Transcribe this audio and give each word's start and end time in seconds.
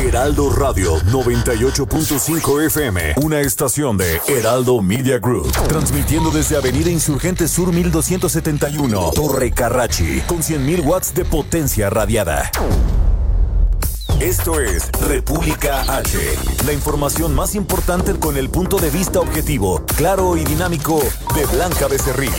Heraldo 0.00 0.50
Radio 0.50 0.98
98.5 1.12 2.66
FM, 2.66 3.14
una 3.22 3.40
estación 3.40 3.98
de 3.98 4.18
Heraldo 4.28 4.80
Media 4.80 5.18
Group, 5.18 5.52
transmitiendo 5.68 6.30
desde 6.30 6.56
Avenida 6.56 6.88
Insurgente 6.90 7.46
Sur 7.46 7.70
1271, 7.70 9.12
Torre 9.14 9.50
Carrachi, 9.50 10.22
con 10.22 10.38
100.000 10.38 10.86
watts 10.86 11.12
de 11.12 11.26
potencia 11.26 11.90
radiada. 11.90 12.50
Esto 14.20 14.58
es 14.58 14.90
República 15.06 15.82
H, 15.82 16.18
la 16.64 16.72
información 16.72 17.34
más 17.34 17.54
importante 17.54 18.14
con 18.14 18.38
el 18.38 18.48
punto 18.48 18.78
de 18.78 18.88
vista 18.88 19.20
objetivo, 19.20 19.84
claro 19.98 20.34
y 20.38 20.44
dinámico 20.44 21.02
de 21.34 21.44
Blanca 21.44 21.88
Becerril. 21.88 22.32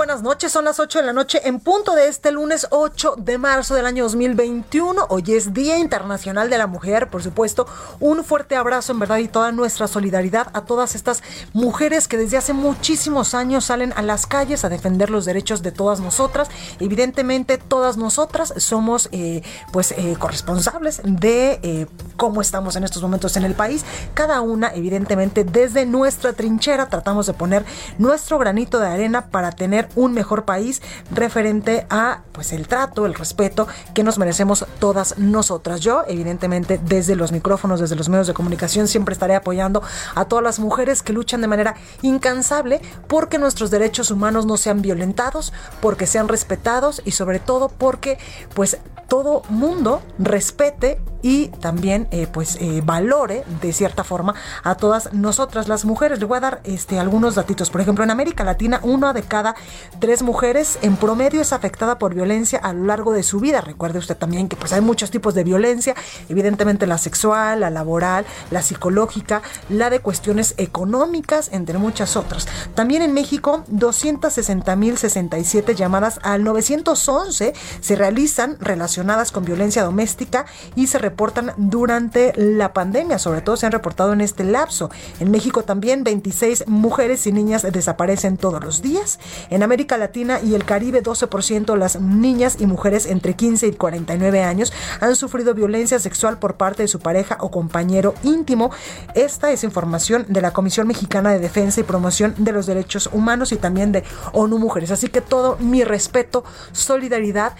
Buenas 0.00 0.22
noches. 0.22 0.50
Son 0.50 0.64
las 0.64 0.80
8 0.80 1.00
de 1.00 1.04
la 1.04 1.12
noche 1.12 1.42
en 1.44 1.60
punto 1.60 1.94
de 1.94 2.08
este 2.08 2.32
lunes 2.32 2.66
8 2.70 3.16
de 3.18 3.36
marzo 3.36 3.74
del 3.74 3.84
año 3.84 4.04
2021. 4.04 5.08
Hoy 5.10 5.24
es 5.26 5.52
Día 5.52 5.76
Internacional 5.76 6.48
de 6.48 6.56
la 6.56 6.66
Mujer, 6.66 7.10
por 7.10 7.22
supuesto. 7.22 7.66
Un 8.00 8.24
fuerte 8.24 8.56
abrazo 8.56 8.92
en 8.92 8.98
verdad 8.98 9.18
y 9.18 9.28
toda 9.28 9.52
nuestra 9.52 9.88
solidaridad 9.88 10.48
a 10.54 10.62
todas 10.62 10.94
estas 10.94 11.22
mujeres 11.52 12.08
que 12.08 12.16
desde 12.16 12.38
hace 12.38 12.54
muchísimos 12.54 13.34
años 13.34 13.66
salen 13.66 13.92
a 13.94 14.00
las 14.00 14.26
calles 14.26 14.64
a 14.64 14.70
defender 14.70 15.10
los 15.10 15.26
derechos 15.26 15.60
de 15.60 15.70
todas 15.70 16.00
nosotras. 16.00 16.48
Evidentemente, 16.78 17.58
todas 17.58 17.98
nosotras 17.98 18.54
somos 18.56 19.10
eh, 19.12 19.42
pues 19.70 19.92
eh, 19.92 20.16
corresponsables 20.18 21.02
de 21.04 21.60
eh, 21.62 21.86
cómo 22.16 22.40
estamos 22.40 22.74
en 22.76 22.84
estos 22.84 23.02
momentos 23.02 23.36
en 23.36 23.44
el 23.44 23.52
país. 23.52 23.84
Cada 24.14 24.40
una, 24.40 24.72
evidentemente, 24.74 25.44
desde 25.44 25.84
nuestra 25.84 26.32
trinchera 26.32 26.88
tratamos 26.88 27.26
de 27.26 27.34
poner 27.34 27.66
nuestro 27.98 28.38
granito 28.38 28.78
de 28.78 28.86
arena 28.86 29.26
para 29.26 29.52
tener 29.52 29.89
un 29.96 30.12
mejor 30.12 30.44
país 30.44 30.82
referente 31.10 31.86
a 31.90 32.22
pues 32.32 32.52
el 32.52 32.68
trato, 32.68 33.06
el 33.06 33.14
respeto 33.14 33.68
que 33.94 34.02
nos 34.02 34.18
merecemos 34.18 34.66
todas 34.78 35.18
nosotras. 35.18 35.80
Yo, 35.80 36.02
evidentemente, 36.06 36.80
desde 36.82 37.16
los 37.16 37.32
micrófonos, 37.32 37.80
desde 37.80 37.96
los 37.96 38.08
medios 38.08 38.26
de 38.26 38.34
comunicación, 38.34 38.88
siempre 38.88 39.12
estaré 39.12 39.34
apoyando 39.34 39.82
a 40.14 40.24
todas 40.24 40.44
las 40.44 40.58
mujeres 40.58 41.02
que 41.02 41.12
luchan 41.12 41.40
de 41.40 41.48
manera 41.48 41.74
incansable 42.02 42.80
porque 43.08 43.38
nuestros 43.38 43.70
derechos 43.70 44.10
humanos 44.10 44.46
no 44.46 44.56
sean 44.56 44.82
violentados, 44.82 45.52
porque 45.80 46.06
sean 46.06 46.28
respetados 46.28 47.02
y 47.04 47.12
sobre 47.12 47.38
todo 47.38 47.68
porque 47.68 48.18
pues 48.54 48.78
todo 49.10 49.42
mundo 49.48 50.02
respete 50.20 51.00
y 51.22 51.48
también 51.48 52.06
eh, 52.12 52.28
pues 52.32 52.56
eh, 52.60 52.80
valore 52.84 53.44
de 53.60 53.72
cierta 53.72 54.04
forma 54.04 54.34
a 54.62 54.76
todas 54.76 55.12
nosotras 55.12 55.68
las 55.68 55.84
mujeres. 55.84 56.20
Le 56.20 56.26
voy 56.26 56.36
a 56.36 56.40
dar 56.40 56.60
este, 56.64 56.98
algunos 56.98 57.34
datitos. 57.34 57.70
Por 57.70 57.80
ejemplo, 57.80 58.04
en 58.04 58.10
América 58.10 58.44
Latina, 58.44 58.80
una 58.84 59.12
de 59.12 59.22
cada 59.22 59.56
tres 59.98 60.22
mujeres 60.22 60.78
en 60.82 60.96
promedio 60.96 61.42
es 61.42 61.52
afectada 61.52 61.98
por 61.98 62.14
violencia 62.14 62.58
a 62.58 62.72
lo 62.72 62.86
largo 62.86 63.12
de 63.12 63.22
su 63.22 63.38
vida. 63.40 63.60
Recuerde 63.60 63.98
usted 63.98 64.16
también 64.16 64.48
que 64.48 64.56
pues 64.56 64.72
hay 64.72 64.80
muchos 64.80 65.10
tipos 65.10 65.34
de 65.34 65.44
violencia, 65.44 65.94
evidentemente 66.28 66.86
la 66.86 66.96
sexual, 66.98 67.60
la 67.60 67.70
laboral, 67.70 68.24
la 68.50 68.62
psicológica, 68.62 69.42
la 69.68 69.90
de 69.90 70.00
cuestiones 70.00 70.54
económicas, 70.56 71.50
entre 71.52 71.78
muchas 71.78 72.16
otras. 72.16 72.48
También 72.74 73.02
en 73.02 73.12
México, 73.12 73.64
260.067 73.70 75.74
llamadas 75.74 76.18
al 76.22 76.44
911 76.44 77.52
se 77.80 77.96
realizan 77.96 78.56
relacionadas 78.60 79.32
con 79.32 79.44
violencia 79.44 79.82
doméstica 79.82 80.46
y 80.74 80.86
se 80.86 80.98
reportan 80.98 81.52
durante 81.56 82.32
la 82.36 82.72
pandemia, 82.72 83.18
sobre 83.18 83.40
todo 83.40 83.56
se 83.56 83.66
han 83.66 83.72
reportado 83.72 84.12
en 84.12 84.20
este 84.20 84.44
lapso. 84.44 84.90
En 85.18 85.30
México 85.30 85.62
también 85.62 86.04
26 86.04 86.68
mujeres 86.68 87.26
y 87.26 87.32
niñas 87.32 87.62
desaparecen 87.62 88.36
todos 88.36 88.62
los 88.62 88.82
días. 88.82 89.18
América 89.62 89.98
Latina 89.98 90.40
y 90.42 90.54
el 90.54 90.64
Caribe 90.64 91.02
12% 91.02 91.76
las 91.76 92.00
niñas 92.00 92.56
y 92.60 92.66
mujeres 92.66 93.06
entre 93.06 93.34
15 93.34 93.68
y 93.68 93.72
49 93.72 94.42
años 94.42 94.72
han 95.00 95.16
sufrido 95.16 95.54
violencia 95.54 95.98
sexual 95.98 96.38
por 96.38 96.56
parte 96.56 96.82
de 96.82 96.88
su 96.88 97.00
pareja 97.00 97.38
o 97.40 97.50
compañero 97.50 98.14
íntimo. 98.22 98.70
Esta 99.14 99.50
es 99.50 99.64
información 99.64 100.26
de 100.28 100.40
la 100.40 100.52
Comisión 100.52 100.86
Mexicana 100.86 101.32
de 101.32 101.38
Defensa 101.38 101.80
y 101.80 101.84
Promoción 101.84 102.34
de 102.38 102.52
los 102.52 102.66
Derechos 102.66 103.08
Humanos 103.12 103.52
y 103.52 103.56
también 103.56 103.92
de 103.92 104.04
ONU 104.32 104.58
Mujeres. 104.58 104.90
Así 104.90 105.08
que 105.08 105.20
todo 105.20 105.56
mi 105.58 105.84
respeto, 105.84 106.44
solidaridad 106.72 107.54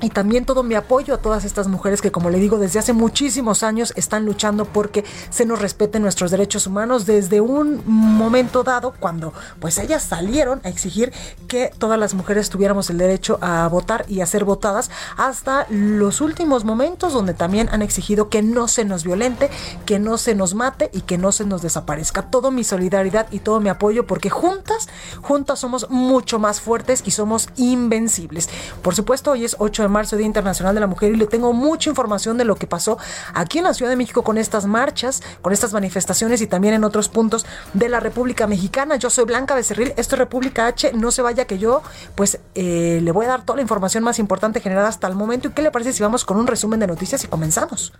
y 0.00 0.10
también 0.10 0.44
todo 0.44 0.62
mi 0.62 0.74
apoyo 0.74 1.14
a 1.14 1.18
todas 1.18 1.44
estas 1.44 1.68
mujeres 1.68 2.00
que, 2.00 2.10
como 2.10 2.30
le 2.30 2.38
digo, 2.38 2.58
desde 2.58 2.78
hace 2.78 2.92
muchísimos 2.92 3.62
años 3.62 3.92
están 3.96 4.24
luchando 4.24 4.64
porque 4.64 5.04
se 5.30 5.44
nos 5.44 5.60
respeten 5.60 6.02
nuestros 6.02 6.30
derechos 6.30 6.66
humanos 6.66 7.06
desde 7.06 7.40
un 7.40 7.82
momento 7.86 8.62
dado 8.62 8.94
cuando 8.98 9.32
pues 9.58 9.78
ellas 9.78 10.02
salieron 10.02 10.60
a 10.64 10.68
exigir 10.68 11.12
que 11.48 11.70
todas 11.78 11.98
las 11.98 12.14
mujeres 12.14 12.50
tuviéramos 12.50 12.90
el 12.90 12.98
derecho 12.98 13.38
a 13.40 13.68
votar 13.68 14.04
y 14.08 14.20
a 14.20 14.26
ser 14.26 14.44
votadas 14.44 14.90
hasta 15.16 15.66
los 15.68 16.20
últimos 16.20 16.64
momentos 16.64 17.12
donde 17.12 17.34
también 17.34 17.68
han 17.70 17.82
exigido 17.82 18.28
que 18.28 18.42
no 18.42 18.68
se 18.68 18.84
nos 18.84 19.04
violente, 19.04 19.50
que 19.86 19.98
no 19.98 20.18
se 20.18 20.34
nos 20.34 20.54
mate 20.54 20.90
y 20.92 21.02
que 21.02 21.18
no 21.18 21.32
se 21.32 21.44
nos 21.44 21.62
desaparezca. 21.62 22.22
Todo 22.30 22.50
mi 22.50 22.64
solidaridad 22.64 23.26
y 23.30 23.40
todo 23.40 23.60
mi 23.60 23.68
apoyo 23.68 24.06
porque 24.06 24.30
juntas, 24.30 24.88
juntas 25.22 25.58
somos 25.58 25.90
mucho 25.90 26.38
más 26.38 26.60
fuertes 26.60 27.02
y 27.04 27.10
somos 27.10 27.48
invencibles. 27.56 28.48
Por 28.82 28.94
supuesto, 28.94 29.32
hoy 29.32 29.44
es 29.44 29.56
8 29.58 29.82
de 29.82 29.88
marzo, 29.90 30.16
Día 30.16 30.26
Internacional 30.26 30.74
de 30.74 30.80
la 30.80 30.86
Mujer, 30.86 31.12
y 31.12 31.16
le 31.16 31.26
tengo 31.26 31.52
mucha 31.52 31.90
información 31.90 32.38
de 32.38 32.44
lo 32.44 32.56
que 32.56 32.66
pasó 32.66 32.98
aquí 33.34 33.58
en 33.58 33.64
la 33.64 33.74
Ciudad 33.74 33.90
de 33.90 33.96
México 33.96 34.22
con 34.22 34.38
estas 34.38 34.66
marchas, 34.66 35.22
con 35.42 35.52
estas 35.52 35.72
manifestaciones 35.72 36.40
y 36.40 36.46
también 36.46 36.74
en 36.74 36.84
otros 36.84 37.08
puntos 37.08 37.46
de 37.74 37.88
la 37.88 38.00
República 38.00 38.46
Mexicana. 38.46 38.96
Yo 38.96 39.10
soy 39.10 39.24
Blanca 39.24 39.54
Becerril, 39.54 39.92
esto 39.96 40.14
es 40.14 40.18
República 40.18 40.66
H, 40.66 40.92
no 40.94 41.10
se 41.10 41.22
vaya 41.22 41.44
que 41.44 41.58
yo, 41.58 41.82
pues 42.14 42.38
eh, 42.54 43.00
le 43.02 43.12
voy 43.12 43.26
a 43.26 43.28
dar 43.28 43.42
toda 43.42 43.56
la 43.56 43.62
información 43.62 44.04
más 44.04 44.18
importante 44.18 44.60
generada 44.60 44.88
hasta 44.88 45.06
el 45.06 45.14
momento. 45.14 45.48
¿Y 45.48 45.52
qué 45.52 45.62
le 45.62 45.70
parece 45.70 45.92
si 45.92 46.02
vamos 46.02 46.24
con 46.24 46.36
un 46.36 46.46
resumen 46.46 46.80
de 46.80 46.86
noticias 46.86 47.24
y 47.24 47.26
comenzamos? 47.28 47.92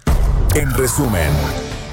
En 0.54 0.72
resumen. 0.74 1.30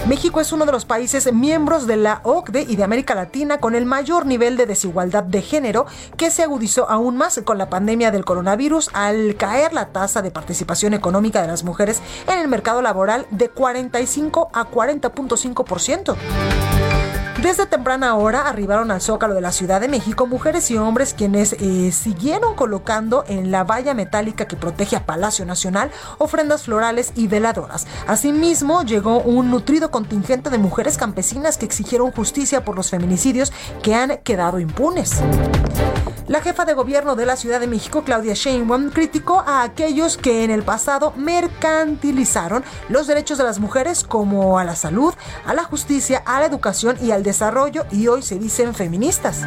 México 0.05 0.39
es 0.39 0.53
uno 0.53 0.65
de 0.65 0.71
los 0.71 0.85
países 0.85 1.31
miembros 1.33 1.87
de 1.87 1.97
la 1.97 2.21
OCDE 2.23 2.61
y 2.61 2.75
de 2.75 2.83
América 2.83 3.15
Latina 3.15 3.57
con 3.57 3.75
el 3.75 3.85
mayor 3.85 4.25
nivel 4.25 4.55
de 4.55 4.65
desigualdad 4.65 5.23
de 5.23 5.41
género 5.41 5.85
que 6.15 6.31
se 6.31 6.43
agudizó 6.43 6.89
aún 6.89 7.17
más 7.17 7.41
con 7.43 7.57
la 7.57 7.69
pandemia 7.69 8.11
del 8.11 8.23
coronavirus 8.23 8.89
al 8.93 9.35
caer 9.35 9.73
la 9.73 9.87
tasa 9.87 10.21
de 10.21 10.31
participación 10.31 10.93
económica 10.93 11.41
de 11.41 11.47
las 11.47 11.63
mujeres 11.63 12.01
en 12.27 12.39
el 12.39 12.47
mercado 12.47 12.81
laboral 12.81 13.25
de 13.31 13.49
45 13.49 14.49
a 14.53 14.69
40.5%. 14.69 16.76
Desde 17.47 17.65
temprana 17.65 18.13
hora 18.17 18.49
arribaron 18.49 18.91
al 18.91 18.99
Zócalo 18.99 19.33
de 19.33 19.39
la 19.39 19.53
Ciudad 19.53 19.79
de 19.79 19.87
México 19.87 20.27
mujeres 20.27 20.69
y 20.69 20.77
hombres 20.77 21.13
quienes 21.13 21.53
eh, 21.53 21.93
siguieron 21.93 22.55
colocando 22.55 23.23
en 23.29 23.51
la 23.51 23.63
valla 23.63 23.93
metálica 23.93 24.49
que 24.49 24.57
protege 24.57 24.97
a 24.97 25.05
Palacio 25.05 25.45
Nacional 25.45 25.89
ofrendas 26.17 26.63
florales 26.63 27.13
y 27.15 27.27
veladoras. 27.27 27.87
Asimismo, 28.05 28.83
llegó 28.83 29.21
un 29.21 29.49
nutrido 29.49 29.91
contingente 29.91 30.49
de 30.49 30.57
mujeres 30.57 30.97
campesinas 30.97 31.57
que 31.57 31.65
exigieron 31.65 32.11
justicia 32.11 32.65
por 32.65 32.75
los 32.75 32.89
feminicidios 32.89 33.53
que 33.81 33.95
han 33.95 34.17
quedado 34.25 34.59
impunes. 34.59 35.21
La 36.27 36.41
jefa 36.41 36.65
de 36.65 36.73
gobierno 36.73 37.15
de 37.15 37.25
la 37.25 37.37
Ciudad 37.37 37.61
de 37.61 37.67
México, 37.67 38.03
Claudia 38.03 38.33
Sheinbaum, 38.33 38.89
criticó 38.89 39.45
a 39.47 39.63
aquellos 39.63 40.17
que 40.17 40.43
en 40.43 40.51
el 40.51 40.61
pasado 40.61 41.13
mercantilizaron 41.15 42.65
los 42.89 43.07
derechos 43.07 43.37
de 43.37 43.45
las 43.45 43.59
mujeres 43.59 44.03
como 44.03 44.59
a 44.59 44.65
la 44.65 44.75
salud, 44.75 45.13
a 45.45 45.53
la 45.53 45.63
justicia, 45.63 46.21
a 46.25 46.41
la 46.41 46.47
educación 46.47 46.97
y 47.01 47.11
al 47.11 47.23
desarrollo 47.23 47.36
y 47.91 48.07
hoy 48.07 48.23
se 48.23 48.39
dicen 48.39 48.73
feministas. 48.73 49.43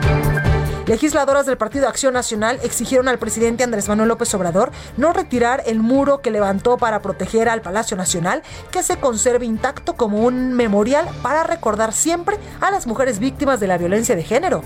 Legisladoras 0.86 1.44
del 1.44 1.56
Partido 1.56 1.88
Acción 1.88 2.14
Nacional 2.14 2.60
exigieron 2.62 3.08
al 3.08 3.18
presidente 3.18 3.64
Andrés 3.64 3.88
Manuel 3.88 4.08
López 4.08 4.32
Obrador 4.34 4.70
no 4.96 5.12
retirar 5.12 5.64
el 5.66 5.80
muro 5.80 6.20
que 6.20 6.30
levantó 6.30 6.76
para 6.76 7.02
proteger 7.02 7.48
al 7.48 7.62
Palacio 7.62 7.96
Nacional, 7.96 8.44
que 8.70 8.84
se 8.84 8.98
conserve 8.98 9.44
intacto 9.44 9.94
como 9.94 10.20
un 10.20 10.52
memorial 10.52 11.08
para 11.20 11.42
recordar 11.42 11.92
siempre 11.92 12.38
a 12.60 12.70
las 12.70 12.86
mujeres 12.86 13.18
víctimas 13.18 13.58
de 13.58 13.66
la 13.66 13.76
violencia 13.76 14.14
de 14.14 14.22
género. 14.22 14.62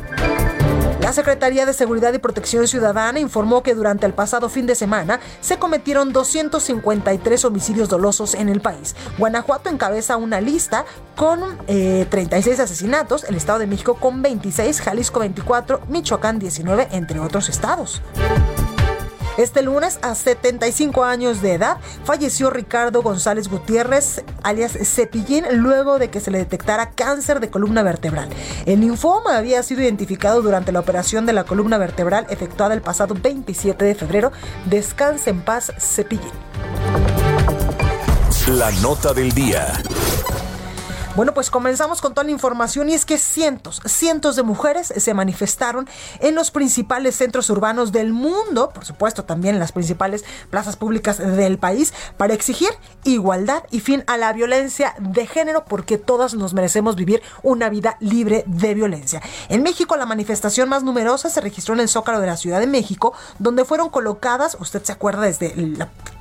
La 1.04 1.12
Secretaría 1.12 1.66
de 1.66 1.74
Seguridad 1.74 2.14
y 2.14 2.18
Protección 2.18 2.66
Ciudadana 2.66 3.20
informó 3.20 3.62
que 3.62 3.74
durante 3.74 4.06
el 4.06 4.14
pasado 4.14 4.48
fin 4.48 4.64
de 4.64 4.74
semana 4.74 5.20
se 5.42 5.58
cometieron 5.58 6.14
253 6.14 7.44
homicidios 7.44 7.90
dolosos 7.90 8.32
en 8.34 8.48
el 8.48 8.62
país. 8.62 8.96
Guanajuato 9.18 9.68
encabeza 9.68 10.16
una 10.16 10.40
lista 10.40 10.86
con 11.14 11.58
36 11.66 12.58
eh, 12.58 12.62
asesinatos, 12.62 13.24
el 13.24 13.34
Estado 13.34 13.58
de 13.58 13.66
México 13.66 13.96
con 14.00 14.22
26, 14.22 14.80
Jalisco 14.80 15.20
24, 15.20 15.82
Michoacán 15.90 16.38
19, 16.38 16.88
entre 16.92 17.20
otros 17.20 17.50
estados. 17.50 18.00
Este 19.36 19.62
lunes, 19.62 19.98
a 20.02 20.14
75 20.14 21.02
años 21.02 21.42
de 21.42 21.54
edad, 21.54 21.78
falleció 22.04 22.50
Ricardo 22.50 23.02
González 23.02 23.48
Gutiérrez, 23.48 24.22
alias 24.44 24.78
Cepillín, 24.84 25.44
luego 25.54 25.98
de 25.98 26.08
que 26.08 26.20
se 26.20 26.30
le 26.30 26.38
detectara 26.38 26.90
cáncer 26.90 27.40
de 27.40 27.50
columna 27.50 27.82
vertebral. 27.82 28.28
El 28.64 28.80
linfoma 28.80 29.36
había 29.36 29.62
sido 29.64 29.82
identificado 29.82 30.40
durante 30.40 30.70
la 30.70 30.80
operación 30.80 31.26
de 31.26 31.32
la 31.32 31.44
columna 31.44 31.78
vertebral 31.78 32.26
efectuada 32.30 32.74
el 32.74 32.82
pasado 32.82 33.16
27 33.20 33.84
de 33.84 33.94
febrero. 33.96 34.30
Descanse 34.66 35.30
en 35.30 35.42
paz, 35.42 35.72
Cepillín. 35.78 36.30
La 38.46 38.70
nota 38.82 39.12
del 39.12 39.32
día. 39.32 39.72
Bueno, 41.16 41.32
pues 41.32 41.48
comenzamos 41.48 42.00
con 42.00 42.12
toda 42.12 42.24
la 42.24 42.32
información 42.32 42.90
y 42.90 42.94
es 42.94 43.04
que 43.04 43.18
cientos, 43.18 43.80
cientos 43.86 44.34
de 44.34 44.42
mujeres 44.42 44.92
se 44.96 45.14
manifestaron 45.14 45.88
en 46.18 46.34
los 46.34 46.50
principales 46.50 47.14
centros 47.14 47.48
urbanos 47.50 47.92
del 47.92 48.12
mundo, 48.12 48.70
por 48.70 48.84
supuesto 48.84 49.22
también 49.22 49.54
en 49.54 49.60
las 49.60 49.70
principales 49.70 50.24
plazas 50.50 50.74
públicas 50.74 51.18
del 51.18 51.56
país, 51.58 51.94
para 52.16 52.34
exigir 52.34 52.70
igualdad 53.04 53.62
y 53.70 53.78
fin 53.78 54.02
a 54.08 54.16
la 54.16 54.32
violencia 54.32 54.96
de 54.98 55.24
género 55.28 55.64
porque 55.66 55.98
todas 55.98 56.34
nos 56.34 56.52
merecemos 56.52 56.96
vivir 56.96 57.22
una 57.44 57.68
vida 57.68 57.96
libre 58.00 58.42
de 58.48 58.74
violencia. 58.74 59.22
En 59.48 59.62
México 59.62 59.96
la 59.96 60.06
manifestación 60.06 60.68
más 60.68 60.82
numerosa 60.82 61.30
se 61.30 61.40
registró 61.40 61.74
en 61.74 61.80
el 61.80 61.88
Zócalo 61.88 62.18
de 62.18 62.26
la 62.26 62.36
Ciudad 62.36 62.58
de 62.58 62.66
México, 62.66 63.12
donde 63.38 63.64
fueron 63.64 63.88
colocadas, 63.88 64.56
usted 64.58 64.82
se 64.82 64.90
acuerda 64.90 65.20
desde 65.20 65.54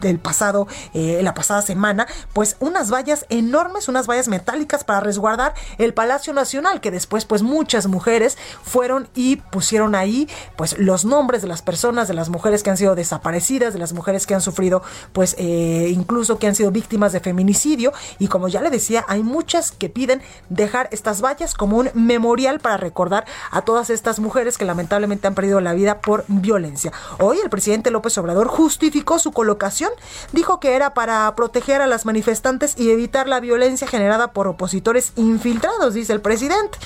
el 0.04 0.20
pasado, 0.20 0.68
eh, 0.94 1.22
la 1.24 1.34
pasada 1.34 1.64
semana, 1.64 2.06
pues 2.34 2.58
unas 2.60 2.94
vallas 2.94 3.26
enormes, 3.30 3.88
unas 3.88 4.06
vallas 4.06 4.28
metálicas 4.28 4.83
para 4.84 5.00
resguardar 5.00 5.54
el 5.78 5.94
Palacio 5.94 6.34
Nacional, 6.34 6.82
que 6.82 6.92
después 6.92 7.26
pues 7.26 7.42
muchas 7.42 7.88
mujeres 7.88 8.38
fueron 8.64 9.08
y 9.16 9.38
pusieron 9.38 9.96
ahí 9.96 10.28
pues 10.56 10.78
los 10.78 11.06
nombres 11.06 11.42
de 11.42 11.48
las 11.48 11.62
personas, 11.62 12.08
de 12.08 12.14
las 12.14 12.30
mujeres 12.30 12.64
que 12.64 12.70
han 12.70 12.78
sido 12.78 12.96
desaparecidas, 12.96 13.74
de 13.74 13.80
las 13.80 13.94
mujeres 13.94 14.28
que 14.28 14.36
han 14.36 14.42
sufrido 14.42 14.84
pues 15.14 15.36
eh, 15.38 15.90
incluso 15.90 16.38
que 16.38 16.48
han 16.48 16.56
sido 16.56 16.72
víctimas 16.72 17.14
de 17.14 17.20
feminicidio 17.20 17.94
y 18.20 18.28
como 18.28 18.48
ya 18.48 18.62
le 18.62 18.70
decía, 18.70 19.06
hay 19.08 19.24
muchas 19.24 19.72
que 19.72 19.90
piden 19.90 20.22
dejar 20.50 20.90
estas 20.92 21.22
vallas 21.22 21.54
como 21.54 21.78
un 21.78 21.90
memorial 21.94 22.60
para 22.60 22.78
recordar 22.78 23.26
a 23.52 23.62
todas 23.62 23.90
estas 23.90 24.20
mujeres 24.20 24.58
que 24.58 24.66
lamentablemente 24.66 25.28
han 25.28 25.36
perdido 25.36 25.62
la 25.62 25.74
vida 25.74 26.02
por 26.02 26.26
violencia. 26.28 26.92
Hoy 27.20 27.40
el 27.44 27.50
presidente 27.50 27.92
López 27.92 28.18
Obrador 28.18 28.48
justificó 28.48 29.20
su 29.20 29.32
colocación, 29.32 29.92
dijo 30.32 30.60
que 30.60 30.76
era 30.76 30.94
para 30.94 31.34
proteger 31.36 31.82
a 31.82 31.88
las 31.88 32.06
manifestantes 32.06 32.76
y 32.78 32.92
evitar 32.92 33.28
la 33.28 33.40
violencia 33.40 33.88
generada 33.88 34.32
por 34.34 34.48
oposición 34.48 34.73
infiltrados, 34.74 35.94
dice 35.94 36.14
el 36.14 36.22
presidente. 36.22 36.78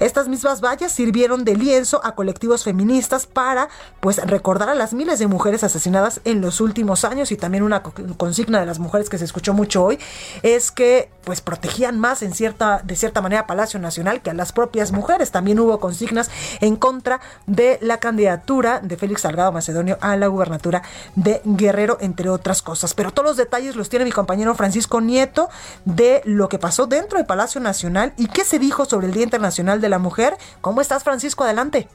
Estas 0.00 0.28
mismas 0.28 0.60
vallas 0.60 0.92
sirvieron 0.92 1.44
de 1.44 1.56
lienzo 1.56 2.00
a 2.04 2.14
colectivos 2.14 2.64
feministas 2.64 3.26
para 3.26 3.68
pues 4.00 4.18
recordar 4.18 4.68
a 4.68 4.74
las 4.74 4.92
miles 4.94 5.18
de 5.18 5.26
mujeres 5.26 5.64
asesinadas 5.64 6.20
en 6.24 6.40
los 6.40 6.60
últimos 6.60 7.04
años 7.04 7.32
y 7.32 7.36
también 7.36 7.62
una 7.62 7.82
consigna 7.82 8.60
de 8.60 8.66
las 8.66 8.78
mujeres 8.78 9.08
que 9.08 9.18
se 9.18 9.24
escuchó 9.24 9.52
mucho 9.54 9.84
hoy 9.84 9.98
es 10.42 10.70
que 10.70 11.10
pues 11.24 11.40
protegían 11.40 12.00
más 12.00 12.22
en 12.22 12.34
cierta 12.34 12.82
de 12.84 12.96
cierta 12.96 13.20
manera 13.20 13.46
Palacio 13.46 13.78
Nacional 13.78 14.22
que 14.22 14.30
a 14.30 14.34
las 14.34 14.52
propias 14.52 14.92
mujeres. 14.92 15.30
También 15.30 15.60
hubo 15.60 15.78
consignas 15.78 16.30
en 16.60 16.76
contra 16.76 17.20
de 17.46 17.78
la 17.80 17.98
candidatura 17.98 18.80
de 18.80 18.96
Félix 18.96 19.22
Salgado 19.22 19.52
Macedonio 19.52 19.98
a 20.00 20.16
la 20.16 20.26
gubernatura 20.26 20.82
de 21.14 21.40
Guerrero 21.44 21.98
entre 22.00 22.28
otras 22.28 22.62
cosas. 22.62 22.94
Pero 22.94 23.12
todos 23.12 23.28
los 23.28 23.36
detalles 23.36 23.76
los 23.76 23.88
tiene 23.88 24.04
mi 24.04 24.12
compañero 24.12 24.54
Francisco 24.54 25.00
Nieto 25.00 25.48
de 25.84 26.22
lo 26.24 26.48
que 26.48 26.58
pasó 26.58 26.86
dentro 26.86 27.18
de 27.18 27.24
Palacio 27.32 27.62
Nacional 27.62 28.12
y 28.18 28.26
qué 28.26 28.44
se 28.44 28.58
dijo 28.58 28.84
sobre 28.84 29.06
el 29.06 29.14
Día 29.14 29.22
Internacional 29.22 29.80
de 29.80 29.88
la 29.88 29.98
Mujer. 29.98 30.36
¿Cómo 30.60 30.82
estás, 30.82 31.02
Francisco? 31.02 31.44
Adelante. 31.44 31.88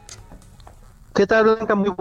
¿Qué 1.13 1.27
tal, 1.27 1.43
Blanca? 1.43 1.75
Muy 1.75 1.93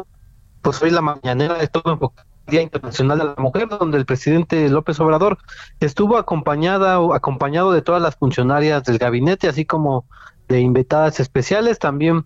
pues 0.63 0.81
hoy 0.81 0.91
la 0.91 1.03
mañanera 1.03 1.59
de 1.59 1.69
todo 1.69 1.93
el 1.93 2.51
Día 2.51 2.63
Internacional 2.63 3.19
de 3.19 3.25
la 3.27 3.35
Mujer, 3.37 3.69
donde 3.69 3.99
el 3.99 4.07
presidente 4.07 4.67
López 4.71 4.99
Obrador 5.01 5.37
estuvo 5.81 6.17
acompañada 6.17 6.99
o 6.99 7.13
acompañado 7.13 7.73
de 7.73 7.83
todas 7.83 8.01
las 8.01 8.17
funcionarias 8.17 8.85
del 8.85 8.97
gabinete, 8.97 9.49
así 9.49 9.67
como 9.67 10.07
de 10.49 10.61
invitadas 10.61 11.21
especiales. 11.21 11.79
También, 11.79 12.25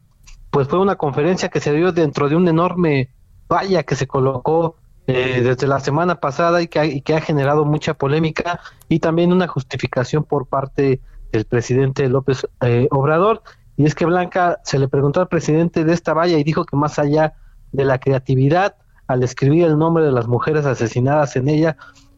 pues 0.53 0.69
fue 0.69 0.79
una 0.79 0.95
conferencia 0.95 1.49
que 1.49 1.59
se 1.59 1.73
dio 1.73 1.91
dentro 1.91 2.29
de 2.29 2.37
un 2.37 2.47
enorme 2.47 3.11
valla 3.49 3.83
que 3.83 3.97
se 3.97 4.07
colocó 4.07 4.77
eh, 5.11 5.43
desde 5.43 5.67
la 5.67 5.81
semana 5.81 6.17
pasada 6.17 6.63
y 6.63 6.69
que, 6.69 7.15
ha, 7.15 7.21
generado 7.21 7.65
mucha 7.65 7.95
polémica 7.95 8.61
y 8.89 9.01
también 9.01 9.33
una 9.33 9.49
justificación 9.49 10.25
por 10.25 10.47
parte 10.47 11.01
del 11.33 11.45
presidente 11.45 12.09
López 12.09 12.47
eh, 12.61 12.89
Obrador. 12.91 13.43
Y 13.77 13.87
es 13.87 13.95
que 13.95 14.07
Blanca 14.07 14.61
se 14.65 14.79
le 14.79 14.89
preguntó 14.89 15.21
al 15.21 15.29
presidente 15.29 15.85
de 15.85 15.93
esta 15.93 16.13
valla 16.13 16.39
y 16.39 16.45
dijo 16.45 16.65
que 16.65 16.77
más 16.77 16.99
allá 16.99 17.35
de 17.73 17.85
la 17.85 17.99
creatividad, 17.99 18.77
al 19.07 19.23
escribir 19.23 19.65
el 19.65 19.79
nombre 19.79 20.05
de 20.05 20.13
las 20.13 20.27
mujeres 20.27 20.67
asesinadas 20.67 21.37
en 21.37 21.49
ella, 21.49 21.77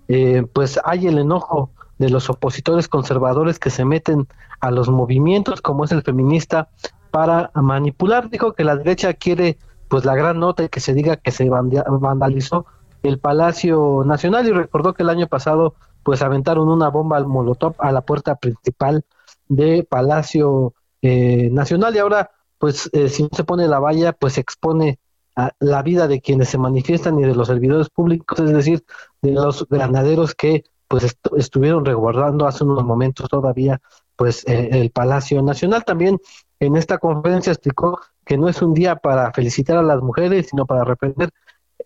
eh, 0.09 0.45
pues 0.53 0.79
hay 0.85 1.07
el 1.07 1.19
enojo 1.19 1.71
de 1.99 2.11
los 2.11 2.29
opositores 2.29 2.89
conservadores 2.89 3.59
que 3.59 3.71
se 3.71 3.85
meten 3.85 4.27
a 4.61 4.71
los 4.71 4.89
movimientos, 4.89 5.61
como 5.61 5.85
es 5.85 5.93
el 5.93 6.03
feminista, 6.03 6.69
para 7.11 7.51
manipular. 7.55 8.29
Dijo 8.29 8.55
que 8.55 8.65
la 8.65 8.77
derecha 8.77 9.15
quiere 9.15 9.59
pues 9.89 10.05
la 10.05 10.15
gran 10.15 10.41
nota 10.41 10.65
y 10.65 10.69
que 10.69 10.81
se 10.81 10.95
diga 10.95 11.17
que 11.17 11.31
se 11.31 11.49
vandalizó 11.49 12.67
el 13.03 13.19
Palacio 13.19 14.03
Nacional 14.05 14.47
y 14.47 14.53
recordó 14.53 14.95
que 14.95 15.03
el 15.03 15.11
año 15.11 15.27
pasado 15.27 15.75
pues 16.03 16.23
aventaron 16.23 16.69
una 16.69 16.89
bomba 16.89 17.17
al 17.17 17.27
Molotov 17.27 17.75
a 17.79 17.93
la 17.93 18.03
puerta 18.03 18.37
principal 18.37 19.05
de 19.49 19.87
Palacio 19.89 20.75
eh, 21.01 21.49
Nacional 21.51 21.95
y 21.95 21.99
ahora 21.99 22.31
pues 22.59 22.91
eh, 22.93 23.09
si 23.09 23.25
no 23.25 23.31
se 23.33 23.45
pone 23.45 23.69
la 23.69 23.79
valla 23.79 24.13
pues 24.13 24.35
se 24.35 24.41
expone 24.41 24.99
a 25.37 25.53
la 25.61 25.83
vida 25.83 26.09
de 26.09 26.21
quienes 26.21 26.49
se 26.49 26.59
manifiestan 26.59 27.19
y 27.19 27.23
de 27.23 27.35
los 27.35 27.49
servidores 27.49 27.89
públicos, 27.89 28.39
es 28.39 28.53
decir, 28.53 28.85
de 29.23 29.33
los 29.33 29.67
granaderos 29.69 30.35
que 30.35 30.65
pues 30.89 31.17
estuvieron 31.37 31.87
resguardando 31.87 32.47
hace 32.47 32.65
unos 32.65 32.85
momentos 32.85 33.29
todavía 33.31 33.81
pues 34.15 34.47
eh, 34.47 34.69
el 34.73 34.91
Palacio 34.91 35.41
Nacional. 35.43 35.85
También 35.85 36.19
en 36.61 36.77
esta 36.77 36.99
conferencia 36.99 37.51
explicó 37.51 37.99
que 38.27 38.37
no 38.37 38.49
es 38.49 38.61
un 38.61 38.75
día 38.75 38.97
para 38.97 39.33
felicitar 39.33 39.79
a 39.79 39.83
las 39.83 40.03
mujeres, 40.03 40.49
sino 40.51 40.67
para 40.67 40.85
reprender 40.85 41.31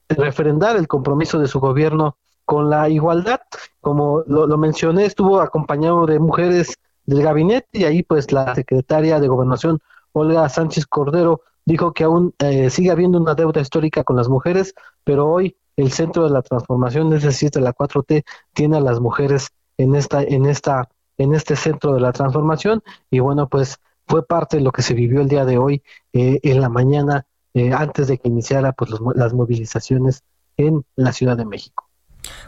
referendar 0.08 0.76
el 0.76 0.88
compromiso 0.88 1.38
de 1.38 1.48
su 1.48 1.60
gobierno 1.60 2.16
con 2.44 2.70
la 2.70 2.88
igualdad. 2.88 3.40
Como 3.80 4.22
lo, 4.26 4.56
mencioné, 4.56 5.04
estuvo 5.04 5.40
acompañado 5.40 6.06
de 6.06 6.18
mujeres 6.18 6.76
del 7.04 7.22
gabinete 7.22 7.68
y 7.72 7.84
ahí 7.84 8.02
pues 8.02 8.32
la 8.32 8.54
secretaria 8.54 9.20
de 9.20 9.28
gobernación, 9.28 9.80
Olga 10.12 10.48
Sánchez 10.48 10.86
Cordero, 10.86 11.42
dijo 11.64 11.92
que 11.92 12.04
aún 12.04 12.34
eh, 12.38 12.70
sigue 12.70 12.90
habiendo 12.90 13.18
una 13.18 13.34
deuda 13.34 13.60
histórica 13.60 14.04
con 14.04 14.16
las 14.16 14.28
mujeres, 14.28 14.74
pero 15.04 15.28
hoy 15.28 15.56
el 15.76 15.92
centro 15.92 16.24
de 16.24 16.30
la 16.30 16.42
transformación, 16.42 17.12
es 17.12 17.22
decir, 17.22 17.50
de 17.50 17.60
la 17.60 17.74
4T, 17.74 18.24
tiene 18.54 18.78
a 18.78 18.80
las 18.80 19.00
mujeres 19.00 19.48
en 19.76 19.94
esta, 19.94 20.22
en 20.22 20.46
esta, 20.46 20.88
en 21.18 21.34
este 21.34 21.54
centro 21.54 21.92
de 21.92 22.00
la 22.00 22.12
transformación, 22.12 22.82
y 23.10 23.18
bueno, 23.18 23.48
pues 23.48 23.78
fue 24.06 24.24
parte 24.24 24.56
de 24.56 24.62
lo 24.62 24.72
que 24.72 24.82
se 24.82 24.94
vivió 24.94 25.20
el 25.20 25.28
día 25.28 25.44
de 25.44 25.58
hoy 25.58 25.82
eh, 26.12 26.40
en 26.42 26.60
la 26.60 26.68
mañana 26.68 27.26
eh, 27.56 27.72
antes 27.72 28.08
de 28.08 28.18
que 28.18 28.28
iniciara 28.28 28.72
pues, 28.72 28.90
las 29.14 29.32
movilizaciones 29.32 30.24
en 30.58 30.84
la 30.94 31.14
Ciudad 31.14 31.38
de 31.38 31.46
México. 31.46 31.88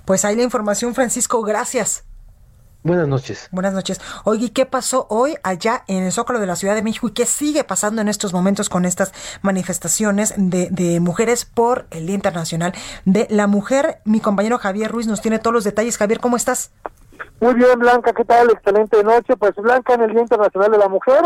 Pues 0.04 0.26
ahí 0.26 0.36
la 0.36 0.42
información, 0.42 0.94
Francisco, 0.94 1.40
gracias. 1.40 2.04
Buenas 2.82 3.08
noches. 3.08 3.48
Buenas 3.50 3.72
noches. 3.72 4.02
Oye, 4.24 4.52
¿qué 4.52 4.66
pasó 4.66 5.06
hoy 5.08 5.36
allá 5.42 5.82
en 5.88 6.04
el 6.04 6.12
Zócalo 6.12 6.40
de 6.40 6.46
la 6.46 6.56
Ciudad 6.56 6.74
de 6.74 6.82
México 6.82 7.08
y 7.08 7.14
qué 7.14 7.24
sigue 7.24 7.64
pasando 7.64 8.02
en 8.02 8.08
estos 8.08 8.34
momentos 8.34 8.68
con 8.68 8.84
estas 8.84 9.14
manifestaciones 9.40 10.34
de, 10.36 10.68
de, 10.70 11.00
mujeres 11.00 11.46
por 11.46 11.86
el 11.90 12.06
Día 12.06 12.14
Internacional 12.14 12.74
de 13.06 13.26
la 13.30 13.46
Mujer? 13.46 14.02
Mi 14.04 14.20
compañero 14.20 14.58
Javier 14.58 14.90
Ruiz 14.90 15.06
nos 15.06 15.22
tiene 15.22 15.38
todos 15.38 15.54
los 15.54 15.64
detalles. 15.64 15.96
Javier, 15.96 16.20
¿cómo 16.20 16.36
estás? 16.36 16.70
Muy 17.40 17.54
bien, 17.54 17.78
Blanca, 17.78 18.12
¿qué 18.12 18.26
tal? 18.26 18.50
Excelente 18.50 19.02
noche. 19.02 19.36
Pues 19.38 19.54
Blanca, 19.56 19.94
en 19.94 20.02
el 20.02 20.10
Día 20.10 20.20
Internacional 20.20 20.70
de 20.70 20.78
la 20.78 20.88
Mujer, 20.90 21.22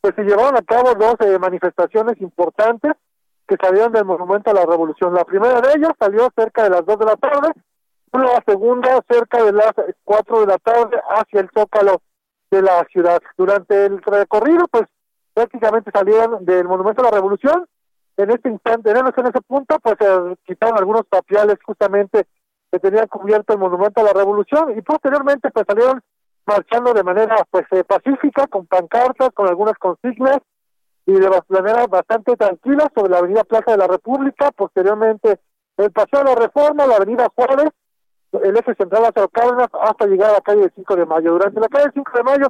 pues 0.00 0.14
se 0.14 0.22
llevaron 0.22 0.56
a 0.56 0.62
cabo 0.62 0.94
dos 0.94 1.16
eh, 1.20 1.38
manifestaciones 1.38 2.18
importantes 2.22 2.94
que 3.48 3.56
salieron 3.56 3.92
del 3.92 4.04
Monumento 4.04 4.50
a 4.50 4.54
la 4.54 4.66
Revolución. 4.66 5.14
La 5.14 5.24
primera 5.24 5.60
de 5.60 5.72
ellas 5.74 5.92
salió 5.98 6.28
cerca 6.36 6.64
de 6.64 6.70
las 6.70 6.84
2 6.84 6.98
de 6.98 7.04
la 7.06 7.16
tarde, 7.16 7.48
la 8.12 8.42
segunda 8.46 9.00
cerca 9.08 9.42
de 9.42 9.52
las 9.52 9.72
4 10.04 10.40
de 10.40 10.46
la 10.46 10.58
tarde 10.58 11.00
hacia 11.10 11.40
el 11.40 11.50
Zócalo 11.56 12.02
de 12.50 12.62
la 12.62 12.84
ciudad. 12.92 13.20
Durante 13.36 13.86
el 13.86 14.02
recorrido, 14.02 14.66
pues 14.70 14.84
prácticamente 15.32 15.90
salieron 15.90 16.44
del 16.44 16.68
Monumento 16.68 17.02
a 17.02 17.06
la 17.06 17.10
Revolución. 17.10 17.66
En 18.16 18.30
este 18.30 18.50
instante, 18.50 18.90
en 18.90 19.06
ese 19.06 19.40
punto, 19.46 19.78
pues 19.80 19.96
se 19.98 20.36
quitaron 20.44 20.76
algunos 20.76 21.06
tapiales 21.08 21.56
justamente 21.64 22.26
que 22.70 22.78
tenían 22.78 23.06
cubierto 23.06 23.54
el 23.54 23.58
Monumento 23.58 24.00
a 24.00 24.04
la 24.04 24.12
Revolución 24.12 24.76
y 24.76 24.82
posteriormente 24.82 25.50
pues 25.50 25.64
salieron 25.66 26.02
marchando 26.44 26.92
de 26.92 27.02
manera 27.02 27.36
pues 27.50 27.66
eh, 27.70 27.84
pacífica, 27.84 28.46
con 28.46 28.66
pancartas, 28.66 29.30
con 29.32 29.48
algunas 29.48 29.78
consignas, 29.78 30.38
y 31.08 31.12
de 31.12 31.30
manera 31.48 31.86
bastante 31.86 32.36
tranquila 32.36 32.86
sobre 32.94 33.12
la 33.12 33.18
avenida 33.20 33.42
Plaza 33.42 33.70
de 33.70 33.78
la 33.78 33.86
República, 33.86 34.50
posteriormente 34.50 35.40
el 35.78 35.90
Paseo 35.90 36.18
de 36.18 36.26
la 36.26 36.34
Reforma, 36.34 36.86
la 36.86 36.96
avenida 36.96 37.28
Juárez, 37.34 37.70
el 38.32 38.54
eje 38.54 38.74
central 38.74 39.06
hasta 39.06 39.26
Cárdenas, 39.28 39.68
hasta 39.80 40.06
llegar 40.06 40.28
a 40.28 40.32
la 40.34 40.40
calle 40.42 40.70
5 40.74 40.96
de 40.96 41.06
Mayo. 41.06 41.32
Durante 41.32 41.60
la 41.60 41.68
calle 41.68 41.90
5 41.94 42.12
de 42.14 42.22
Mayo 42.24 42.46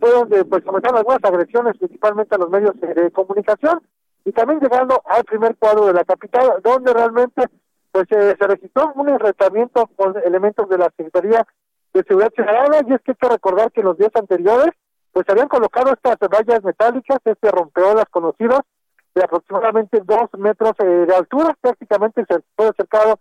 fue 0.00 0.10
donde 0.10 0.42
pues 0.46 0.64
comenzaron 0.64 0.96
algunas 0.96 1.22
agresiones, 1.22 1.76
principalmente 1.76 2.34
a 2.34 2.38
los 2.38 2.48
medios 2.48 2.72
de 2.80 3.10
comunicación, 3.10 3.82
y 4.24 4.32
también 4.32 4.60
llegando 4.60 5.02
al 5.04 5.24
primer 5.24 5.54
cuadro 5.56 5.84
de 5.88 5.92
la 5.92 6.04
capital, 6.04 6.62
donde 6.64 6.94
realmente 6.94 7.44
pues 7.92 8.06
se 8.08 8.46
registró 8.46 8.90
un 8.94 9.10
enfrentamiento 9.10 9.86
con 9.96 10.16
elementos 10.24 10.66
de 10.70 10.78
la 10.78 10.90
Secretaría 10.96 11.46
de 11.92 12.02
Seguridad 12.04 12.32
Ciudadana 12.34 12.78
y 12.88 12.94
es 12.94 13.02
que 13.02 13.10
hay 13.10 13.16
que 13.20 13.28
recordar 13.28 13.70
que 13.70 13.80
en 13.80 13.86
los 13.86 13.98
días 13.98 14.12
anteriores 14.14 14.70
pues 15.12 15.28
habían 15.28 15.48
colocado 15.48 15.92
estas 15.92 16.16
vallas 16.18 16.62
metálicas, 16.62 17.18
este 17.24 17.50
rompeolas 17.50 18.06
conocidas 18.10 18.60
de 19.14 19.24
aproximadamente 19.24 20.00
dos 20.04 20.28
metros 20.38 20.72
eh, 20.78 20.84
de 20.84 21.14
altura, 21.14 21.56
prácticamente 21.60 22.24
se 22.28 22.40
fue 22.56 22.68
acercado 22.68 23.18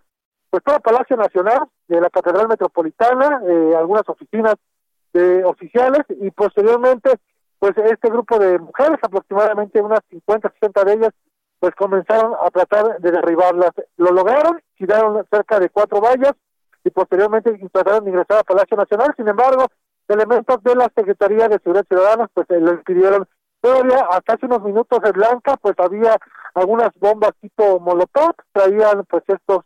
pues 0.50 0.64
todo 0.64 0.76
el 0.76 0.82
Palacio 0.82 1.18
Nacional, 1.18 1.68
de 1.88 2.00
la 2.00 2.10
Catedral 2.10 2.48
Metropolitana, 2.48 3.42
eh, 3.46 3.74
algunas 3.78 4.08
oficinas 4.08 4.56
de 5.14 5.44
oficiales 5.44 6.04
y 6.10 6.32
posteriormente 6.32 7.12
pues 7.60 7.76
este 7.78 8.10
grupo 8.10 8.38
de 8.38 8.60
mujeres, 8.60 9.00
aproximadamente 9.02 9.82
unas 9.82 10.00
50, 10.10 10.52
60 10.60 10.84
de 10.84 10.94
ellas, 10.94 11.10
pues 11.60 11.74
comenzaron 11.76 12.36
a 12.40 12.50
tratar 12.52 13.00
de 13.00 13.12
derribarlas. 13.12 13.72
Lo 13.98 14.12
lograron, 14.12 14.62
tiraron 14.78 15.26
cerca 15.32 15.60
de 15.60 15.70
cuatro 15.70 16.00
vallas 16.00 16.34
y 16.84 16.92
posteriormente 16.92 17.58
trataron 17.72 18.04
de 18.04 18.12
ingresar 18.12 18.38
al 18.38 18.44
Palacio 18.44 18.78
Nacional. 18.78 19.14
Sin 19.18 19.28
embargo, 19.28 19.66
elementos 20.08 20.64
de 20.64 20.76
la 20.76 20.92
Secretaría 20.96 21.48
de 21.48 21.60
Seguridad 21.60 21.86
Ciudadana 21.88 22.30
pues 22.34 22.48
lo 22.50 22.74
impidieron. 22.74 23.28
Todavía 23.62 24.06
hasta 24.10 24.34
hace 24.34 24.46
unos 24.46 24.64
minutos 24.64 25.00
en 25.04 25.12
Blanca 25.12 25.58
pues 25.58 25.76
había 25.80 26.18
algunas 26.54 26.90
bombas 27.00 27.32
tipo 27.42 27.80
Molotov, 27.80 28.36
traían 28.54 29.04
pues 29.06 29.24
estos 29.28 29.64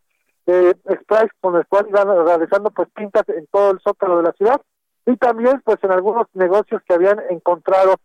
eh, 0.48 0.74
sprays 1.02 1.32
con 1.40 1.54
los 1.54 1.66
cuales 1.68 1.90
iban 1.90 2.08
realizando 2.26 2.72
pues 2.72 2.90
pintas 2.96 3.24
en 3.30 3.48
todo 3.48 3.72
el 3.72 3.80
zócalo 3.82 4.18
de 4.18 4.24
la 4.24 4.32
ciudad 4.34 4.62
y 5.06 5.16
también 5.18 5.62
pues 5.64 5.78
en 5.84 5.92
algunos 5.92 6.28
negocios 6.34 6.82
que 6.88 6.94
habían 6.94 7.20
encontrado 7.30 7.96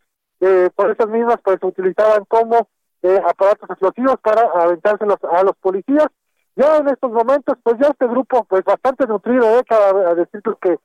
eh, 0.40 0.70
por 0.74 0.90
esas 0.90 1.08
mismas 1.08 1.38
pues 1.42 1.58
utilizaban 1.62 2.24
como 2.26 2.68
eh, 3.02 3.20
aparatos 3.26 3.70
explosivos 3.70 4.16
para 4.22 4.42
aventárselos 4.62 5.18
a 5.30 5.42
los 5.42 5.56
policías 5.56 6.08
ya 6.56 6.76
en 6.78 6.88
estos 6.88 7.10
momentos 7.10 7.56
pues 7.62 7.76
ya 7.80 7.88
este 7.88 8.06
grupo 8.06 8.44
pues 8.44 8.64
bastante 8.64 9.06
nutrido 9.06 9.58
eh 9.58 9.64
cada 9.66 10.14
decir 10.14 10.42
que 10.60 10.78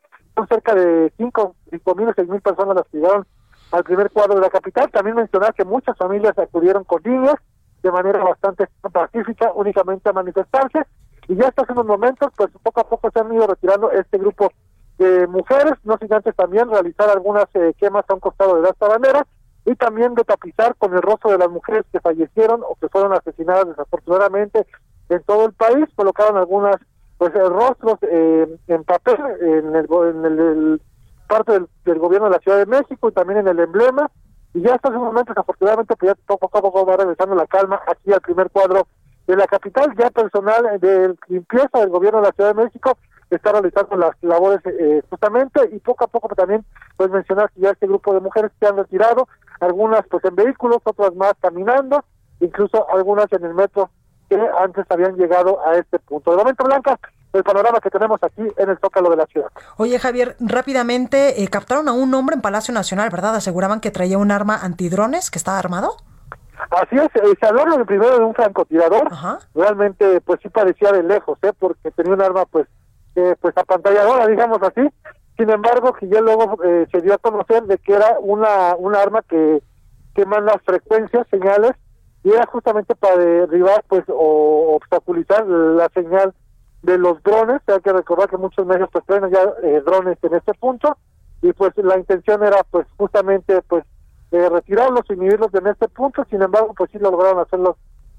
cerca 0.48 0.76
de 0.76 1.12
cinco 1.18 1.56
cinco 1.70 1.96
mil 1.96 2.12
seis 2.16 2.28
mil 2.28 2.42
personas 2.42 2.76
las 2.76 2.88
que 2.88 2.98
llegaron 2.98 3.26
al 3.72 3.84
primer 3.84 4.10
cuadro 4.12 4.36
de 4.36 4.42
la 4.42 4.50
capital. 4.50 4.90
También 4.92 5.16
mencionar 5.16 5.54
que 5.54 5.66
muchas 5.66 5.98
familias 5.98 6.38
acudieron 6.38 6.84
con 6.84 7.02
niños 7.04 7.36
de 7.84 7.92
manera 7.92 8.24
bastante 8.24 8.68
pacífica 8.92 9.52
únicamente 9.56 10.10
a 10.10 10.14
manifestarse. 10.14 10.80
Y 11.28 11.36
ya 11.36 11.48
hasta 11.48 11.64
hace 11.64 11.74
unos 11.74 11.86
momentos 11.86 12.30
pues 12.36 12.50
poco 12.62 12.82
a 12.82 12.90
poco 12.90 13.10
se 13.12 13.20
han 13.20 13.34
ido 13.34 13.48
retirando 13.48 13.92
este 13.92 14.18
grupo 14.18 14.52
de 14.98 15.28
mujeres, 15.28 15.74
no 15.84 15.98
sin 15.98 16.14
antes 16.14 16.36
también 16.36 16.70
realizar 16.70 17.10
algunas 17.10 17.46
eh, 17.56 17.74
quemas 17.80 18.06
a 18.08 18.14
un 18.14 18.20
costado 18.20 18.62
de 18.62 18.70
esta 18.70 18.88
bandera 18.88 19.26
y 19.66 19.76
también 19.76 20.14
de 20.16 20.24
tapizar 20.24 20.76
con 20.76 20.94
el 20.94 21.02
rostro 21.02 21.32
de 21.32 21.38
las 21.38 21.50
mujeres 21.50 21.86
que 21.92 22.00
fallecieron 22.00 22.62
o 22.64 22.76
que 22.76 22.90
fueron 22.90 23.14
asesinadas 23.14 23.68
desafortunadamente 23.68 24.66
en 25.10 25.24
todo 25.24 25.46
el 25.46 25.54
país, 25.54 25.86
colocaron 25.96 26.38
algunas 26.38 26.76
pues 27.22 27.36
eh, 27.36 27.50
rostros 27.50 28.00
eh, 28.02 28.48
en 28.66 28.84
papel 28.84 29.16
en 29.42 29.76
el, 29.76 29.86
en 30.10 30.26
el, 30.26 30.82
parte 31.28 31.52
del, 31.86 32.00
gobierno 32.00 32.26
de 32.26 32.34
la 32.34 32.40
Ciudad 32.40 32.58
de 32.58 32.66
México 32.66 33.10
y 33.10 33.12
también 33.12 33.42
en 33.42 33.48
el 33.48 33.60
emblema. 33.60 34.10
Y 34.56 34.62
ya 34.64 34.74
hasta 34.74 34.90
hace 34.90 34.98
momentos 34.98 35.38
afortunadamente 35.38 35.96
pues 35.96 36.14
ya 36.14 36.26
poco 36.26 36.48
a 36.48 36.62
poco 36.64 36.84
va 36.84 36.98
regresando 36.98 37.36
la 37.36 37.46
calma 37.46 37.80
aquí 37.86 38.12
al 38.12 38.22
primer 38.22 38.50
cuadro 38.50 38.88
de 39.28 39.36
la 39.36 39.46
capital, 39.46 39.96
ya 40.00 40.10
personal 40.10 40.80
de 40.80 41.14
limpieza 41.28 41.78
del 41.78 41.90
gobierno 41.90 42.22
de 42.22 42.26
la 42.26 42.32
Ciudad 42.32 42.56
de 42.56 42.64
México 42.64 42.98
está 43.30 43.52
realizando 43.52 43.98
las 43.98 44.16
labores 44.24 44.62
eh, 44.66 45.04
justamente. 45.08 45.70
Y 45.74 45.78
poco 45.78 46.06
a 46.06 46.08
poco 46.08 46.34
también 46.34 46.66
pues 46.98 47.12
mencionar 47.12 47.52
que 47.52 47.62
ya 47.62 47.70
este 47.70 47.86
grupo 47.86 48.16
de 48.16 48.22
mujeres 48.22 48.52
se 48.60 48.66
han 48.66 48.78
retirado, 48.78 49.28
algunas 49.60 50.08
pues 50.10 50.26
en 50.26 50.36
vehículos, 50.36 50.80
otras 50.86 51.14
más 51.14 51.36
caminando, 51.40 52.04
incluso 52.40 52.90
algunas 52.90 53.32
en 53.32 53.46
el 53.46 53.54
metro 53.54 53.92
que 54.32 54.50
antes 54.64 54.86
habían 54.90 55.18
llegado 55.18 55.60
a 55.68 55.76
este 55.76 56.00
punto. 56.00 56.32
De 56.32 56.38
momento, 56.38 56.64
Blanca, 56.64 56.98
el 57.34 57.44
panorama 57.44 57.82
que 57.82 57.90
tenemos 57.90 58.24
aquí 58.24 58.44
en 58.56 58.70
el 58.70 58.78
Zócalo 58.80 59.10
de 59.10 59.18
la 59.18 59.26
ciudad. 59.26 59.50
Oye, 59.76 60.00
Javier, 60.00 60.38
rápidamente 60.40 61.44
eh, 61.44 61.48
captaron 61.50 61.90
a 61.90 61.92
un 61.92 62.14
hombre 62.14 62.36
en 62.36 62.42
Palacio 62.42 62.74
Nacional, 62.74 63.10
¿verdad? 63.10 63.36
Aseguraban 63.36 63.82
que 63.82 63.92
traía 63.92 64.18
un 64.18 64.32
arma 64.32 64.58
antidrones, 64.62 65.32
que 65.32 65.38
estaba 65.38 65.60
armado. 65.60 65.98
Así 66.70 66.96
es, 66.96 67.10
eh, 67.16 67.36
se 67.40 67.46
habló 67.46 67.84
primero 67.86 68.20
de 68.20 68.24
un 68.24 68.34
francotirador, 68.34 69.10
realmente 69.54 70.22
pues 70.22 70.40
sí 70.42 70.48
parecía 70.48 70.92
de 70.94 71.04
lejos, 71.04 71.38
¿eh? 71.42 71.52
porque 71.58 71.92
tenía 71.92 72.14
un 72.14 72.22
arma 72.22 72.46
pues 72.46 72.68
eh, 73.16 73.36
pues 73.42 73.58
apantalladora, 73.58 74.28
digamos 74.28 74.60
así. 74.62 74.88
Sin 75.38 75.50
embargo, 75.50 75.92
que 75.94 76.08
ya 76.08 76.22
luego 76.22 76.58
eh, 76.64 76.88
se 76.92 77.02
dio 77.02 77.16
a 77.16 77.18
conocer 77.18 77.64
de 77.64 77.78
que 77.80 77.94
era 77.94 78.18
una, 78.22 78.76
una 78.78 79.02
arma 79.02 79.22
que, 79.28 79.62
que 80.14 80.26
manda 80.26 80.62
frecuencias, 80.64 81.28
señales, 81.30 81.72
y 82.24 82.32
era 82.32 82.46
justamente 82.46 82.96
para 82.96 83.18
derribar 83.18 83.84
pues 83.88 84.04
o 84.08 84.76
obstaculizar 84.76 85.48
la 85.48 85.90
señal 85.90 86.34
de 86.84 86.98
los 86.98 87.22
drones. 87.24 87.62
Hay 87.68 87.80
que 87.80 87.94
recordar 87.94 88.30
que 88.30 88.38
muchos 88.38 88.66
medios 88.66 88.90
pues 88.92 89.06
traen 89.06 89.30
ya 89.32 89.42
eh, 89.64 89.82
drones 89.86 90.18
en 90.22 90.36
este 90.36 90.54
punto 90.54 90.98
y 91.42 91.54
pues 91.54 91.74
la 91.78 91.98
intención 91.98 92.44
era 92.44 92.64
pues 92.70 92.88
justamente 92.98 93.62
pues 93.64 93.84
eh, 94.32 94.50
retirarlos, 94.50 95.10
inhibirlos 95.10 95.54
en 95.54 95.68
este 95.68 95.88
punto. 95.88 96.26
Sin 96.30 96.42
embargo, 96.42 96.74
pues 96.78 96.92
sí 96.92 97.00
lograron 97.00 97.40
hacerlo 97.40 97.78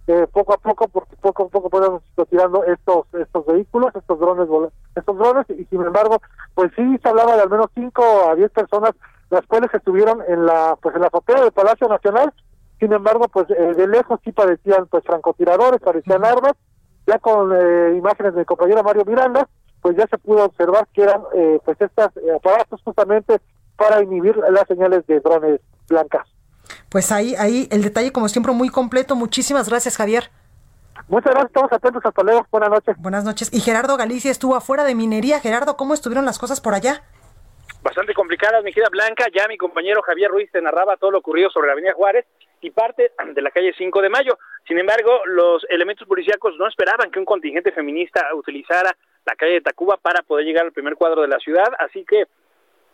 eh, 0.09 0.27
poco 0.33 0.55
a 0.55 0.59
poco, 0.59 0.89
porque 0.89 1.15
poco 1.17 1.45
a 1.45 1.49
poco 1.49 1.71
podemos 1.71 2.03
ir 2.19 2.27
tirando 2.27 2.65
estos 2.65 3.07
estos 3.15 3.47
vehículos, 3.47 3.95
estos 3.95 4.19
drones, 4.19 4.49
estos 4.97 5.17
drones, 5.17 5.47
y 5.51 5.65
sin 5.67 5.81
embargo, 5.81 6.21
pues 6.55 6.73
sí 6.75 6.99
se 7.01 7.09
hablaba 7.09 7.37
de 7.37 7.43
al 7.43 7.51
menos 7.51 7.67
5 7.75 8.31
a 8.31 8.35
10 8.35 8.51
personas, 8.51 8.93
las 9.31 9.47
cuales 9.47 9.73
estuvieron 9.73 10.21
en 10.27 10.45
la 10.45 10.77
pues 10.83 10.97
en 10.97 11.03
la 11.03 11.07
azotea 11.07 11.41
del 11.41 11.53
Palacio 11.53 11.87
Nacional, 11.87 12.33
sin 12.83 12.93
embargo, 12.93 13.29
pues 13.29 13.49
eh, 13.51 13.75
de 13.77 13.87
lejos 13.87 14.19
sí 14.25 14.33
parecían 14.33 14.89
pues 14.89 15.05
francotiradores, 15.05 15.81
parecían 15.81 16.25
armas, 16.25 16.55
ya 17.07 17.17
con 17.21 17.53
eh, 17.55 17.95
imágenes 17.97 18.35
del 18.35 18.45
compañero 18.45 18.83
Mario 18.83 19.05
Miranda, 19.05 19.49
pues 19.81 19.97
ya 19.97 20.05
se 20.09 20.19
pudo 20.19 20.47
observar 20.47 20.89
que 20.93 21.03
eran 21.03 21.23
pues 21.65 21.81
estos 21.81 22.11
aparatos 22.35 22.81
justamente 22.83 23.41
para 23.77 24.03
inhibir 24.03 24.37
las 24.37 24.67
señales 24.67 25.07
de 25.07 25.21
drones 25.21 25.61
blancas. 25.89 26.27
Pues 26.89 27.13
ahí, 27.13 27.37
ahí 27.37 27.69
el 27.71 27.83
detalle 27.85 28.11
como 28.11 28.29
siempre 28.29 28.53
muy 28.53 28.69
completo. 28.69 29.15
Muchísimas 29.15 29.69
gracias, 29.69 29.97
Javier. 29.97 30.31
Muchas 31.07 31.35
gracias, 31.35 31.53
todos 31.53 31.73
atentos, 31.73 32.05
hasta 32.05 32.23
luego, 32.25 32.45
buenas 32.51 32.71
noches. 32.71 32.97
Buenas 32.99 33.23
noches. 33.23 33.49
Y 33.53 33.61
Gerardo 33.61 33.97
Galicia 33.97 34.33
estuvo 34.33 34.57
afuera 34.57 34.83
de 34.83 34.97
minería. 34.97 35.39
Gerardo, 35.39 35.77
¿cómo 35.77 35.95
estuvieron 35.95 36.25
las 36.25 36.41
cosas 36.41 36.61
por 36.61 36.75
allá? 36.75 37.05
Bastante 37.83 38.13
complicadas, 38.13 38.65
mi 38.65 38.73
querida 38.73 38.89
Blanca. 38.91 39.27
Ya 39.33 39.47
mi 39.47 39.57
compañero 39.57 40.03
Javier 40.03 40.33
Ruiz 40.33 40.51
te 40.51 40.61
narraba 40.61 40.97
todo 40.97 41.13
lo 41.13 41.19
ocurrido 41.19 41.49
sobre 41.51 41.69
la 41.69 41.75
Avenida 41.75 41.95
Juárez 41.95 42.27
y 42.63 42.71
parte 42.71 43.13
de 43.35 43.43
la 43.43 43.51
calle 43.51 43.75
5 43.77 44.01
de 44.01 44.09
Mayo. 44.09 44.39
Sin 44.67 44.79
embargo, 44.79 45.21
los 45.27 45.67
elementos 45.69 46.09
policíacos 46.09 46.57
no 46.57 46.67
esperaban 46.67 47.11
que 47.11 47.19
un 47.19 47.25
contingente 47.25 47.73
feminista 47.73 48.35
utilizara 48.35 48.97
la 49.27 49.35
calle 49.35 49.55
de 49.55 49.61
Tacuba 49.61 49.99
para 49.99 50.23
poder 50.23 50.47
llegar 50.47 50.65
al 50.65 50.73
primer 50.73 50.95
cuadro 50.95 51.23
de 51.23 51.29
la 51.29 51.39
ciudad, 51.39 51.69
así 51.79 52.05
que 52.05 52.27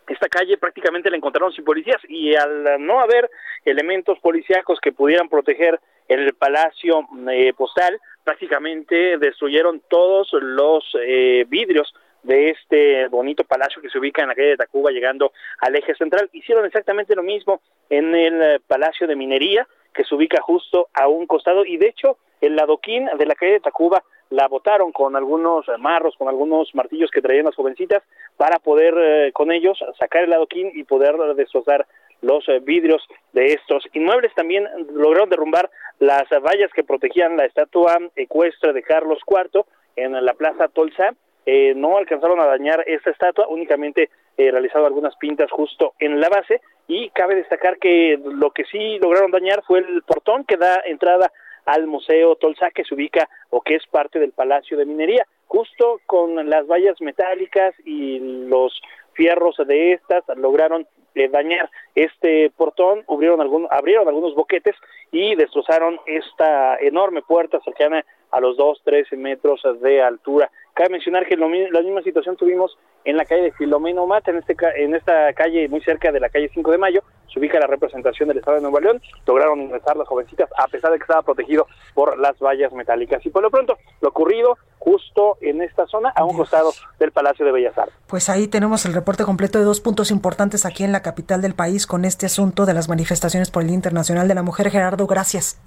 esta 0.07 0.27
calle 0.27 0.57
prácticamente 0.57 1.09
la 1.09 1.17
encontraron 1.17 1.53
sin 1.53 1.63
policías 1.63 2.01
y 2.07 2.35
al 2.35 2.83
no 2.83 2.99
haber 2.99 3.29
elementos 3.63 4.17
policíacos 4.19 4.79
que 4.81 4.91
pudieran 4.91 5.29
proteger 5.29 5.79
el 6.07 6.33
palacio 6.33 7.07
eh, 7.31 7.53
postal, 7.53 7.99
prácticamente 8.23 9.19
destruyeron 9.19 9.81
todos 9.87 10.29
los 10.33 10.83
eh, 10.99 11.45
vidrios 11.47 11.93
de 12.23 12.49
este 12.49 13.07
bonito 13.07 13.43
palacio 13.43 13.81
que 13.81 13.89
se 13.89 13.99
ubica 13.99 14.21
en 14.21 14.29
la 14.29 14.35
calle 14.35 14.49
de 14.49 14.57
Tacuba 14.57 14.91
llegando 14.91 15.31
al 15.59 15.75
eje 15.75 15.95
central. 15.95 16.29
Hicieron 16.33 16.65
exactamente 16.65 17.15
lo 17.15 17.23
mismo 17.23 17.61
en 17.89 18.13
el 18.15 18.41
eh, 18.41 18.59
palacio 18.65 19.07
de 19.07 19.15
minería 19.15 19.67
que 19.93 20.03
se 20.03 20.15
ubica 20.15 20.41
justo 20.41 20.87
a 20.93 21.07
un 21.07 21.25
costado 21.27 21.65
y 21.65 21.77
de 21.77 21.87
hecho 21.87 22.17
el 22.41 22.55
ladoquín 22.55 23.09
de 23.17 23.25
la 23.25 23.35
calle 23.35 23.53
de 23.53 23.59
Tacuba 23.59 24.03
la 24.29 24.47
botaron 24.47 24.91
con 24.91 25.15
algunos 25.15 25.65
marros, 25.79 26.15
con 26.17 26.27
algunos 26.27 26.73
martillos 26.75 27.09
que 27.11 27.21
traían 27.21 27.45
las 27.45 27.55
jovencitas 27.55 28.03
para 28.37 28.59
poder 28.59 28.93
eh, 28.97 29.31
con 29.33 29.51
ellos 29.51 29.77
sacar 29.97 30.23
el 30.23 30.33
adoquín 30.33 30.71
y 30.73 30.83
poder 30.83 31.17
destrozar 31.35 31.87
los 32.21 32.47
eh, 32.47 32.59
vidrios 32.59 33.01
de 33.33 33.53
estos 33.53 33.83
inmuebles. 33.93 34.33
También 34.35 34.67
lograron 34.93 35.29
derrumbar 35.29 35.69
las 35.99 36.29
vallas 36.29 36.71
que 36.73 36.83
protegían 36.83 37.37
la 37.37 37.45
estatua 37.45 37.97
ecuestre 38.15 38.73
de 38.73 38.83
Carlos 38.83 39.19
IV 39.27 39.65
en 39.95 40.13
la 40.23 40.33
Plaza 40.33 40.67
Tolsa. 40.67 41.15
Eh, 41.51 41.73
no 41.75 41.97
alcanzaron 41.97 42.39
a 42.39 42.45
dañar 42.45 42.83
esta 42.85 43.09
estatua, 43.09 43.47
únicamente 43.47 44.11
eh, 44.37 44.51
realizado 44.51 44.85
algunas 44.85 45.15
pintas 45.15 45.49
justo 45.49 45.93
en 45.97 46.19
la 46.21 46.29
base 46.29 46.61
y 46.87 47.09
cabe 47.09 47.33
destacar 47.33 47.79
que 47.79 48.19
lo 48.23 48.51
que 48.51 48.65
sí 48.65 48.99
lograron 48.99 49.31
dañar 49.31 49.63
fue 49.63 49.79
el 49.79 50.03
portón 50.03 50.43
que 50.43 50.57
da 50.57 50.79
entrada 50.85 51.31
al 51.65 51.87
Museo 51.87 52.35
Tolsa 52.35 52.69
que 52.69 52.83
se 52.83 52.93
ubica 52.93 53.27
o 53.49 53.61
que 53.61 53.73
es 53.73 53.87
parte 53.87 54.19
del 54.19 54.31
Palacio 54.31 54.77
de 54.77 54.85
Minería, 54.85 55.25
justo 55.47 55.99
con 56.05 56.47
las 56.47 56.67
vallas 56.67 57.01
metálicas 57.01 57.73
y 57.83 58.19
los 58.47 58.79
fierros 59.13 59.57
de 59.65 59.93
estas 59.93 60.23
lograron 60.37 60.85
eh, 61.15 61.29
dañar 61.29 61.67
este 61.95 62.51
portón, 62.51 63.03
abrieron, 63.09 63.41
algún, 63.41 63.67
abrieron 63.71 64.07
algunos 64.07 64.35
boquetes 64.35 64.75
y 65.11 65.33
destrozaron 65.33 65.99
esta 66.05 66.77
enorme 66.77 67.23
puerta 67.23 67.59
cercana 67.61 68.05
a 68.29 68.39
los 68.39 68.55
2, 68.55 68.81
13 68.83 69.17
metros 69.17 69.61
de 69.81 70.03
altura. 70.03 70.51
Cabe 70.79 70.91
mencionar 70.91 71.27
que 71.27 71.35
lo, 71.35 71.49
la 71.49 71.81
misma 71.81 72.01
situación 72.03 72.37
tuvimos 72.37 72.77
en 73.03 73.17
la 73.17 73.25
calle 73.25 73.41
de 73.41 73.51
Filomeno 73.51 74.07
Mata, 74.07 74.31
en, 74.31 74.37
este, 74.37 74.55
en 74.77 74.95
esta 74.95 75.33
calle 75.33 75.67
muy 75.67 75.81
cerca 75.81 76.09
de 76.09 76.21
la 76.21 76.29
calle 76.29 76.49
5 76.53 76.71
de 76.71 76.77
Mayo, 76.77 77.03
se 77.27 77.37
ubica 77.37 77.59
la 77.59 77.67
representación 77.67 78.29
del 78.29 78.37
Estado 78.37 78.55
de 78.55 78.61
Nueva 78.61 78.79
León, 78.79 79.01
lograron 79.27 79.59
ingresar 79.59 79.97
las 79.97 80.07
jovencitas 80.07 80.49
a 80.57 80.67
pesar 80.67 80.93
de 80.93 80.97
que 80.97 81.03
estaba 81.03 81.21
protegido 81.21 81.67
por 81.93 82.17
las 82.17 82.39
vallas 82.39 82.71
metálicas. 82.71 83.25
Y 83.25 83.29
por 83.29 83.43
lo 83.43 83.51
pronto, 83.51 83.77
lo 83.99 84.07
ocurrido 84.07 84.57
justo 84.77 85.35
en 85.41 85.61
esta 85.61 85.85
zona, 85.85 86.13
a 86.15 86.23
un 86.23 86.37
costado 86.37 86.71
del 86.97 87.11
Palacio 87.11 87.45
de 87.45 87.51
Bellas 87.51 87.77
Artes. 87.77 87.93
Pues 88.07 88.29
ahí 88.29 88.47
tenemos 88.47 88.85
el 88.85 88.93
reporte 88.93 89.25
completo 89.25 89.59
de 89.59 89.65
dos 89.65 89.81
puntos 89.81 90.11
importantes 90.11 90.65
aquí 90.65 90.85
en 90.85 90.93
la 90.93 91.01
capital 91.01 91.41
del 91.41 91.55
país 91.55 91.87
con 91.87 92.05
este 92.05 92.25
asunto 92.25 92.65
de 92.65 92.73
las 92.73 92.87
manifestaciones 92.87 93.51
por 93.51 93.63
el 93.63 93.67
Día 93.67 93.75
Internacional 93.75 94.29
de 94.29 94.35
la 94.35 94.43
Mujer. 94.43 94.69
Gerardo, 94.69 95.07
gracias. 95.07 95.61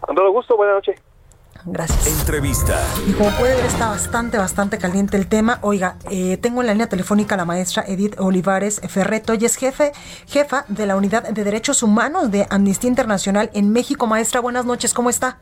Con 0.00 0.16
todo 0.16 0.32
gusto, 0.32 0.56
buenas 0.56 0.76
noches. 0.76 0.98
Gracias. 1.64 2.06
Entrevista. 2.06 2.80
Y 3.06 3.12
como 3.12 3.30
puede 3.32 3.54
ver, 3.56 3.66
está 3.66 3.88
bastante, 3.88 4.38
bastante 4.38 4.78
caliente 4.78 5.16
el 5.16 5.26
tema. 5.26 5.58
Oiga, 5.62 5.96
eh, 6.10 6.36
tengo 6.36 6.60
en 6.60 6.66
la 6.68 6.72
línea 6.72 6.88
telefónica 6.88 7.34
a 7.34 7.38
la 7.38 7.44
maestra 7.44 7.84
Edith 7.86 8.18
Olivares 8.18 8.80
Ferreto, 8.88 9.34
y 9.34 9.44
es 9.44 9.56
jefe, 9.56 9.92
jefa 10.26 10.64
de 10.68 10.86
la 10.86 10.96
Unidad 10.96 11.28
de 11.28 11.44
Derechos 11.44 11.82
Humanos 11.82 12.30
de 12.30 12.46
Amnistía 12.50 12.88
Internacional 12.88 13.50
en 13.54 13.72
México. 13.72 14.06
Maestra, 14.06 14.40
buenas 14.40 14.64
noches, 14.64 14.94
¿cómo 14.94 15.10
está? 15.10 15.38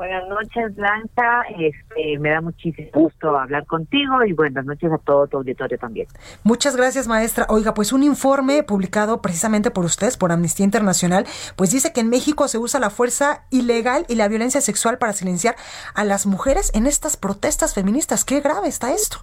Buenas 0.00 0.26
noches, 0.28 0.74
Blanca. 0.76 1.42
Este, 1.58 2.18
me 2.18 2.30
da 2.30 2.40
muchísimo 2.40 2.88
gusto 2.94 3.38
hablar 3.38 3.66
contigo 3.66 4.24
y 4.24 4.32
buenas 4.32 4.64
noches 4.64 4.90
a 4.90 4.96
todo 4.96 5.26
tu 5.26 5.36
auditorio 5.36 5.76
también. 5.76 6.06
Muchas 6.42 6.74
gracias, 6.74 7.06
maestra. 7.06 7.44
Oiga, 7.50 7.74
pues 7.74 7.92
un 7.92 8.02
informe 8.02 8.62
publicado 8.62 9.20
precisamente 9.20 9.70
por 9.70 9.84
ustedes, 9.84 10.16
por 10.16 10.32
Amnistía 10.32 10.64
Internacional, 10.64 11.26
pues 11.54 11.70
dice 11.70 11.92
que 11.92 12.00
en 12.00 12.08
México 12.08 12.48
se 12.48 12.56
usa 12.56 12.80
la 12.80 12.88
fuerza 12.88 13.44
ilegal 13.50 14.06
y 14.08 14.14
la 14.14 14.26
violencia 14.28 14.62
sexual 14.62 14.96
para 14.96 15.12
silenciar 15.12 15.56
a 15.94 16.02
las 16.04 16.24
mujeres 16.24 16.72
en 16.74 16.86
estas 16.86 17.18
protestas 17.18 17.74
feministas. 17.74 18.24
Qué 18.24 18.40
grave 18.40 18.68
está 18.68 18.94
esto. 18.94 19.18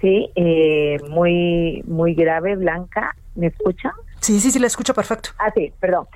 Sí, 0.00 0.30
eh, 0.36 0.96
muy, 1.10 1.82
muy 1.86 2.14
grave, 2.14 2.56
Blanca. 2.56 3.14
¿Me 3.34 3.48
escucha? 3.48 3.92
Sí, 4.20 4.40
sí, 4.40 4.50
sí, 4.50 4.58
la 4.58 4.68
escucho 4.68 4.94
perfecto. 4.94 5.32
Ah, 5.38 5.52
sí, 5.54 5.70
perdón. 5.78 6.06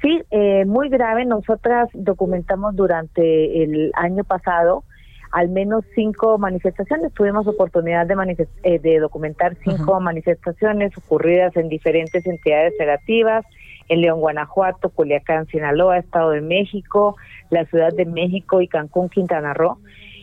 Sí, 0.00 0.22
eh, 0.30 0.64
muy 0.64 0.88
grave. 0.88 1.24
Nosotras 1.24 1.88
documentamos 1.92 2.76
durante 2.76 3.62
el 3.62 3.90
año 3.94 4.24
pasado 4.24 4.84
al 5.32 5.48
menos 5.50 5.84
cinco 5.94 6.38
manifestaciones. 6.38 7.12
Tuvimos 7.12 7.46
oportunidad 7.46 8.06
de, 8.06 8.48
eh, 8.62 8.78
de 8.78 8.98
documentar 8.98 9.56
cinco 9.56 10.00
manifestaciones 10.00 10.96
ocurridas 10.96 11.54
en 11.56 11.68
diferentes 11.68 12.24
entidades 12.26 12.74
federativas, 12.78 13.44
en 13.88 14.00
León, 14.00 14.20
Guanajuato, 14.20 14.88
Culiacán, 14.88 15.46
Sinaloa, 15.46 15.98
Estado 15.98 16.30
de 16.30 16.40
México, 16.40 17.16
la 17.50 17.66
Ciudad 17.66 17.92
de 17.92 18.06
México 18.06 18.62
y 18.62 18.68
Cancún, 18.68 19.10
Quintana 19.10 19.52
Roo. 19.52 19.78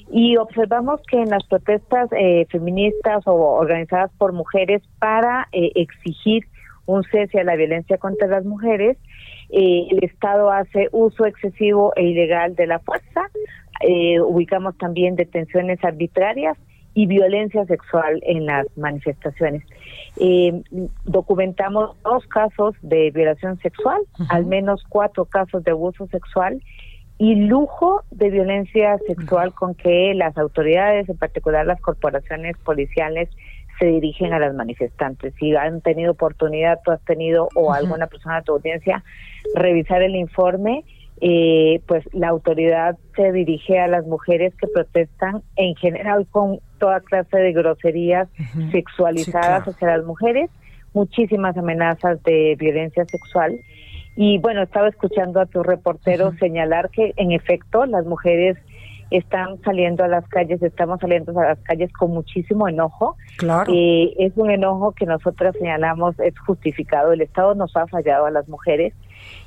Y 0.10 0.38
observamos 0.38 1.02
que 1.10 1.22
en 1.22 1.30
las 1.30 1.46
protestas 1.46 2.10
eh, 2.12 2.46
feministas 2.50 3.28
o 3.28 3.34
organizadas 3.34 4.12
por 4.18 4.34
mujeres 4.34 4.82
para 5.00 5.48
exigir 5.52 6.46
un 6.86 7.04
cese 7.04 7.40
a 7.40 7.44
la 7.44 7.56
violencia 7.56 7.98
contra 7.98 8.28
las 8.28 8.46
mujeres, 8.46 8.98
eh, 9.50 9.88
el 9.92 10.04
Estado 10.04 10.52
hace 10.52 10.90
uso 10.92 11.26
excesivo 11.26 11.94
e 11.96 12.04
ilegal 12.04 12.56
de 12.56 12.68
la 12.68 12.80
fuerza, 12.80 13.30
eh, 13.82 14.20
ubicamos 14.22 14.78
también 14.78 15.16
detenciones 15.16 15.84
arbitrarias 15.84 16.58
y 16.94 17.08
violencia 17.08 17.66
sexual 17.66 18.22
en 18.24 18.46
las 18.46 18.66
manifestaciones. 18.78 19.64
Eh, 20.18 20.64
documentamos 21.04 21.98
dos 22.04 22.26
casos 22.28 22.74
de 22.82 23.12
violación 23.12 23.60
sexual, 23.60 24.02
al 24.30 24.46
menos 24.46 24.84
cuatro 24.88 25.26
casos 25.26 25.64
de 25.66 25.72
abuso 25.72 26.08
sexual 26.08 26.62
y 27.18 27.36
lujo 27.36 28.04
de 28.12 28.30
violencia 28.30 28.98
sexual 29.08 29.54
con 29.54 29.76
que 29.76 30.14
las 30.16 30.38
autoridades, 30.38 31.08
en 31.10 31.18
particular 31.18 31.66
las 31.66 31.82
corporaciones 31.82 32.58
policiales, 32.58 33.30
se 33.80 33.86
dirigen 33.88 34.34
a 34.34 34.40
las 34.40 34.54
manifestantes. 34.54 35.34
Si 35.40 35.56
han 35.56 35.82
tenido 35.82 36.12
oportunidad, 36.12 36.80
tú 36.84 36.92
has 36.92 37.04
tenido 37.06 37.50
o 37.56 37.74
alguna 37.74 38.08
persona 38.08 38.38
de 38.38 38.44
tu 38.44 38.54
audiencia 38.54 39.04
revisar 39.56 40.02
el 40.02 40.16
informe, 40.16 40.84
eh, 41.22 41.82
pues 41.88 42.04
la 42.14 42.30
autoridad 42.30 42.98
se 43.16 43.32
dirige 43.32 43.80
a 43.80 43.88
las 43.88 44.06
mujeres 44.06 44.54
que 44.56 44.68
protestan 44.68 45.44
en 45.56 45.76
general 45.76 46.28
con 46.30 46.60
toda 46.78 47.00
clase 47.00 47.38
de 47.38 47.54
groserías 47.54 48.28
sexualizadas 48.72 49.66
hacia 49.68 49.98
las 49.98 50.06
mujeres, 50.06 50.50
muchísimas 50.94 51.56
amenazas 51.58 52.22
de 52.24 52.56
violencia 52.60 53.06
sexual. 53.06 53.58
Y 54.18 54.38
bueno, 54.40 54.62
estaba 54.64 54.90
escuchando 54.90 55.40
a 55.40 55.46
tu 55.46 55.64
reportero 55.64 56.34
señalar 56.38 56.90
que 56.90 57.14
en 57.18 57.32
efecto 57.32 57.86
las 57.86 58.06
mujeres 58.06 58.58
están 59.12 59.62
saliendo 59.64 60.04
a 60.04 60.08
las 60.08 60.28
calles, 60.28 60.62
estamos 60.62 61.00
saliendo 61.00 61.38
a 61.40 61.50
las 61.50 61.60
calles 61.60 61.92
con 61.94 62.12
muchísimo 62.12 62.68
enojo. 62.68 63.18
Claro. 63.38 63.72
Eh, 63.74 64.14
es 64.18 64.34
un 64.36 64.50
enojo 64.50 64.94
que 64.94 65.06
nosotras 65.06 65.56
señalamos 65.58 66.20
es 66.20 66.38
justificado. 66.40 67.14
El 67.14 67.22
Estado 67.22 67.56
nos 67.56 67.76
ha 67.78 67.88
fallado 67.88 68.26
a 68.26 68.32
las 68.32 68.48
mujeres 68.48 68.94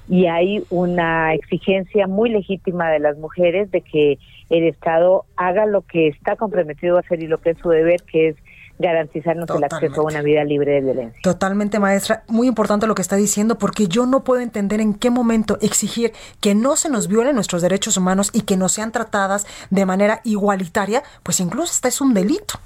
y 0.08 0.26
hay 0.26 0.64
una 0.70 1.34
exigencia 1.34 2.06
muy 2.06 2.30
legítima 2.30 2.90
de 2.90 2.98
las 2.98 3.18
mujeres 3.18 3.70
de 3.70 3.82
que 3.82 4.18
el 4.48 4.64
Estado 4.64 5.24
haga 5.36 5.66
lo 5.66 5.82
que 5.82 6.08
está 6.08 6.36
comprometido 6.36 6.96
a 6.96 7.00
hacer 7.00 7.22
y 7.22 7.26
lo 7.26 7.38
que 7.38 7.50
es 7.50 7.58
su 7.58 7.68
deber, 7.68 8.00
que 8.10 8.28
es 8.28 8.36
garantizarnos 8.78 9.48
el 9.50 9.64
acceso 9.64 10.00
a 10.00 10.04
una 10.04 10.22
vida 10.22 10.44
libre 10.44 10.72
de 10.72 10.80
violencia. 10.80 11.20
Totalmente, 11.22 11.78
maestra. 11.78 12.22
Muy 12.28 12.46
importante 12.46 12.86
lo 12.86 12.94
que 12.94 13.02
está 13.02 13.16
diciendo, 13.16 13.58
porque 13.58 13.88
yo 13.88 14.06
no 14.06 14.24
puedo 14.24 14.40
entender 14.40 14.80
en 14.80 14.94
qué 14.94 15.10
momento 15.10 15.58
exigir 15.60 16.12
que 16.40 16.54
no 16.54 16.76
se 16.76 16.88
nos 16.88 17.08
violen 17.08 17.34
nuestros 17.34 17.62
derechos 17.62 17.96
humanos 17.96 18.30
y 18.32 18.42
que 18.42 18.56
no 18.56 18.68
sean 18.68 18.92
tratadas 18.92 19.46
de 19.70 19.84
manera 19.86 20.20
igualitaria, 20.24 21.02
pues 21.22 21.40
incluso 21.40 21.72
hasta 21.72 21.88
es 21.88 22.00
un 22.00 22.14
delito. 22.14 22.60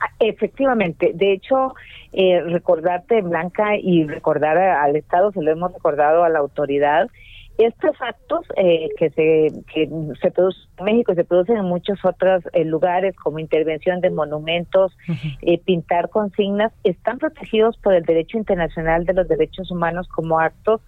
Ah, 0.00 0.10
efectivamente, 0.18 1.12
de 1.14 1.32
hecho, 1.32 1.74
eh, 2.12 2.40
recordarte, 2.42 3.22
Blanca, 3.22 3.76
y 3.76 4.04
recordar 4.04 4.58
al 4.58 4.96
Estado, 4.96 5.32
se 5.32 5.42
lo 5.42 5.50
hemos 5.50 5.72
recordado 5.72 6.24
a 6.24 6.28
la 6.28 6.40
autoridad, 6.40 7.08
estos 7.58 8.00
actos 8.00 8.46
eh, 8.56 8.88
que 8.96 9.10
se 9.10 9.52
que 9.72 9.88
se 10.20 10.30
producen 10.30 10.68
en 10.78 10.84
México 10.84 11.12
y 11.12 11.16
se 11.16 11.24
producen 11.24 11.56
en 11.58 11.64
muchos 11.64 12.04
otros 12.04 12.42
eh, 12.52 12.64
lugares 12.64 13.14
como 13.16 13.38
intervención 13.38 14.00
de 14.00 14.10
monumentos, 14.10 14.96
eh, 15.42 15.58
pintar 15.58 16.08
consignas, 16.08 16.72
están 16.82 17.18
protegidos 17.18 17.76
por 17.78 17.94
el 17.94 18.04
derecho 18.04 18.38
internacional 18.38 19.04
de 19.04 19.14
los 19.14 19.28
derechos 19.28 19.70
humanos 19.70 20.08
como 20.08 20.40
actos 20.40 20.80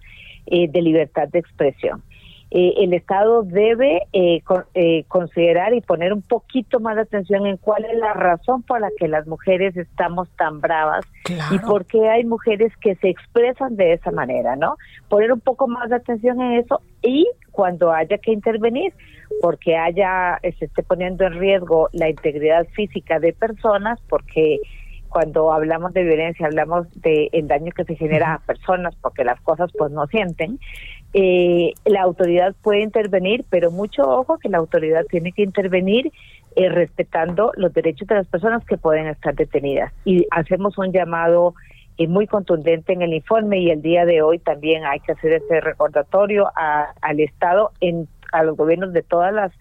de 0.47 0.81
libertad 0.81 1.27
de 1.29 1.39
expresión. 1.39 2.03
Eh, 2.57 2.73
el 2.85 2.93
Estado 2.93 3.43
debe 3.43 4.03
eh, 4.13 4.41
eh, 4.75 5.03
considerar 5.09 5.73
y 5.73 5.81
poner 5.81 6.13
un 6.13 6.21
poquito 6.21 6.79
más 6.79 6.95
de 6.95 7.01
atención 7.01 7.45
en 7.45 7.57
cuál 7.57 7.83
es 7.83 7.97
la 7.97 8.13
razón 8.13 8.63
por 8.63 8.79
la 8.79 8.87
que 8.97 9.09
las 9.09 9.27
mujeres 9.27 9.75
estamos 9.75 10.29
tan 10.37 10.61
bravas 10.61 11.05
y 11.51 11.59
por 11.59 11.85
qué 11.85 12.07
hay 12.07 12.23
mujeres 12.23 12.71
que 12.79 12.95
se 12.95 13.09
expresan 13.09 13.75
de 13.75 13.91
esa 13.91 14.11
manera, 14.11 14.55
¿no? 14.55 14.77
Poner 15.09 15.33
un 15.33 15.41
poco 15.41 15.67
más 15.67 15.89
de 15.89 15.97
atención 15.97 16.41
en 16.41 16.53
eso 16.53 16.79
y 17.01 17.27
cuando 17.51 17.91
haya 17.91 18.19
que 18.19 18.31
intervenir, 18.31 18.93
porque 19.41 19.75
haya, 19.75 20.39
se 20.57 20.63
esté 20.63 20.81
poniendo 20.81 21.25
en 21.25 21.33
riesgo 21.33 21.89
la 21.91 22.07
integridad 22.07 22.65
física 22.67 23.19
de 23.19 23.33
personas, 23.33 23.99
porque 24.07 24.61
cuando 25.15 25.53
hablamos 25.53 25.93
de 25.93 26.03
violencia 26.03 26.45
hablamos 26.45 26.87
de 27.01 27.29
el 27.31 27.47
daño 27.47 27.71
que 27.71 27.85
se 27.85 27.95
genera 27.95 28.33
a 28.33 28.39
personas 28.39 28.93
porque 28.97 29.23
las 29.23 29.39
cosas 29.39 29.71
pues 29.77 29.89
no 29.93 30.07
sienten 30.07 30.59
eh, 31.17 31.71
la 31.85 32.01
autoridad 32.01 32.53
puede 32.61 32.81
intervenir 32.81 33.45
pero 33.49 33.71
mucho 33.71 34.03
ojo 34.03 34.37
que 34.37 34.49
la 34.49 34.57
autoridad 34.57 35.05
tiene 35.05 35.31
que 35.31 35.43
intervenir 35.43 36.11
eh, 36.57 36.67
respetando 36.67 37.53
los 37.55 37.73
derechos 37.73 38.05
de 38.09 38.15
las 38.15 38.27
personas 38.27 38.65
que 38.65 38.75
pueden 38.77 39.07
estar 39.07 39.33
detenidas. 39.33 39.93
Y 40.03 40.27
hacemos 40.29 40.77
un 40.77 40.91
llamado 40.91 41.55
eh, 41.97 42.09
muy 42.09 42.27
contundente 42.27 42.91
en 42.91 43.01
el 43.01 43.13
informe 43.13 43.59
y 43.59 43.69
el 43.69 43.81
día 43.81 44.05
de 44.05 44.21
hoy 44.21 44.39
también 44.39 44.83
hay 44.83 44.99
que 44.99 45.13
hacer 45.13 45.31
ese 45.31 45.61
recordatorio 45.61 46.51
al 46.53 47.19
estado 47.21 47.71
en 47.79 48.09
a 48.33 48.43
los 48.43 48.57
gobiernos 48.57 48.91
de 48.91 49.01
todas 49.01 49.33
las 49.33 49.53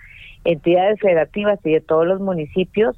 entidades 0.45 0.99
federativas 0.99 1.61
y 1.63 1.71
de 1.71 1.81
todos 1.81 2.05
los 2.05 2.21
municipios 2.21 2.97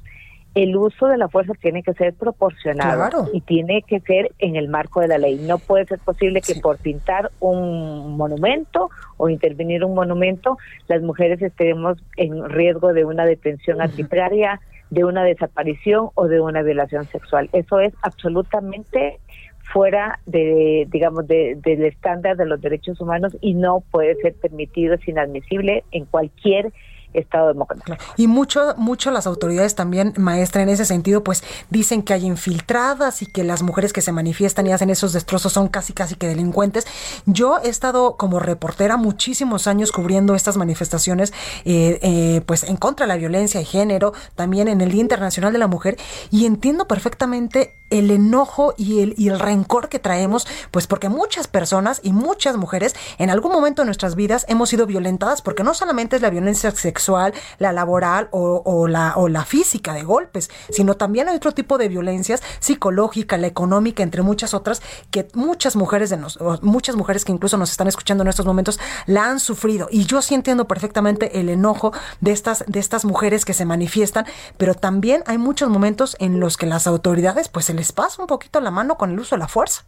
el 0.57 0.75
uso 0.75 1.07
de 1.07 1.17
la 1.17 1.29
fuerza 1.29 1.53
tiene 1.53 1.83
que 1.83 1.93
ser 1.93 2.13
proporcionado 2.13 3.29
y 3.31 3.41
tiene 3.41 3.83
que 3.83 3.99
ser 3.99 4.31
en 4.39 4.55
el 4.55 4.69
marco 4.69 5.01
de 5.01 5.07
la 5.07 5.19
ley. 5.19 5.37
No 5.37 5.59
puede 5.59 5.85
ser 5.85 5.99
posible 5.99 6.41
que 6.41 6.55
por 6.55 6.77
pintar 6.77 7.31
un 7.39 8.17
monumento 8.17 8.89
o 9.17 9.29
intervenir 9.29 9.83
un 9.83 9.93
monumento, 9.93 10.57
las 10.87 11.03
mujeres 11.03 11.41
estemos 11.43 11.99
en 12.15 12.49
riesgo 12.49 12.93
de 12.93 13.05
una 13.05 13.25
detención 13.25 13.81
arbitraria, 13.81 14.59
de 14.89 15.03
una 15.03 15.23
desaparición 15.23 16.09
o 16.15 16.27
de 16.27 16.41
una 16.41 16.63
violación 16.63 17.05
sexual. 17.05 17.49
Eso 17.53 17.79
es 17.79 17.93
absolutamente 18.01 19.19
fuera 19.61 20.19
de, 20.25 20.87
digamos, 20.89 21.27
del 21.27 21.85
estándar 21.85 22.35
de 22.35 22.47
los 22.47 22.59
derechos 22.61 22.99
humanos 22.99 23.37
y 23.41 23.53
no 23.53 23.83
puede 23.91 24.15
ser 24.15 24.33
permitido, 24.33 24.95
es 24.95 25.07
inadmisible 25.07 25.83
en 25.91 26.05
cualquier 26.05 26.71
Estado 27.13 27.47
democrático. 27.47 27.97
Y 28.15 28.27
mucho, 28.27 28.75
mucho 28.77 29.11
las 29.11 29.27
autoridades 29.27 29.75
también, 29.75 30.13
maestra, 30.17 30.61
en 30.61 30.69
ese 30.69 30.85
sentido, 30.85 31.23
pues 31.23 31.43
dicen 31.69 32.03
que 32.03 32.13
hay 32.13 32.25
infiltradas 32.25 33.21
y 33.21 33.25
que 33.25 33.43
las 33.43 33.63
mujeres 33.63 33.93
que 33.93 34.01
se 34.01 34.11
manifiestan 34.11 34.67
y 34.67 34.71
hacen 34.71 34.89
esos 34.89 35.13
destrozos 35.13 35.53
son 35.53 35.67
casi, 35.67 35.93
casi 35.93 36.15
que 36.15 36.27
delincuentes. 36.27 36.85
Yo 37.25 37.59
he 37.63 37.69
estado 37.69 38.17
como 38.17 38.39
reportera 38.39 38.97
muchísimos 38.97 39.67
años 39.67 39.91
cubriendo 39.91 40.35
estas 40.35 40.57
manifestaciones, 40.57 41.33
eh, 41.65 41.99
eh, 42.01 42.41
pues 42.45 42.63
en 42.63 42.77
contra 42.77 43.05
de 43.05 43.13
la 43.13 43.17
violencia 43.17 43.59
de 43.59 43.65
género, 43.65 44.13
también 44.35 44.67
en 44.67 44.81
el 44.81 44.91
Día 44.91 45.01
Internacional 45.01 45.53
de 45.53 45.59
la 45.59 45.67
Mujer, 45.67 45.97
y 46.31 46.45
entiendo 46.45 46.87
perfectamente 46.87 47.75
el 47.89 48.11
enojo 48.11 48.73
y 48.77 49.01
el, 49.01 49.15
y 49.17 49.29
el 49.29 49.39
rencor 49.39 49.89
que 49.89 49.99
traemos, 49.99 50.47
pues 50.71 50.87
porque 50.87 51.09
muchas 51.09 51.47
personas 51.47 51.99
y 52.03 52.11
muchas 52.11 52.57
mujeres 52.57 52.95
en 53.17 53.29
algún 53.29 53.51
momento 53.51 53.81
de 53.81 53.85
nuestras 53.85 54.15
vidas 54.15 54.45
hemos 54.49 54.69
sido 54.69 54.85
violentadas, 54.85 55.41
porque 55.41 55.63
no 55.63 55.73
solamente 55.73 56.15
es 56.15 56.21
la 56.21 56.29
violencia 56.29 56.71
sexual, 56.71 57.33
la 57.59 57.71
laboral 57.71 58.27
o, 58.31 58.87
la, 58.87 59.13
o 59.15 59.27
la 59.29 59.45
física 59.45 59.93
de 59.93 60.03
golpes, 60.03 60.49
sino 60.69 60.95
también 60.95 61.29
hay 61.29 61.35
otro 61.35 61.53
tipo 61.53 61.77
de 61.77 61.87
violencias 61.87 62.41
psicológica, 62.59 63.37
la 63.37 63.47
económica, 63.47 64.03
entre 64.03 64.21
muchas 64.21 64.53
otras, 64.53 64.81
que 65.11 65.27
muchas 65.33 65.75
mujeres 65.75 66.09
de 66.09 66.17
nos, 66.17 66.39
muchas 66.61 66.95
mujeres 66.95 67.25
que 67.25 67.31
incluso 67.31 67.57
nos 67.57 67.71
están 67.71 67.87
escuchando 67.87 68.23
en 68.23 68.29
estos 68.29 68.45
momentos 68.45 68.79
la 69.05 69.29
han 69.29 69.39
sufrido. 69.39 69.87
Y 69.91 70.05
yo 70.05 70.21
sí 70.21 70.35
entiendo 70.35 70.67
perfectamente 70.67 71.39
el 71.39 71.49
enojo 71.49 71.93
de 72.21 72.31
estas, 72.31 72.63
de 72.67 72.79
estas 72.79 73.05
mujeres 73.05 73.45
que 73.45 73.53
se 73.53 73.65
manifiestan, 73.65 74.25
pero 74.57 74.75
también 74.75 75.23
hay 75.25 75.37
muchos 75.37 75.69
momentos 75.69 76.15
en 76.19 76.39
los 76.39 76.57
que 76.57 76.65
las 76.65 76.87
autoridades 76.87 77.47
pues 77.49 77.65
se 77.65 77.73
les 77.77 77.91
pasa 77.91 78.21
un 78.21 78.27
poquito 78.27 78.59
la 78.59 78.71
mano 78.71 78.95
con 78.95 79.11
el 79.11 79.19
uso 79.19 79.35
de 79.35 79.39
la 79.39 79.47
fuerza. 79.47 79.85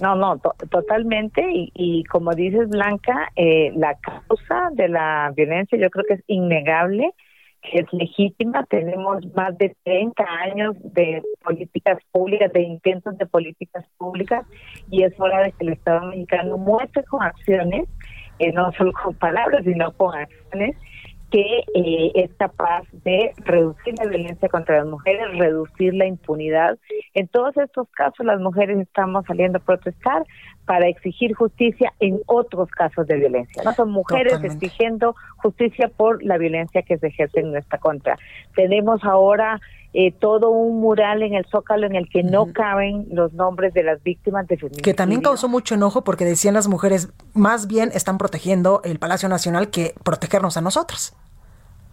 No, 0.00 0.14
no, 0.14 0.38
totalmente. 0.38 1.42
Y, 1.74 2.04
como 2.04 2.32
dices, 2.32 2.68
Blanca, 2.68 3.30
eh, 3.36 3.72
la 3.76 3.96
causa 3.98 4.70
de 4.72 4.88
la 4.88 5.32
violencia 5.36 5.78
yo 5.78 5.90
creo 5.90 6.04
que 6.06 6.14
es 6.14 6.24
innegable, 6.26 7.12
que 7.62 7.80
es 7.80 7.92
legítima. 7.92 8.64
Tenemos 8.64 9.18
más 9.34 9.56
de 9.58 9.76
30 9.84 10.24
años 10.24 10.76
de 10.94 11.22
políticas 11.42 11.98
públicas, 12.12 12.50
de 12.52 12.62
intentos 12.62 13.16
de 13.18 13.26
políticas 13.26 13.84
públicas, 13.98 14.46
y 14.90 15.02
es 15.02 15.12
hora 15.20 15.42
de 15.42 15.52
que 15.52 15.66
el 15.66 15.72
Estado 15.74 16.06
mexicano 16.06 16.56
muestre 16.56 17.04
con 17.04 17.22
acciones, 17.22 17.86
eh, 18.38 18.52
no 18.52 18.72
solo 18.72 18.92
con 18.92 19.14
palabras, 19.16 19.64
sino 19.64 19.92
con 19.92 20.14
acciones, 20.14 20.76
que 21.30 21.64
eh, 21.74 22.12
es 22.14 22.30
capaz 22.34 22.82
de 23.04 23.32
reducir 23.38 23.94
la 23.98 24.06
violencia 24.10 24.48
contra 24.48 24.78
las 24.78 24.86
mujeres, 24.86 25.38
reducir 25.38 25.94
la 25.94 26.06
impunidad. 26.06 26.78
En 27.14 27.28
todos 27.28 27.56
estos 27.56 27.88
casos 27.90 28.26
las 28.26 28.40
mujeres 28.40 28.78
estamos 28.78 29.24
saliendo 29.26 29.58
a 29.58 29.62
protestar 29.62 30.24
para 30.70 30.86
exigir 30.86 31.34
justicia 31.34 31.92
en 31.98 32.20
otros 32.26 32.70
casos 32.70 33.04
de 33.08 33.16
violencia. 33.16 33.60
No 33.64 33.74
son 33.74 33.90
mujeres 33.90 34.38
exigiendo 34.44 35.16
justicia 35.38 35.88
por 35.88 36.22
la 36.22 36.38
violencia 36.38 36.82
que 36.82 36.96
se 36.96 37.08
ejerce 37.08 37.40
en 37.40 37.50
nuestra 37.50 37.78
contra. 37.78 38.16
Tenemos 38.54 39.02
ahora 39.02 39.60
eh, 39.94 40.12
todo 40.12 40.50
un 40.50 40.80
mural 40.80 41.24
en 41.24 41.34
el 41.34 41.44
Zócalo 41.46 41.88
en 41.88 41.96
el 41.96 42.08
que 42.08 42.22
no 42.22 42.52
caben 42.52 43.08
los 43.10 43.32
nombres 43.32 43.74
de 43.74 43.82
las 43.82 44.00
víctimas 44.04 44.46
de 44.46 44.58
feminicidio. 44.58 44.84
Que 44.84 44.94
también 44.94 45.22
causó 45.22 45.48
mucho 45.48 45.74
enojo 45.74 46.04
porque 46.04 46.24
decían 46.24 46.54
las 46.54 46.68
mujeres, 46.68 47.12
más 47.34 47.66
bien 47.66 47.90
están 47.92 48.16
protegiendo 48.16 48.80
el 48.84 49.00
Palacio 49.00 49.28
Nacional 49.28 49.70
que 49.70 49.94
protegernos 50.04 50.56
a 50.56 50.60
nosotras. 50.60 51.16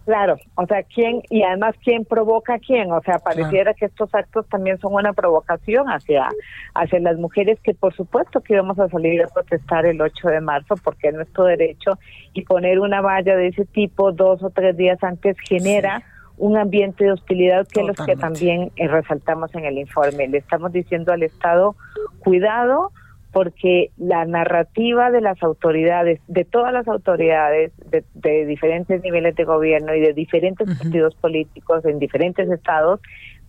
Claro, 0.08 0.38
o 0.54 0.64
sea, 0.64 0.84
¿quién, 0.84 1.20
y 1.28 1.42
además 1.42 1.74
quién 1.84 2.06
provoca 2.06 2.54
a 2.54 2.58
quién? 2.58 2.90
O 2.92 3.02
sea, 3.02 3.18
pareciera 3.18 3.74
que 3.74 3.84
estos 3.84 4.08
actos 4.14 4.48
también 4.48 4.78
son 4.78 4.94
una 4.94 5.12
provocación 5.12 5.86
hacia, 5.88 6.30
hacia 6.74 6.98
las 7.00 7.18
mujeres 7.18 7.60
que 7.62 7.74
por 7.74 7.94
supuesto 7.94 8.40
que 8.40 8.54
íbamos 8.54 8.78
a 8.78 8.88
salir 8.88 9.22
a 9.22 9.26
protestar 9.26 9.84
el 9.84 10.00
8 10.00 10.28
de 10.28 10.40
marzo 10.40 10.76
porque 10.82 11.08
es 11.08 11.14
nuestro 11.14 11.44
derecho 11.44 11.98
y 12.32 12.42
poner 12.46 12.80
una 12.80 13.02
valla 13.02 13.36
de 13.36 13.48
ese 13.48 13.66
tipo 13.66 14.10
dos 14.10 14.42
o 14.42 14.48
tres 14.48 14.78
días 14.78 14.96
antes 15.04 15.36
genera 15.46 16.02
un 16.38 16.56
ambiente 16.56 17.04
de 17.04 17.12
hostilidad 17.12 17.68
que 17.68 17.82
es 17.82 17.86
lo 17.86 18.06
que 18.06 18.16
también 18.16 18.72
eh, 18.76 18.88
resaltamos 18.88 19.54
en 19.54 19.66
el 19.66 19.76
informe. 19.76 20.26
Le 20.26 20.38
estamos 20.38 20.72
diciendo 20.72 21.12
al 21.12 21.22
Estado, 21.22 21.76
cuidado, 22.20 22.92
porque 23.32 23.90
la 23.98 24.24
narrativa 24.24 25.10
de 25.10 25.20
las 25.20 25.42
autoridades, 25.42 26.20
de 26.28 26.44
todas 26.44 26.72
las 26.72 26.88
autoridades 26.88 27.72
de, 27.90 28.46
diferentes 28.46 29.02
niveles 29.02 29.36
de 29.36 29.44
gobierno 29.44 29.94
y 29.94 30.00
de 30.00 30.14
diferentes 30.14 30.66
partidos 30.78 31.14
políticos 31.16 31.84
en 31.84 31.98
diferentes 31.98 32.50
estados, 32.50 33.00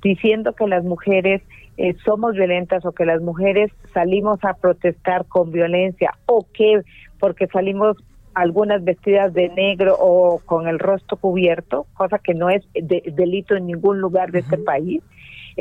diciendo 0.01 0.53
que 0.53 0.67
las 0.67 0.83
mujeres 0.83 1.41
eh, 1.77 1.95
somos 2.03 2.33
violentas 2.33 2.85
o 2.85 2.91
que 2.91 3.05
las 3.05 3.21
mujeres 3.21 3.71
salimos 3.93 4.43
a 4.43 4.53
protestar 4.53 5.25
con 5.25 5.51
violencia 5.51 6.13
o 6.25 6.45
que 6.53 6.81
porque 7.19 7.47
salimos 7.47 7.97
algunas 8.33 8.83
vestidas 8.83 9.33
de 9.33 9.49
negro 9.49 9.95
o 9.99 10.39
con 10.45 10.67
el 10.67 10.79
rostro 10.79 11.17
cubierto, 11.17 11.87
cosa 11.93 12.19
que 12.19 12.33
no 12.33 12.49
es 12.49 12.63
delito 12.73 13.55
en 13.55 13.67
ningún 13.67 13.99
lugar 13.99 14.31
de 14.31 14.39
este 14.39 14.57
país 14.57 15.01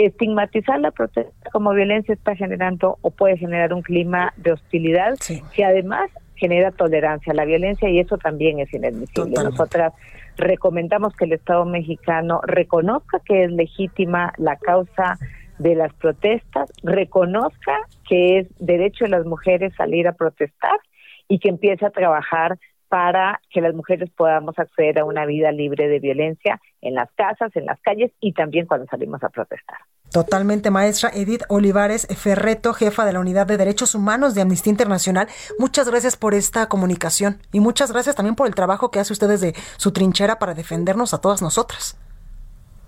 estigmatizar 0.07 0.79
la 0.81 0.93
protesta 0.93 1.51
como 1.51 1.73
violencia 1.73 2.15
está 2.15 2.37
generando 2.37 2.99
o 3.01 3.11
puede 3.11 3.37
generar 3.37 3.75
un 3.75 3.83
clima 3.83 4.33
de 4.37 4.53
hostilidad 4.53 5.15
que 5.55 5.65
además 5.65 6.11
genera 6.37 6.71
tolerancia 6.71 7.33
a 7.33 7.37
la 7.37 7.45
violencia 7.45 7.91
y 7.91 7.99
eso 7.99 8.17
también 8.17 8.61
es 8.61 8.73
inadmisible. 8.73 9.43
Nosotras 9.43 9.93
recomendamos 10.37 11.17
que 11.17 11.25
el 11.25 11.33
Estado 11.33 11.65
mexicano 11.65 12.41
reconozca 12.45 13.19
que 13.25 13.45
es 13.45 13.51
legítima 13.51 14.33
la 14.37 14.55
causa 14.55 15.19
de 15.59 15.75
las 15.75 15.93
protestas, 15.95 16.71
reconozca 16.85 17.77
que 18.09 18.39
es 18.39 18.47
derecho 18.61 19.05
de 19.07 19.11
las 19.11 19.27
mujeres 19.27 19.75
salir 19.77 20.07
a 20.07 20.13
protestar 20.13 20.79
y 21.27 21.41
que 21.41 21.49
empiece 21.49 21.85
a 21.85 21.91
trabajar 21.91 22.57
para 22.89 23.41
que 23.51 23.61
las 23.61 23.75
mujeres 23.75 24.11
podamos 24.17 24.59
acceder 24.59 24.99
a 24.99 25.05
una 25.05 25.27
vida 25.27 25.53
libre 25.53 25.89
de 25.89 25.99
violencia 25.99 26.61
en 26.81 26.95
las 26.95 27.11
casas, 27.13 27.55
en 27.55 27.67
las 27.67 27.81
calles 27.81 28.11
y 28.21 28.33
también 28.33 28.67
cuando 28.67 28.87
salimos 28.87 29.23
a 29.23 29.29
protestar. 29.29 29.79
Totalmente, 30.13 30.71
maestra 30.71 31.11
Edith 31.13 31.43
Olivares 31.49 32.07
Ferreto, 32.17 32.73
jefa 32.73 33.05
de 33.05 33.13
la 33.13 33.21
Unidad 33.21 33.47
de 33.47 33.59
Derechos 33.59 33.95
Humanos 33.95 34.35
de 34.35 34.41
Amnistía 34.41 34.71
Internacional. 34.71 35.29
Muchas 35.59 35.91
gracias 35.91 36.17
por 36.17 36.33
esta 36.33 36.67
comunicación 36.67 37.39
y 37.53 37.61
muchas 37.61 37.93
gracias 37.93 38.17
también 38.17 38.35
por 38.35 38.47
el 38.47 38.55
trabajo 38.55 38.91
que 38.91 39.01
hace 39.01 39.13
usted 39.13 39.29
desde 39.29 39.53
su 39.77 39.93
trinchera 39.93 40.39
para 40.39 40.55
defendernos 40.55 41.13
a 41.13 41.21
todas 41.21 41.43
nosotras. 41.43 42.01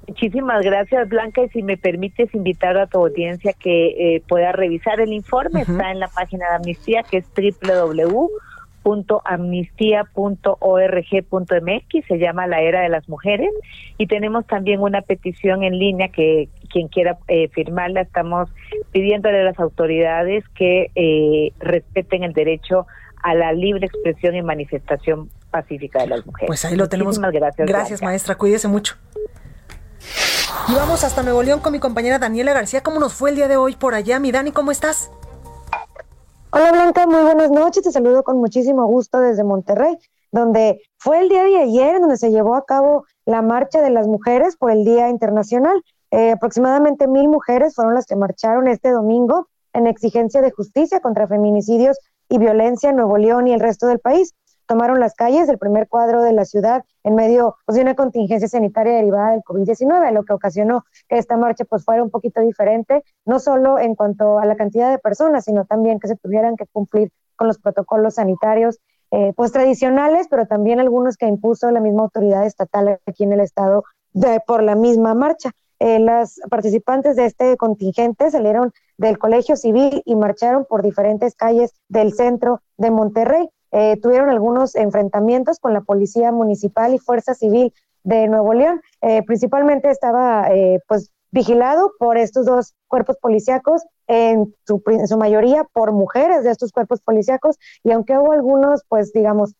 Muchísimas 0.09 0.63
gracias, 0.63 1.09
Blanca. 1.11 1.43
Y 1.43 1.51
si 1.51 1.63
me 1.63 1.77
permites 1.77 2.35
invitar 2.35 2.77
a 2.79 2.87
tu 2.87 2.99
audiencia 2.99 3.53
que 3.53 4.17
eh, 4.17 4.23
pueda 4.27 4.51
revisar 4.51 4.99
el 4.99 5.13
informe, 5.13 5.61
está 5.61 5.93
en 5.93 6.01
la 6.01 6.09
página 6.09 6.49
de 6.49 6.57
Amnistía, 6.57 7.03
que 7.03 7.19
es 7.19 7.27
www 7.37 8.31
amnistía.org.mx, 9.25 12.07
se 12.07 12.19
llama 12.19 12.47
La 12.47 12.61
Era 12.61 12.83
de 12.83 12.89
las 12.89 13.09
Mujeres, 13.09 13.51
y 13.99 14.07
tenemos 14.07 14.47
también 14.47 14.81
una 14.81 15.03
petición 15.03 15.63
en 15.63 15.79
línea 15.79 16.09
que 16.09 16.49
quien 16.71 16.89
quiera 16.89 17.19
eh, 17.29 17.49
firmarla, 17.49 18.03
estamos 18.03 18.49
pidiéndole 18.93 19.41
a 19.41 19.45
las 19.45 19.59
autoridades 19.59 20.45
que 20.55 20.91
eh, 20.95 21.53
respeten 21.59 22.25
el 22.25 22.33
derecho 22.33 22.87
a 23.23 23.35
la 23.35 23.53
libre 23.53 23.87
expresión 23.87 24.35
y 24.35 24.43
manifestación 24.43 25.29
pacífica 25.51 26.01
de 26.01 26.09
las 26.09 26.25
mujeres. 26.25 26.47
Pues 26.47 26.65
ahí 26.65 26.77
lo 26.77 26.89
tenemos. 26.89 27.19
Gracias, 27.19 27.69
gracias 27.69 28.03
maestra, 28.03 28.37
cuídese 28.37 28.69
mucho. 28.69 28.95
Y 30.69 30.75
vamos 30.75 31.05
hasta 31.05 31.23
Nuevo 31.23 31.43
León 31.43 31.61
con 31.61 31.73
mi 31.73 31.79
compañera 31.79 32.19
Daniela 32.19 32.53
García. 32.53 32.83
¿Cómo 32.83 33.01
nos 33.01 33.13
fue 33.13 33.31
el 33.31 33.37
día 33.37 33.49
de 33.49 33.57
hoy 33.57 33.77
por 33.77 33.95
allá? 33.95 34.19
Mi 34.21 34.33
Dani, 34.33 34.53
¿cómo 34.53 34.71
estás? 34.71 35.11
Hola 36.53 36.73
Blanca, 36.73 37.07
muy 37.07 37.23
buenas 37.23 37.53
noches. 37.53 37.85
Te 37.85 37.93
saludo 37.93 38.25
con 38.25 38.39
muchísimo 38.39 38.85
gusto 38.87 39.21
desde 39.21 39.45
Monterrey, 39.45 39.97
donde 40.33 40.83
fue 40.99 41.21
el 41.21 41.29
día 41.29 41.45
de 41.45 41.59
ayer 41.59 42.01
donde 42.01 42.17
se 42.17 42.33
llevó 42.33 42.57
a 42.57 42.65
cabo 42.65 43.05
la 43.25 43.41
marcha 43.41 43.81
de 43.81 43.91
las 43.91 44.09
mujeres 44.09 44.57
por 44.57 44.73
el 44.73 44.85
Día 44.85 45.11
Internacional. 45.11 45.81
Eh, 46.11 46.33
aproximadamente 46.33 47.07
mil 47.07 47.29
mujeres 47.29 47.77
fueron 47.77 47.95
las 47.95 48.07
que 48.07 48.17
marcharon 48.17 48.67
este 48.67 48.91
domingo 48.91 49.47
en 49.73 49.87
exigencia 49.87 50.43
de 50.43 50.51
justicia 50.51 50.99
contra 50.99 51.29
feminicidios 51.29 51.97
y 52.29 52.39
violencia 52.39 52.91
en 52.91 52.97
Nuevo 52.97 53.17
León 53.17 53.47
y 53.47 53.53
el 53.53 53.61
resto 53.61 53.87
del 53.87 54.01
país 54.01 54.35
tomaron 54.71 55.01
las 55.01 55.15
calles 55.15 55.49
del 55.49 55.59
primer 55.59 55.89
cuadro 55.89 56.23
de 56.23 56.33
la 56.33 56.45
ciudad 56.45 56.85
en 57.03 57.17
medio 57.17 57.57
pues, 57.67 57.75
de 57.75 57.83
una 57.83 57.97
contingencia 57.97 58.47
sanitaria 58.47 58.95
derivada 58.95 59.33
del 59.33 59.43
COVID-19, 59.43 60.13
lo 60.13 60.23
que 60.23 60.33
ocasionó 60.33 60.85
que 61.09 61.19
esta 61.19 61.37
marcha 61.37 61.65
pues 61.65 61.85
fuera 61.85 62.05
un 62.05 62.11
poquito 62.11 62.41
diferente, 62.41 63.03
no 63.25 63.41
solo 63.41 63.81
en 63.81 63.97
cuanto 63.97 64.39
a 64.39 64.47
la 64.47 64.55
cantidad 64.55 64.89
de 64.89 64.99
personas, 64.99 65.47
sino 65.47 65.65
también 65.65 65.99
que 65.99 66.07
se 66.07 66.15
tuvieran 66.15 66.55
que 66.55 66.67
cumplir 66.71 67.11
con 67.35 67.49
los 67.49 67.59
protocolos 67.59 68.15
sanitarios 68.15 68.79
eh, 69.11 69.33
pues 69.35 69.51
tradicionales, 69.51 70.29
pero 70.31 70.47
también 70.47 70.79
algunos 70.79 71.17
que 71.17 71.27
impuso 71.27 71.69
la 71.73 71.81
misma 71.81 72.03
autoridad 72.03 72.47
estatal 72.47 73.01
aquí 73.07 73.25
en 73.25 73.33
el 73.33 73.41
estado 73.41 73.83
de, 74.13 74.39
por 74.47 74.63
la 74.63 74.77
misma 74.77 75.15
marcha. 75.15 75.51
Eh, 75.81 75.99
las 75.99 76.39
participantes 76.49 77.17
de 77.17 77.25
este 77.25 77.57
contingente 77.57 78.31
salieron 78.31 78.71
del 78.99 79.19
colegio 79.19 79.57
civil 79.57 80.03
y 80.05 80.15
marcharon 80.15 80.65
por 80.65 80.83
diferentes 80.83 81.35
calles 81.35 81.73
del 81.89 82.13
centro 82.13 82.63
de 82.77 82.93
Monterrey. 82.93 83.49
Eh, 83.73 83.99
tuvieron 84.01 84.29
algunos 84.31 84.75
enfrentamientos 84.75 85.59
con 85.59 85.73
la 85.73 85.81
Policía 85.81 86.33
Municipal 86.33 86.95
y 86.95 86.99
Fuerza 86.99 87.35
Civil 87.35 87.73
de 88.03 88.29
Nuevo 88.29 88.55
León. 88.55 88.81
Eh, 89.03 89.23
principalmente 89.23 89.91
estaba 89.91 90.49
eh, 90.51 90.81
pues 90.89 91.11
vigilado 91.31 91.93
por 91.99 92.19
estos 92.19 92.47
dos 92.47 92.75
cuerpos 92.89 93.17
policíacos, 93.19 93.83
en 94.09 94.53
su, 94.67 94.83
su, 95.07 95.17
mayoría 95.17 95.63
por 95.73 95.93
mujeres 95.93 96.43
de 96.43 96.51
estos 96.51 96.73
cuerpos 96.73 97.01
policíacos, 97.01 97.57
y 97.85 97.93
aunque 97.93 98.19
hubo 98.19 98.33
algunos, 98.33 98.83
pues 98.89 99.13
digamos, 99.13 99.55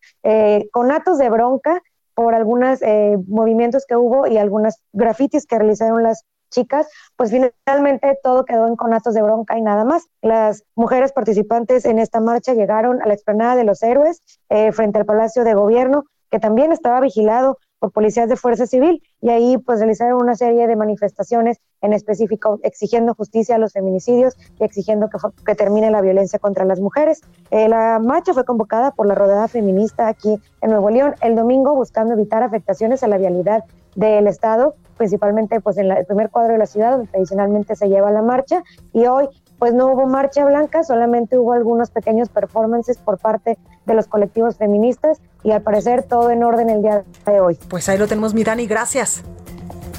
con 0.73 0.91
actos 0.91 1.19
de 1.19 1.31
bronca, 1.31 1.81
por 2.15 2.35
algunos 2.35 2.81
movimientos 3.29 3.87
que 3.87 3.95
hubo 3.95 4.27
y 4.27 4.39
algunas 4.39 4.83
grafitis 4.93 5.47
que 5.47 5.59
realizaron 5.59 6.03
las 6.03 6.25
chicas, 6.51 6.89
pues 7.17 7.31
finalmente 7.31 8.19
todo 8.23 8.45
quedó 8.45 8.67
en 8.67 8.77
conatos 8.77 9.15
de 9.15 9.23
bronca 9.23 9.57
y 9.57 9.63
nada 9.63 9.85
más. 9.85 10.09
Las 10.23 10.65
mujeres 10.75 11.13
participantes 11.13 11.85
en 11.85 11.99
esta 11.99 12.21
marcha 12.21 12.55
llegaron 12.55 13.01
a 13.03 13.07
la 13.07 13.15
explanada 13.15 13.57
de 13.57 13.65
los 13.65 13.83
héroes 13.83 14.21
eh, 14.49 14.73
frente 14.73 14.99
al 14.99 15.07
Palacio 15.07 15.45
de 15.45 15.55
Gobierno, 15.55 16.05
que 16.31 16.39
también 16.39 16.73
estaba 16.73 17.01
vigilado 17.01 17.59
por 17.81 17.93
policías 17.93 18.29
de 18.29 18.37
fuerza 18.37 18.67
civil 18.67 19.03
y 19.21 19.31
ahí 19.31 19.59
pues 19.59 19.81
realizaron 19.81 20.21
una 20.21 20.37
serie 20.37 20.67
de 20.67 20.77
manifestaciones 20.77 21.59
en 21.81 21.95
específico 21.95 22.61
exigiendo 22.63 23.15
justicia 23.15 23.57
a 23.57 23.59
los 23.59 23.73
feminicidios 23.73 24.37
y 24.61 24.65
exigiendo 24.65 25.09
que, 25.09 25.19
que 25.45 25.55
termine 25.55 25.91
la 25.91 26.03
violencia 26.03 26.39
contra 26.39 26.65
las 26.67 26.79
mujeres. 26.79 27.23
Eh, 27.51 27.69
la 27.69 27.99
marcha 27.99 28.35
fue 28.35 28.45
convocada 28.45 28.93
por 28.93 29.07
la 29.07 29.15
rodada 29.15 29.49
feminista 29.49 30.09
aquí 30.09 30.39
en 30.61 30.71
Nuevo 30.71 30.91
León 30.91 31.15
el 31.23 31.35
domingo 31.35 31.75
buscando 31.75 32.13
evitar 32.13 32.43
afectaciones 32.43 33.03
a 33.03 33.09
la 33.09 33.17
vialidad 33.17 33.65
del 33.95 34.27
Estado, 34.27 34.75
principalmente 34.97 35.61
pues 35.61 35.79
en 35.79 35.91
el 35.91 36.05
primer 36.07 36.31
cuadro 36.31 36.53
de 36.53 36.59
la 36.59 36.67
ciudad 36.67 36.93
donde 36.93 37.07
tradicionalmente 37.07 37.75
se 37.77 37.89
lleva 37.89 38.11
la 38.11 38.23
marcha 38.23 38.63
y 38.93 39.07
hoy 39.07 39.29
pues 39.59 39.75
no 39.75 39.89
hubo 39.89 40.07
marcha 40.07 40.45
blanca, 40.45 40.83
solamente 40.83 41.39
hubo 41.39 41.53
algunos 41.53 41.91
pequeños 41.91 42.31
performances 42.31 42.97
por 42.97 43.19
parte 43.19 43.59
de 43.85 43.95
los 43.95 44.07
colectivos 44.07 44.57
feministas 44.57 45.21
y 45.45 45.51
al 45.53 45.61
parecer 45.61 46.03
todo 46.03 46.31
en 46.31 46.43
orden 46.43 46.71
el 46.71 46.83
día 46.83 47.05
de 47.27 47.41
hoy. 47.41 47.59
Pues 47.69 47.89
ahí 47.89 47.99
lo 47.99 48.09
tenemos, 48.09 48.33
Mirani, 48.33 48.67
gracias. 48.67 49.23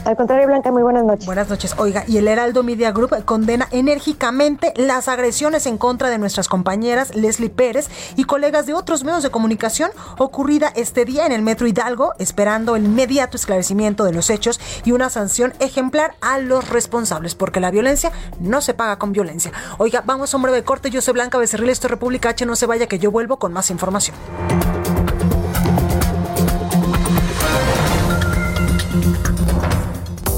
Al 0.04 0.18
contrario, 0.18 0.48
Blanca, 0.48 0.72
muy 0.72 0.82
buenas 0.82 1.04
noches. 1.04 1.26
Buenas 1.28 1.48
noches. 1.48 1.76
Oiga, 1.78 2.04
y 2.08 2.18
el 2.18 2.28
Heraldo 2.28 2.64
Media 2.64 2.92
Group 2.92 3.24
condena 3.24 3.68
enérgicamente 3.72 4.74
las 4.76 5.08
agresiones 5.08 5.68
en 5.68 5.78
contra 5.78 6.10
de 6.10 6.18
nuestras 6.18 6.48
compañeras 6.48 7.14
Leslie 7.14 7.52
Pérez 7.52 7.88
y 8.16 8.24
colegas 8.24 8.66
de 8.66 8.74
otros 8.74 9.04
medios 9.04 9.22
de 9.22 9.30
comunicación 9.30 9.92
ocurrida 10.18 10.74
este 10.76 11.06
día 11.06 11.28
en 11.28 11.32
el 11.32 11.44
Metro 11.44 11.68
Hidalgo, 11.68 12.14
esperando 12.18 12.76
el 12.76 12.86
inmediato 12.86 13.38
esclarecimiento 13.38 14.04
de 14.04 14.14
los 14.14 14.32
hechos 14.32 14.60
y 14.86 14.92
una 14.92 15.12
sanción 15.12 15.54
ejemplar 15.60 16.16
a 16.22 16.40
los 16.40 16.70
responsables, 16.70 17.36
porque 17.36 17.60
la 17.60 17.70
violencia 17.70 18.12
no 18.40 18.62
se 18.62 18.74
paga 18.74 18.98
con 18.98 19.12
violencia. 19.12 19.52
Oiga, 19.78 20.02
vamos 20.04 20.34
a 20.34 20.38
un 20.38 20.44
breve 20.44 20.64
corte. 20.64 20.90
Yo 20.90 21.02
soy 21.02 21.14
Blanca 21.14 21.38
Becerril, 21.38 21.70
esto 21.70 21.86
es 21.86 21.92
República 21.92 22.30
H. 22.30 22.46
No 22.48 22.56
se 22.56 22.66
vaya 22.66 22.88
que 22.88 22.98
yo 22.98 23.12
vuelvo 23.12 23.38
con 23.38 23.54
más 23.54 23.70
información. 23.70 24.16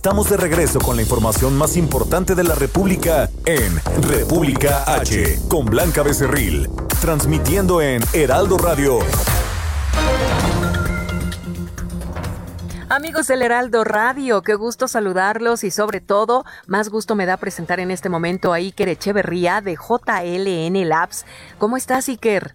Estamos 0.00 0.30
de 0.30 0.38
regreso 0.38 0.78
con 0.80 0.96
la 0.96 1.02
información 1.02 1.58
más 1.58 1.76
importante 1.76 2.34
de 2.34 2.42
la 2.42 2.54
República 2.54 3.28
en 3.44 3.78
República 4.08 4.82
H 4.86 5.40
con 5.46 5.66
Blanca 5.66 6.02
Becerril, 6.02 6.70
transmitiendo 7.02 7.82
en 7.82 8.02
Heraldo 8.14 8.56
Radio. 8.56 9.00
Amigos 12.88 13.26
del 13.26 13.42
Heraldo 13.42 13.84
Radio, 13.84 14.40
qué 14.40 14.54
gusto 14.54 14.88
saludarlos 14.88 15.64
y 15.64 15.70
sobre 15.70 16.00
todo, 16.00 16.46
más 16.66 16.88
gusto 16.88 17.14
me 17.14 17.26
da 17.26 17.36
presentar 17.36 17.78
en 17.78 17.90
este 17.90 18.08
momento 18.08 18.54
a 18.54 18.56
Iker 18.56 18.88
Echeverría 18.88 19.60
de 19.60 19.76
JLN 19.76 20.88
Labs. 20.88 21.26
¿Cómo 21.58 21.76
estás, 21.76 22.08
Iker? 22.08 22.54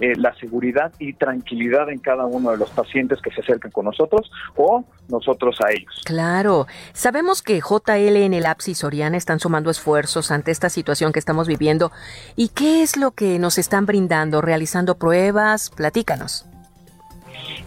eh, 0.00 0.14
la 0.16 0.34
seguridad 0.36 0.92
y 0.98 1.12
tranquilidad 1.12 1.90
en 1.90 1.98
cada 1.98 2.26
uno 2.26 2.50
de 2.50 2.56
los 2.56 2.70
pacientes 2.70 3.20
que 3.20 3.30
se 3.30 3.40
acercan 3.40 3.70
con 3.70 3.84
nosotros 3.84 4.30
o 4.56 4.84
nosotros 5.08 5.58
a 5.60 5.70
ellos. 5.72 6.02
Claro, 6.04 6.66
sabemos 6.92 7.42
que 7.42 7.60
JLN, 7.60 8.34
el 8.34 8.46
y 8.66 8.74
Soriana 8.74 9.16
están 9.16 9.40
sumando 9.40 9.70
esfuerzos 9.70 10.30
ante 10.30 10.50
esta 10.50 10.68
situación 10.68 11.12
que 11.12 11.18
estamos 11.18 11.48
viviendo. 11.48 11.92
¿Y 12.36 12.48
qué 12.48 12.82
es 12.82 12.96
lo 12.96 13.12
que 13.12 13.38
nos 13.38 13.58
están 13.58 13.86
brindando? 13.86 14.40
¿Realizando 14.40 14.96
pruebas? 14.96 15.70
Platícanos 15.70 16.48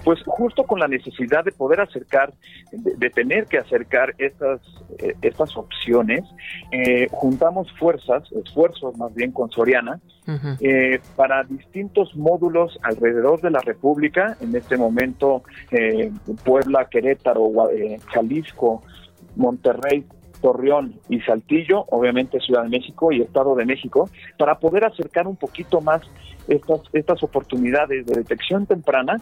pues 0.03 0.19
justo 0.25 0.63
con 0.63 0.79
la 0.79 0.87
necesidad 0.87 1.43
de 1.43 1.51
poder 1.51 1.81
acercar, 1.81 2.33
de, 2.71 3.09
tener 3.09 3.45
que 3.45 3.57
acercar 3.57 4.15
estas, 4.17 4.61
eh, 4.99 5.15
estas 5.21 5.55
opciones, 5.57 6.23
eh, 6.71 7.07
juntamos 7.11 7.71
fuerzas, 7.73 8.23
esfuerzos 8.43 8.97
más 8.97 9.13
bien 9.13 9.31
con 9.31 9.51
Soriana, 9.51 9.99
eh, 10.61 10.99
para 11.15 11.43
distintos 11.43 12.15
módulos 12.15 12.79
alrededor 12.83 13.41
de 13.41 13.51
la 13.51 13.59
República, 13.59 14.37
en 14.39 14.55
este 14.55 14.77
momento 14.77 15.43
Puebla, 16.45 16.85
Querétaro, 16.89 17.51
Jalisco, 18.13 18.81
Monterrey, 19.35 20.05
Torreón 20.41 20.95
y 21.09 21.19
Saltillo, 21.21 21.85
obviamente 21.89 22.39
Ciudad 22.39 22.63
de 22.63 22.69
México 22.69 23.11
y 23.11 23.21
Estado 23.21 23.55
de 23.55 23.65
México, 23.65 24.09
para 24.37 24.55
poder 24.59 24.85
acercar 24.85 25.27
un 25.27 25.35
poquito 25.35 25.81
más 25.81 26.01
estas, 26.47 26.81
estas 26.93 27.23
oportunidades 27.23 28.05
de 28.05 28.15
detección 28.15 28.65
temprana 28.65 29.21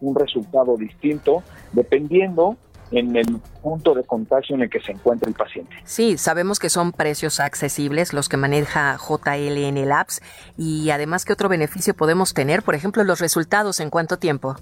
un 0.00 0.14
resultado 0.14 0.76
distinto 0.76 1.42
dependiendo 1.72 2.56
en 2.90 3.16
el 3.16 3.38
punto 3.62 3.94
de 3.94 4.02
contagio 4.04 4.56
en 4.56 4.62
el 4.62 4.70
que 4.70 4.80
se 4.80 4.92
encuentra 4.92 5.28
el 5.28 5.34
paciente. 5.34 5.74
Sí, 5.84 6.18
sabemos 6.18 6.58
que 6.58 6.68
son 6.68 6.92
precios 6.92 7.40
accesibles 7.40 8.12
los 8.12 8.28
que 8.28 8.36
maneja 8.36 8.96
JLN 8.96 9.88
Labs 9.88 10.20
y 10.56 10.90
además 10.90 11.24
qué 11.24 11.32
otro 11.32 11.48
beneficio 11.48 11.94
podemos 11.94 12.34
tener, 12.34 12.62
por 12.62 12.74
ejemplo, 12.74 13.04
los 13.04 13.20
resultados 13.20 13.80
en 13.80 13.90
cuánto 13.90 14.18
tiempo. 14.18 14.56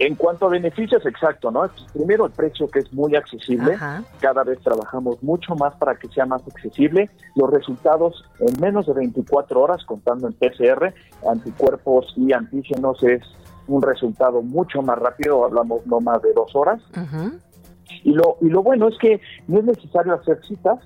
En 0.00 0.14
cuanto 0.14 0.46
a 0.46 0.50
beneficios, 0.50 1.04
exacto, 1.06 1.50
¿no? 1.50 1.68
Primero 1.92 2.26
el 2.26 2.32
precio 2.32 2.68
que 2.68 2.78
es 2.78 2.92
muy 2.92 3.16
accesible, 3.16 3.76
cada 4.20 4.44
vez 4.44 4.60
trabajamos 4.60 5.20
mucho 5.24 5.56
más 5.56 5.74
para 5.74 5.96
que 5.96 6.06
sea 6.08 6.24
más 6.24 6.40
accesible. 6.46 7.10
Los 7.34 7.50
resultados 7.50 8.24
en 8.38 8.60
menos 8.60 8.86
de 8.86 8.92
24 8.92 9.60
horas, 9.60 9.84
contando 9.84 10.28
en 10.28 10.34
PCR, 10.34 10.94
anticuerpos 11.28 12.14
y 12.16 12.32
antígenos, 12.32 13.02
es 13.02 13.22
un 13.68 13.82
resultado 13.82 14.42
mucho 14.42 14.82
más 14.82 14.98
rápido, 14.98 15.44
hablamos 15.44 15.86
no 15.86 16.00
más 16.00 16.20
de 16.22 16.32
dos 16.32 16.54
horas. 16.56 16.80
Y 18.04 18.12
lo, 18.12 18.36
y 18.40 18.48
lo 18.48 18.62
bueno 18.62 18.88
es 18.88 18.98
que 18.98 19.20
no 19.46 19.60
es 19.60 19.64
necesario 19.64 20.14
hacer 20.14 20.40
citas. 20.46 20.78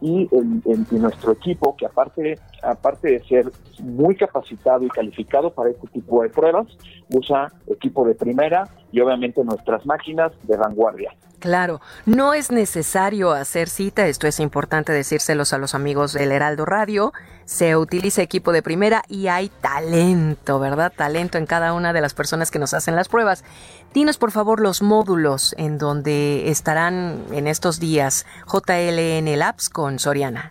Y 0.00 0.28
en, 0.32 0.86
nuestro 0.90 1.32
equipo, 1.32 1.76
que 1.76 1.86
aparte, 1.86 2.38
aparte 2.62 3.08
de 3.08 3.24
ser 3.24 3.52
muy 3.80 4.16
capacitado 4.16 4.84
y 4.84 4.88
calificado 4.88 5.52
para 5.52 5.70
este 5.70 5.86
tipo 5.88 6.22
de 6.22 6.30
pruebas, 6.30 6.66
usa 7.10 7.52
equipo 7.66 8.04
de 8.06 8.14
primera 8.14 8.68
y 8.94 9.00
obviamente 9.00 9.42
nuestras 9.42 9.84
máquinas 9.84 10.30
de 10.44 10.56
vanguardia. 10.56 11.12
Claro, 11.40 11.80
no 12.06 12.32
es 12.32 12.50
necesario 12.52 13.32
hacer 13.32 13.68
cita, 13.68 14.06
esto 14.06 14.26
es 14.26 14.40
importante 14.40 14.92
decírselos 14.92 15.52
a 15.52 15.58
los 15.58 15.74
amigos 15.74 16.12
del 16.12 16.30
Heraldo 16.32 16.64
Radio. 16.64 17.12
Se 17.44 17.76
utiliza 17.76 18.22
equipo 18.22 18.52
de 18.52 18.62
primera 18.62 19.02
y 19.08 19.26
hay 19.26 19.50
talento, 19.60 20.60
¿verdad? 20.60 20.92
Talento 20.96 21.36
en 21.36 21.44
cada 21.44 21.74
una 21.74 21.92
de 21.92 22.00
las 22.00 22.14
personas 22.14 22.50
que 22.50 22.60
nos 22.60 22.72
hacen 22.72 22.94
las 22.96 23.08
pruebas. 23.08 23.44
Dinos 23.92 24.16
por 24.16 24.30
favor 24.30 24.60
los 24.60 24.80
módulos 24.80 25.54
en 25.58 25.76
donde 25.76 26.48
estarán 26.48 27.24
en 27.32 27.46
estos 27.48 27.80
días 27.80 28.26
JLN 28.46 29.36
Labs 29.36 29.68
con 29.68 29.98
Soriana. 29.98 30.50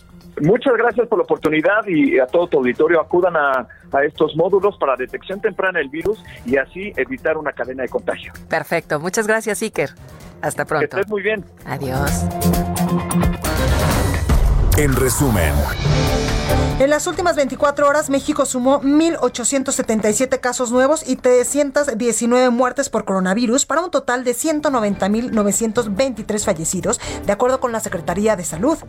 Muchas 0.41 0.73
gracias 0.75 1.07
por 1.07 1.19
la 1.19 1.23
oportunidad 1.23 1.85
y 1.87 2.19
a 2.19 2.25
todo 2.25 2.47
tu 2.47 2.57
auditorio 2.57 2.99
acudan 2.99 3.35
a, 3.35 3.67
estos 4.03 4.35
módulos 4.35 4.77
para 4.77 4.95
detección 4.95 5.39
temprana 5.41 5.79
del 5.79 5.89
virus 5.89 6.23
y 6.45 6.57
así 6.57 6.93
evitar 6.95 7.37
una 7.37 7.51
cadena 7.51 7.83
de 7.83 7.89
contagio. 7.89 8.33
Perfecto, 8.49 8.99
muchas 8.99 9.27
gracias 9.27 9.61
Iker. 9.61 9.91
Hasta 10.41 10.65
pronto. 10.65 10.87
Que 10.87 11.01
estés 11.01 11.09
muy 11.09 11.21
bien. 11.21 11.45
Adiós. 11.65 12.25
En 14.77 14.95
resumen. 14.95 15.53
En 16.79 16.89
las 16.89 17.05
últimas 17.05 17.35
24 17.35 17.87
horas, 17.87 18.09
México 18.09 18.45
sumó 18.45 18.81
1.877 18.81 20.39
casos 20.39 20.71
nuevos 20.71 21.07
y 21.07 21.17
319 21.17 22.49
muertes 22.49 22.89
por 22.89 23.05
coronavirus 23.05 23.67
para 23.67 23.81
un 23.81 23.91
total 23.91 24.23
de 24.23 24.31
190.923 24.31 26.43
fallecidos, 26.43 26.99
de 27.25 27.31
acuerdo 27.31 27.59
con 27.59 27.71
la 27.71 27.81
Secretaría 27.81 28.35
de 28.35 28.43
Salud. 28.43 28.79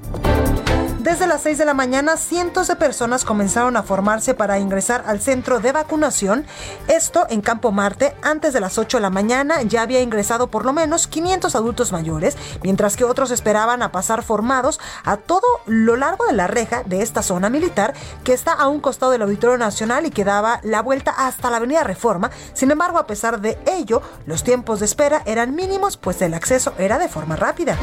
Desde 1.03 1.27
las 1.27 1.43
6 1.43 1.59
de 1.59 1.65
la 1.65 1.75
mañana, 1.75 2.17
cientos 2.17 2.69
de 2.69 2.77
personas 2.77 3.25
comenzaron 3.25 3.77
a 3.77 3.83
formarse 3.83 4.35
para 4.35 4.61
ingresar 4.61 5.03
al 5.05 5.21
centro 5.21 5.59
de 5.59 5.73
vacunación. 5.73 6.47
Esto 6.87 7.27
en 7.29 7.41
Campo 7.41 7.73
Marte, 7.73 8.15
antes 8.23 8.53
de 8.53 8.61
las 8.61 8.79
8 8.79 8.99
de 8.99 9.03
la 9.03 9.11
mañana, 9.11 9.63
ya 9.63 9.83
había 9.83 10.01
ingresado 10.01 10.47
por 10.47 10.65
lo 10.65 10.73
menos 10.73 11.09
500 11.09 11.57
adultos 11.57 11.91
mayores, 11.91 12.37
mientras 12.63 12.97
que 12.97 13.03
otros 13.03 13.33
esperaban 13.33 13.83
a 13.83 13.91
pasar 13.91 14.23
formados 14.23 14.79
a 15.05 15.17
todo 15.17 15.43
lo 15.67 15.97
largo 15.97 16.25
de 16.27 16.35
la 16.35 16.47
reja 16.47 16.85
de 16.85 17.03
esta 17.03 17.25
zona 17.25 17.51
militar 17.51 17.95
que 18.23 18.33
está 18.33 18.53
a 18.53 18.69
un 18.69 18.81
costado 18.81 19.11
del 19.11 19.23
Auditorio 19.23 19.59
Nacional 19.59 20.07
y 20.07 20.11
que 20.11 20.23
daba 20.23 20.61
la 20.63 20.83
vuelta 20.83 21.11
hasta 21.11 21.51
la 21.51 21.57
Avenida 21.57 21.83
Reforma. 21.83 22.31
Sin 22.55 22.71
embargo, 22.71 22.99
a 22.99 23.09
pesar 23.09 23.41
de 23.41 23.59
ello, 23.67 24.03
los 24.25 24.45
tiempos 24.45 24.79
de 24.79 24.87
espera 24.87 25.23
eran 25.27 25.57
mínimos, 25.57 25.97
pues 25.97 26.23
el 26.23 26.33
acceso 26.33 26.75
era 26.79 27.01
de 27.01 27.09
forma 27.09 27.35
rápida. 27.35 27.77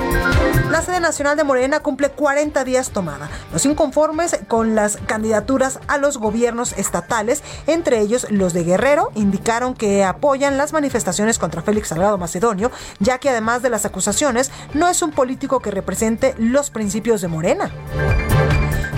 La 0.72 0.82
sede 0.82 1.02
nacional 1.02 1.36
de 1.36 1.44
Morena 1.44 1.82
cumple 1.82 2.12
40 2.12 2.64
días 2.64 2.92
tomando 2.92 3.09
los 3.52 3.66
inconformes 3.66 4.40
con 4.48 4.76
las 4.76 4.98
candidaturas 4.98 5.80
a 5.88 5.98
los 5.98 6.18
gobiernos 6.18 6.74
estatales, 6.78 7.44
entre 7.68 8.00
ellos 8.00 8.28
los 8.30 8.54
de 8.54 8.64
Guerrero, 8.64 9.12
indicaron 9.16 9.74
que 9.74 10.04
apoyan 10.04 10.58
las 10.58 10.74
manifestaciones 10.74 11.40
contra 11.40 11.62
Félix 11.62 11.90
Salgado 11.90 12.18
Macedonio, 12.18 12.72
ya 13.00 13.18
que 13.18 13.30
además 13.30 13.62
de 13.62 13.70
las 13.70 13.86
acusaciones, 13.86 14.52
no 14.74 14.88
es 14.88 15.02
un 15.02 15.12
político 15.12 15.60
que 15.60 15.72
represente 15.72 16.36
los 16.38 16.70
principios 16.70 17.22
de 17.22 17.28
Morena. 17.28 17.72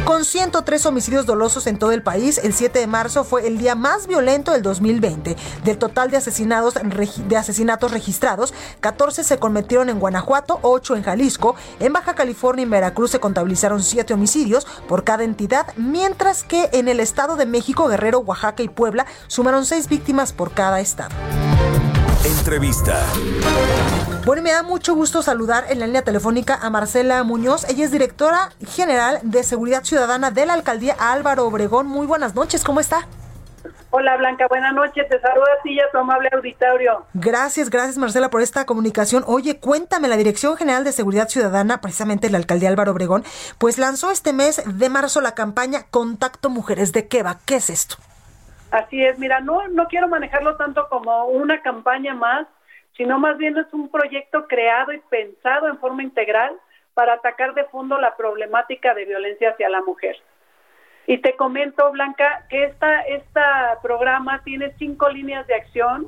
Con 0.06 0.26
103 0.26 0.86
homicidios 0.88 1.26
dolosos 1.28 1.68
en 1.68 1.78
todo 1.78 1.92
el 1.92 2.02
país, 2.02 2.40
el 2.40 2.54
7 2.54 2.80
de 2.80 2.88
marzo 2.88 3.24
fue 3.24 3.48
el 3.48 3.60
día 3.60 3.76
más 3.76 4.08
violento 4.08 4.52
del 4.52 4.64
2020. 4.64 5.38
Del 5.64 5.78
total 5.78 6.10
de, 6.10 6.18
asesinados, 6.18 6.74
de 7.28 7.38
asesinatos 7.38 7.92
registrados, 7.92 8.54
14 8.80 9.24
se 9.24 9.38
cometieron 9.38 9.90
en 9.90 10.00
Guanajuato, 10.00 10.60
8 10.64 10.96
en 10.96 11.04
Jalisco. 11.04 11.56
En 11.80 11.94
Baja 11.94 12.16
California 12.16 12.66
y 12.66 12.70
Veracruz 12.70 13.12
se 13.12 13.20
contabilizaron 13.20 13.84
7 13.84 14.16
homicidios 14.16 14.66
por 14.88 15.04
cada 15.04 15.24
entidad, 15.24 15.68
mientras 15.78 16.44
que 16.44 16.70
en 16.74 16.88
el 16.88 17.00
Estado 17.00 17.36
de 17.36 17.46
México, 17.46 17.88
Guerrero, 17.88 18.20
Oaxaca 18.20 18.64
y 18.64 18.70
Puebla 18.70 19.06
sumaron 19.28 19.66
6 19.66 19.88
víctimas 19.88 20.34
por 20.34 20.52
cada 20.52 20.80
estado. 20.80 21.16
Entrevista. 22.24 23.04
Bueno, 24.26 24.44
me 24.44 24.52
da 24.52 24.62
mucho 24.62 24.94
gusto 24.94 25.24
saludar 25.24 25.66
en 25.70 25.80
la 25.80 25.88
línea 25.88 26.04
telefónica 26.04 26.60
a 26.62 26.70
Marcela 26.70 27.24
Muñoz. 27.24 27.68
Ella 27.68 27.84
es 27.84 27.92
directora 27.92 28.52
general 28.68 29.20
de 29.24 29.44
Seguridad 29.44 29.84
Ciudadana 29.84 30.30
de 30.30 30.46
la 30.46 30.54
Alcaldía 30.54 30.96
Álvaro 31.00 31.48
Obregón. 31.48 31.88
Muy 31.88 32.06
buenas 32.06 32.36
noches, 32.36 32.64
¿cómo 32.64 32.80
está? 32.80 33.08
Hola 33.90 34.16
Blanca, 34.18 34.46
buenas 34.48 34.74
noches. 34.74 35.10
Te 35.10 35.20
saludo 35.20 35.44
a 35.44 35.64
ti 35.64 35.74
y 35.74 35.80
a 35.80 35.90
tu 35.92 35.98
amable 35.98 36.30
auditorio. 36.32 37.06
Gracias, 37.16 37.70
gracias 37.70 37.98
Marcela 37.98 38.30
por 38.30 38.42
esta 38.42 38.66
comunicación. 38.66 39.24
Oye, 39.26 39.60
cuéntame, 39.60 40.08
la 40.08 40.16
Dirección 40.16 40.56
General 40.58 40.84
de 40.84 40.92
Seguridad 40.92 41.28
Ciudadana, 41.28 41.82
precisamente 41.82 42.30
la 42.30 42.38
Alcaldía 42.38 42.70
Álvaro 42.70 42.92
Obregón, 42.92 43.24
pues 43.58 43.80
lanzó 43.80 44.12
este 44.12 44.32
mes 44.32 44.62
de 44.66 44.90
marzo 44.90 45.22
la 45.22 45.34
campaña 45.34 45.86
Contacto 45.90 46.50
Mujeres 46.50 46.92
de 46.92 47.08
Queba. 47.08 47.40
¿Qué 47.46 47.56
es 47.56 47.72
esto? 47.72 47.98
Así 48.72 49.04
es, 49.04 49.20
mira, 49.20 49.42
no, 49.42 49.68
no 49.68 49.88
quiero 49.88 50.08
manejarlo 50.08 50.56
tanto 50.56 50.88
como 50.88 51.26
una 51.26 51.62
campaña 51.62 52.16
más, 52.16 52.48
sino 52.96 53.20
más 53.20 53.38
bien 53.38 53.58
es 53.58 53.72
un 53.74 53.90
proyecto 53.90 54.48
creado 54.48 54.94
y 54.94 55.00
pensado 55.10 55.68
en 55.68 55.78
forma 55.78 56.04
integral 56.04 56.56
para 56.94 57.14
atacar 57.14 57.54
de 57.54 57.66
fondo 57.66 58.00
la 58.00 58.16
problemática 58.16 58.94
de 58.94 59.06
violencia 59.06 59.52
hacia 59.52 59.70
la 59.70 59.82
mujer. 59.82 60.16
Y 61.06 61.18
te 61.18 61.36
comento, 61.36 61.92
Blanca, 61.92 62.46
que 62.50 62.64
esta, 62.66 63.02
esta 63.02 63.80
programa 63.82 64.42
tiene 64.44 64.74
cinco 64.78 65.10
líneas 65.10 65.46
de 65.48 65.56
acción. 65.56 66.08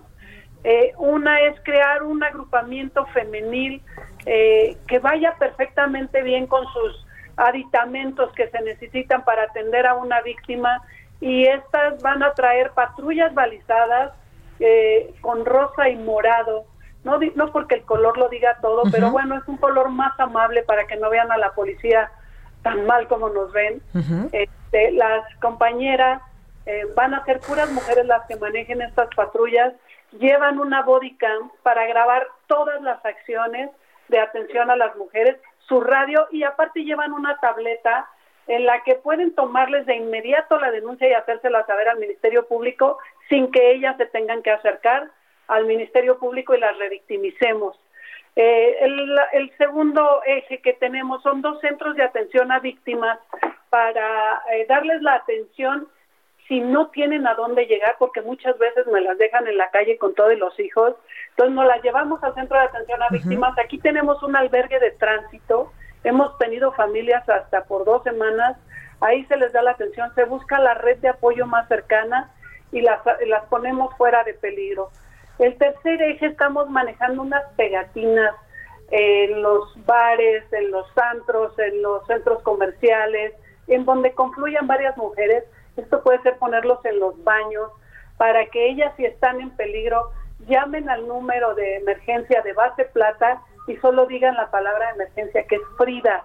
Eh, 0.64 0.94
una 0.98 1.42
es 1.42 1.60
crear 1.64 2.04
un 2.04 2.24
agrupamiento 2.24 3.06
femenil 3.08 3.82
eh, 4.26 4.78
que 4.88 5.00
vaya 5.00 5.36
perfectamente 5.38 6.22
bien 6.22 6.48
con 6.48 6.66
sus 6.68 7.06
aditamentos 7.36 8.32
que 8.34 8.48
se 8.50 8.62
necesitan 8.62 9.26
para 9.26 9.44
atender 9.44 9.88
a 9.88 9.96
una 9.96 10.22
víctima 10.22 10.82
y 11.24 11.46
estas 11.48 12.02
van 12.02 12.22
a 12.22 12.34
traer 12.34 12.72
patrullas 12.72 13.34
balizadas 13.34 14.12
eh, 14.60 15.16
con 15.22 15.46
rosa 15.46 15.88
y 15.88 15.96
morado. 15.96 16.66
No, 17.06 17.18
no 17.36 17.52
porque 17.54 17.76
el 17.76 17.84
color 17.84 18.18
lo 18.18 18.28
diga 18.28 18.58
todo, 18.62 18.84
pero 18.92 19.10
bueno, 19.10 19.38
es 19.38 19.48
un 19.48 19.56
color 19.56 19.90
más 19.90 20.18
amable 20.20 20.64
para 20.64 20.86
que 20.86 20.98
no 20.98 21.10
vean 21.10 21.32
a 21.32 21.38
la 21.38 21.54
policía 21.54 22.12
tan 22.62 22.86
mal 22.86 23.08
como 23.08 23.30
nos 23.30 23.54
ven. 23.54 23.82
este, 24.34 24.92
las 24.92 25.24
compañeras 25.42 26.22
eh, 26.66 26.88
van 26.94 27.14
a 27.14 27.24
ser 27.24 27.40
puras 27.40 27.72
mujeres 27.72 28.06
las 28.06 28.26
que 28.28 28.36
manejen 28.36 28.82
estas 28.82 29.08
patrullas, 29.16 29.74
llevan 30.20 30.60
una 30.60 30.84
body 30.84 31.16
cam 31.16 31.52
para 31.62 31.86
grabar 31.88 32.28
todas 32.48 32.82
las 32.82 33.04
acciones 33.06 33.70
de 34.10 34.20
atención 34.20 34.70
a 34.70 34.76
las 34.76 34.94
mujeres, 34.98 35.38
su 35.70 35.80
radio 35.80 36.28
y 36.32 36.44
aparte 36.44 36.84
llevan 36.84 37.14
una 37.14 37.38
tableta 37.38 38.10
en 38.48 38.66
la 38.66 38.84
que 38.84 38.96
pueden 38.96 39.34
tomarles 39.36 39.86
de 39.86 39.96
inmediato 39.96 40.60
la 40.60 40.72
denuncia 40.72 41.08
y 41.08 41.14
hacérsela 41.14 41.66
saber 41.66 41.90
al 41.90 42.00
Ministerio 42.00 42.46
Público 42.48 42.98
sin 43.30 43.52
que 43.52 43.72
ellas 43.72 43.96
se 43.98 44.06
tengan 44.08 44.42
que 44.42 44.52
acercar 44.52 45.10
al 45.48 45.66
Ministerio 45.66 46.18
Público 46.20 46.54
y 46.56 46.60
las 46.60 46.78
revictimicemos. 46.78 47.80
Eh, 48.36 48.78
el, 48.82 49.52
segundo 49.58 50.22
eje 50.26 50.60
que 50.60 50.74
tenemos 50.74 51.22
son 51.22 51.42
dos 51.42 51.60
centros 51.62 51.96
de 51.96 52.04
atención 52.04 52.52
a 52.52 52.60
víctimas 52.60 53.20
para 53.70 54.42
eh, 54.52 54.66
darles 54.68 55.02
la 55.04 55.16
atención 55.16 55.88
si 56.48 56.60
no 56.60 56.88
tienen 56.88 57.28
a 57.28 57.36
dónde 57.36 57.66
llegar, 57.68 57.96
porque 58.00 58.22
muchas 58.22 58.58
veces 58.58 58.86
me 58.88 59.02
las 59.02 59.18
dejan 59.18 59.48
en 59.48 59.58
la 59.58 59.70
calle 59.70 59.98
con 59.98 60.14
todos 60.14 60.38
los 60.38 60.60
hijos, 60.60 60.96
entonces 61.30 61.56
nos 61.56 61.66
las 61.66 61.82
llevamos 61.84 62.22
al 62.24 62.34
centro 62.34 62.58
de 62.58 62.66
atención 62.66 63.02
a 63.02 63.10
víctimas. 63.10 63.58
Aquí 63.58 63.78
tenemos 63.78 64.22
un 64.24 64.36
albergue 64.36 64.80
de 64.80 64.92
tránsito, 64.92 65.72
hemos 66.04 66.38
tenido 66.38 66.72
familias 66.74 67.28
hasta 67.30 67.64
por 67.66 67.86
dos 67.86 68.04
semanas, 68.04 68.58
ahí 69.02 69.26
se 69.26 69.38
les 69.38 69.52
da 69.54 69.62
la 69.62 69.72
atención, 69.72 70.14
se 70.16 70.26
busca 70.26 70.60
la 70.60 70.74
red 70.76 70.98
de 71.00 71.10
apoyo 71.10 71.46
más 71.46 71.68
cercana 71.68 72.32
y 72.72 72.82
las, 72.82 73.00
las 73.28 73.44
ponemos 73.46 73.96
fuera 73.98 74.24
de 74.24 74.34
peligro. 74.34 74.90
El 75.40 75.58
tercer 75.58 76.02
eje 76.02 76.28
estamos 76.28 76.70
manejando 76.70 77.22
unas 77.22 77.44
pegatinas 77.56 78.36
en 78.92 79.42
los 79.42 79.74
bares, 79.86 80.44
en 80.54 80.72
los 80.72 80.86
antros, 80.98 81.58
en 81.58 81.82
los 81.82 82.06
centros 82.06 82.42
comerciales, 82.44 83.34
en 83.68 83.86
donde 83.86 84.14
confluyan 84.14 84.68
varias 84.68 84.96
mujeres 84.98 85.44
esto 85.78 86.04
puede 86.04 86.22
ser 86.22 86.38
ponerlos 86.38 86.84
en 86.86 87.00
los 87.00 87.22
baños 87.24 87.72
para 88.18 88.46
que 88.48 88.70
ellas 88.70 88.94
si 88.96 89.06
están 89.06 89.42
en 89.42 89.50
peligro 89.52 90.12
llamen 90.48 90.90
al 90.90 91.08
número 91.08 91.56
de 91.56 91.78
emergencia 91.78 92.42
de 92.42 92.54
base 92.54 92.86
plata 92.86 93.42
y 93.68 93.76
solo 93.78 94.06
digan 94.06 94.36
la 94.36 94.50
palabra 94.52 94.88
de 94.88 94.94
emergencia 94.94 95.46
que 95.48 95.56
es 95.56 95.62
Frida. 95.78 96.24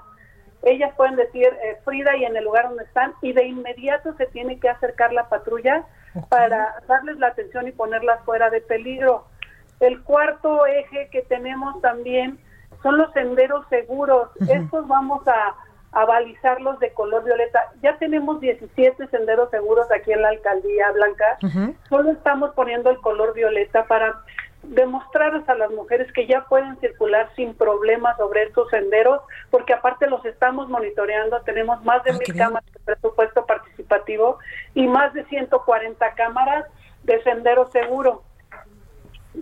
Ellas 0.63 0.93
pueden 0.97 1.17
decir 1.17 1.47
eh, 1.47 1.79
Frida 1.85 2.17
y 2.17 2.25
en 2.25 2.37
el 2.37 2.45
lugar 2.45 2.69
donde 2.69 2.85
están 2.85 3.15
y 3.23 3.33
de 3.33 3.45
inmediato 3.45 4.15
se 4.15 4.27
tiene 4.27 4.59
que 4.59 4.69
acercar 4.69 5.13
la 5.13 5.29
patrulla 5.29 5.85
para 6.29 6.83
darles 6.89 7.19
la 7.19 7.29
atención 7.29 7.69
y 7.69 7.73
ponerlas 7.73 8.25
fuera 8.25 8.51
de 8.51 8.61
peligro. 8.61 9.27
El 9.79 10.03
cuarto 10.03 10.67
eje 10.67 11.09
que 11.13 11.23
tenemos 11.23 11.81
también 11.81 12.39
son 12.83 12.99
los 12.99 13.13
senderos 13.13 13.65
seguros. 13.69 14.31
Estos 14.49 14.89
vamos 14.89 15.27
a 15.29 15.55
a 15.93 16.05
balizarlos 16.05 16.79
de 16.81 16.93
color 16.93 17.25
violeta. 17.25 17.61
Ya 17.83 17.97
tenemos 17.99 18.41
17 18.41 19.09
senderos 19.09 19.51
seguros 19.51 19.87
aquí 19.91 20.13
en 20.13 20.23
la 20.23 20.29
alcaldía 20.29 20.93
Blanca. 20.93 21.39
Solo 21.89 22.11
estamos 22.11 22.53
poniendo 22.55 22.91
el 22.91 22.99
color 22.99 23.35
violeta 23.35 23.85
para 23.85 24.21
demostrarles 24.69 25.49
a 25.49 25.55
las 25.55 25.71
mujeres 25.71 26.13
que 26.13 26.27
ya 26.27 26.45
pueden 26.45 26.79
circular 26.81 27.31
sin 27.37 27.55
problemas 27.55 28.17
sobre 28.17 28.45
estos 28.45 28.69
senderos, 28.71 29.23
porque 29.51 29.73
aparte 29.73 30.09
los 30.09 30.25
estamos 30.25 30.69
monitoreando, 30.69 31.41
tenemos 31.43 31.83
más 31.85 32.03
de 32.05 32.11
ah, 32.11 32.19
mil 32.19 32.37
cámaras 32.37 32.73
de 32.73 32.81
presupuesto 32.81 33.47
participativo 33.47 34.39
y 34.75 34.87
más 34.87 35.15
de 35.15 35.25
140 35.25 36.15
cámaras 36.15 36.67
de 37.05 37.23
sendero 37.23 37.67
seguro. 37.71 38.23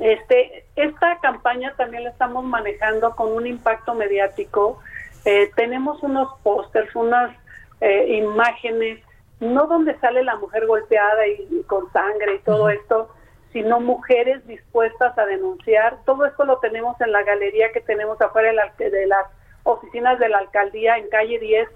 Este, 0.00 0.64
esta 0.76 1.18
campaña 1.20 1.74
también 1.76 2.04
la 2.04 2.10
estamos 2.10 2.44
manejando 2.44 3.14
con 3.16 3.32
un 3.32 3.46
impacto 3.46 3.94
mediático. 3.94 4.78
Eh, 5.24 5.50
tenemos 5.56 6.02
unos 6.02 6.28
pósters, 6.42 6.94
unas 6.94 7.34
eh, 7.80 8.16
imágenes, 8.18 9.02
no 9.40 9.66
donde 9.66 9.98
sale 9.98 10.22
la 10.22 10.36
mujer 10.36 10.66
golpeada 10.66 11.26
y, 11.26 11.62
con 11.66 11.90
sangre 11.92 12.36
y 12.36 12.38
todo 12.40 12.68
esto, 12.68 13.10
sino 13.52 13.80
mujeres 13.80 14.46
dispuestas 14.46 15.16
a 15.18 15.26
denunciar. 15.26 15.98
Todo 16.04 16.26
esto 16.26 16.44
lo 16.44 16.58
tenemos 16.58 17.00
en 17.00 17.12
la 17.12 17.22
galería 17.22 17.72
que 17.72 17.80
tenemos 17.80 18.20
afuera 18.20 18.52
de, 18.78 18.90
de 18.90 19.06
las 19.06 19.26
oficinas 19.62 20.18
de 20.18 20.28
la 20.28 20.38
alcaldía 20.38 20.98
en 20.98 21.08
calle 21.08 21.38
10. 21.38 21.68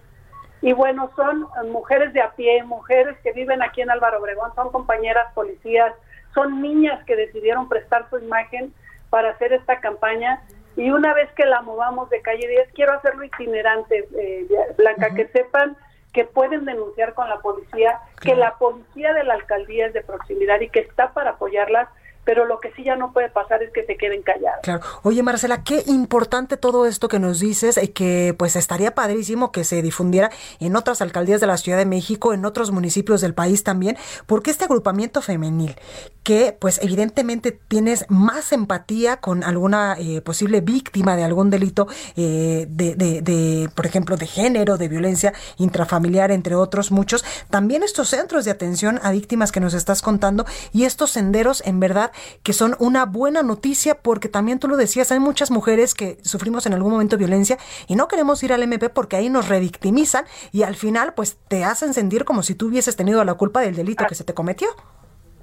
Y 0.62 0.73
bueno, 0.73 1.11
son 1.16 1.47
mujeres 1.71 2.12
de 2.12 2.21
a 2.21 2.33
pie, 2.33 2.62
mujeres 2.64 3.16
que 3.23 3.33
viven 3.33 3.62
aquí 3.62 3.81
en 3.81 3.91
Álvaro 3.91 4.18
Obregón, 4.21 4.55
son 4.55 4.71
compañeras 4.71 5.33
policías, 5.35 5.95
son 6.35 6.61
niñas 6.61 7.03
que 7.07 7.16
decidieron 7.16 7.68
prestar 7.68 8.09
su 8.11 8.18
imagen 8.18 8.75
para 9.09 9.31
hacer 9.31 9.53
esta 9.53 9.81
campaña 9.81 10.43
y 10.77 10.91
una 10.91 11.12
vez 11.14 11.31
que 11.33 11.45
la 11.45 11.62
movamos 11.62 12.09
de 12.11 12.23
calle 12.23 12.47
10, 12.47 12.68
quiero 12.75 12.93
hacerlo 12.93 13.25
itinerante, 13.25 14.09
eh, 14.16 14.47
Blanca, 14.77 15.14
que 15.14 15.27
sepan 15.29 15.77
que 16.13 16.25
pueden 16.25 16.65
denunciar 16.65 17.15
con 17.15 17.29
la 17.29 17.41
policía, 17.41 18.01
que 18.21 18.35
la 18.35 18.57
policía 18.59 19.15
de 19.15 19.25
la 19.25 19.35
alcaldía 19.35 19.87
es 19.87 19.93
de 19.93 20.03
proximidad 20.03 20.61
y 20.61 20.69
que 20.69 20.81
está 20.81 21.13
para 21.13 21.31
apoyarlas 21.31 21.89
pero 22.25 22.45
lo 22.45 22.61
que 22.61 22.73
sí 22.73 22.85
ya 22.85 22.97
no 22.97 23.12
puede 23.12 23.29
pasar 23.31 23.62
es 23.62 23.73
que 23.73 23.85
se 23.85 23.97
queden 23.97 24.23
callados. 24.23 24.61
Claro. 24.62 24.81
Oye, 25.03 25.23
Marcela, 25.23 25.64
qué 25.64 25.83
importante 25.87 26.57
todo 26.57 26.87
esto 26.87 27.09
que 27.09 27.18
nos 27.18 27.41
dices 27.41 27.79
y 27.83 27.89
que 27.89 28.35
pues 28.39 28.57
estaría 28.57 28.95
padrísimo 28.95 29.53
que 29.53 29.64
se 29.64 29.83
difundiera 29.83 30.31
en 30.61 30.77
otras 30.77 31.03
alcaldías 31.03 31.41
de 31.41 31.47
la 31.47 31.57
Ciudad 31.57 31.79
de 31.79 31.87
México, 31.87 32.33
en 32.33 32.45
otros 32.45 32.71
municipios 32.71 33.21
del 33.21 33.35
país 33.35 33.64
también, 33.64 33.97
porque 34.27 34.51
este 34.51 34.64
agrupamiento 34.64 35.23
femenil 35.23 35.77
que 36.23 36.57
pues 36.59 36.79
evidentemente 36.83 37.51
tienes 37.51 38.05
más 38.09 38.53
empatía 38.53 39.16
con 39.18 39.43
alguna 39.43 39.97
eh, 39.99 40.21
posible 40.21 40.61
víctima 40.61 41.16
de 41.16 41.25
algún 41.25 41.51
delito 41.51 41.89
eh, 42.16 42.66
de, 42.68 42.95
de, 42.95 43.23
de, 43.23 43.68
por 43.75 43.87
ejemplo, 43.87 44.16
de 44.16 44.27
género, 44.27 44.77
de 44.77 44.89
violencia 44.89 45.33
intrafamiliar, 45.57 46.31
entre 46.31 46.55
otros 46.55 46.91
muchos, 46.91 47.25
también 47.49 47.83
estos 47.83 48.09
centros 48.09 48.45
de 48.45 48.51
atención 48.51 49.01
a 49.03 49.12
víctimas 49.12 49.51
que 49.51 49.61
nos 49.61 49.75
estás 49.75 50.03
contando 50.03 50.45
y 50.73 50.85
estos 50.85 51.11
senderos 51.11 51.62
en 51.64 51.81
verdad 51.81 52.10
que 52.43 52.53
son 52.53 52.77
una 52.79 53.07
buena 53.07 53.43
noticia 53.43 53.97
porque 53.97 54.29
también 54.29 54.59
tú 54.59 54.69
lo 54.69 54.77
decías, 54.77 55.13
hay 55.13 55.21
muchas 55.21 55.51
mujeres 55.51 55.95
que 55.95 56.19
sufrimos 56.23 56.67
en 56.67 56.75
algún 56.75 56.93
momento 56.93 57.17
violencia 57.17 57.59
y 57.87 57.97
no 57.97 58.09
queremos 58.09 58.43
ir 58.43 58.53
al 58.53 58.63
MP 58.63 58.89
porque 58.89 59.17
ahí 59.17 59.29
nos 59.29 59.49
revictimizan 59.49 60.25
y 60.53 60.63
al 60.63 60.75
final 60.75 61.15
pues 61.15 61.39
te 61.49 61.65
hacen 61.65 61.95
sentir 61.95 62.25
como 62.25 62.43
si 62.43 62.55
tú 62.55 62.69
hubieses 62.69 62.97
tenido 62.97 63.25
la 63.25 63.35
culpa 63.35 63.61
del 63.61 63.77
delito 63.77 64.05
que 64.07 64.15
se 64.15 64.25
te 64.25 64.35
cometió. 64.35 64.69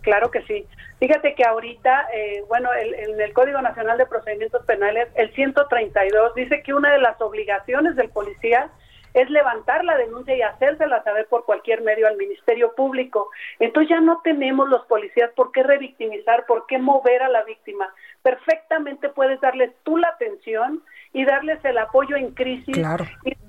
Claro 0.01 0.31
que 0.31 0.41
sí. 0.43 0.65
Fíjate 0.99 1.35
que 1.35 1.43
ahorita, 1.43 2.07
eh, 2.13 2.43
bueno, 2.47 2.69
en 2.73 3.19
el 3.19 3.33
Código 3.33 3.61
Nacional 3.61 3.97
de 3.97 4.05
Procedimientos 4.05 4.65
Penales, 4.65 5.09
el 5.15 5.31
132 5.33 6.33
dice 6.33 6.63
que 6.63 6.73
una 6.73 6.91
de 6.91 6.99
las 6.99 7.21
obligaciones 7.21 7.95
del 7.95 8.09
policía 8.09 8.71
es 9.17 9.31
levantar 9.31 9.83
la 9.83 9.97
denuncia 9.97 10.35
y 10.35 10.43
hacérsela 10.43 11.03
saber 11.03 11.25
por 11.27 11.43
cualquier 11.43 11.81
medio 11.81 12.07
al 12.07 12.17
Ministerio 12.17 12.75
Público. 12.75 13.31
Entonces 13.57 13.89
ya 13.89 13.99
no 13.99 14.21
tenemos 14.23 14.69
los 14.69 14.85
policías 14.85 15.31
por 15.35 15.51
qué 15.51 15.63
revictimizar, 15.63 16.45
por 16.45 16.67
qué 16.67 16.77
mover 16.77 17.23
a 17.23 17.29
la 17.29 17.43
víctima. 17.43 17.91
Perfectamente 18.21 19.09
puedes 19.09 19.41
darles 19.41 19.71
tú 19.81 19.97
la 19.97 20.09
atención 20.09 20.83
y 21.13 21.25
darles 21.25 21.65
el 21.65 21.79
apoyo 21.79 22.15
en 22.15 22.29
crisis 22.35 22.77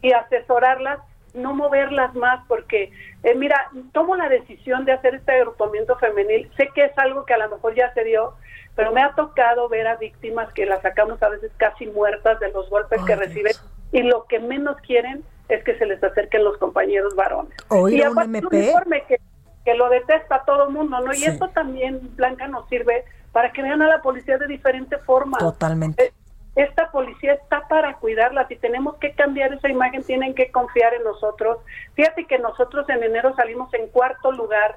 y, 0.01 0.13
asesorarlas 0.13 1.01
no 1.35 1.53
moverlas 1.53 2.15
más 2.15 2.43
porque, 2.49 2.91
eh, 3.23 3.35
mira, 3.35 3.71
tomo 3.93 4.17
la 4.17 4.31
decisión 4.31 4.87
de 4.87 4.93
hacer 4.93 5.17
este 5.17 5.33
agrupamiento 5.33 5.99
femenil. 5.99 6.51
Sé 6.57 6.71
que 6.75 6.87
es 6.87 6.97
algo 6.97 7.27
que 7.27 7.35
a 7.35 7.39
lo 7.39 7.51
mejor 7.51 7.75
ya 7.75 7.93
se 7.93 8.05
dio, 8.05 8.35
pero 8.75 8.91
me 8.93 9.03
ha 9.03 9.13
tocado 9.13 9.69
ver 9.69 9.87
a 9.87 9.97
víctimas 9.97 10.51
que 10.55 10.65
las 10.65 10.81
sacamos 10.81 11.23
a 11.23 11.29
veces 11.29 11.53
casi 11.59 11.87
muertas 11.89 12.41
de 12.41 12.51
los 12.53 12.71
golpes 12.71 13.03
que 13.07 13.15
reciben 13.15 13.53
y 13.93 14.03
lo 14.03 14.25
que 14.25 14.41
menos 14.41 14.79
quieren 14.79 15.23
es 15.49 15.65
que 15.65 15.77
se 15.79 15.87
les 15.87 16.03
acerquen 16.03 16.45
los 16.45 16.57
compañeros 16.59 17.15
varones. 17.15 17.53
y 17.71 18.01
un 18.01 18.23
MP? 18.23 18.73
que, 19.09 19.21
que 19.65 19.75
lo 19.75 19.89
detesta 19.89 20.45
todo 20.45 20.69
el 20.69 20.75
mundo, 20.75 21.01
¿no? 21.01 21.15
Y 21.15 21.25
esto 21.25 21.49
también, 21.49 22.15
Blanca, 22.17 22.49
nos 22.49 22.69
sirve 22.69 23.05
para 23.33 23.53
que 23.53 23.63
vean 23.63 23.83
a 23.83 23.89
la 23.89 24.03
policía 24.03 24.39
de 24.39 24.47
diferente 24.47 24.99
forma. 24.99 25.39
Totalmente. 25.39 26.07
Eh, 26.07 26.13
esta 26.57 26.91
policía 26.91 27.35
está 27.35 27.69
para 27.69 27.95
cuidarlas 27.99 28.51
y 28.51 28.57
tenemos 28.57 28.97
que 28.97 29.13
cambiar 29.13 29.53
esa 29.53 29.69
imagen, 29.69 30.03
tienen 30.03 30.35
que 30.35 30.51
confiar 30.51 30.93
en 30.93 31.05
nosotros. 31.05 31.59
Fíjate 31.95 32.25
que 32.25 32.39
nosotros 32.39 32.89
en 32.89 33.03
enero 33.03 33.35
salimos 33.37 33.73
en 33.75 33.87
cuarto 33.89 34.33
lugar 34.33 34.77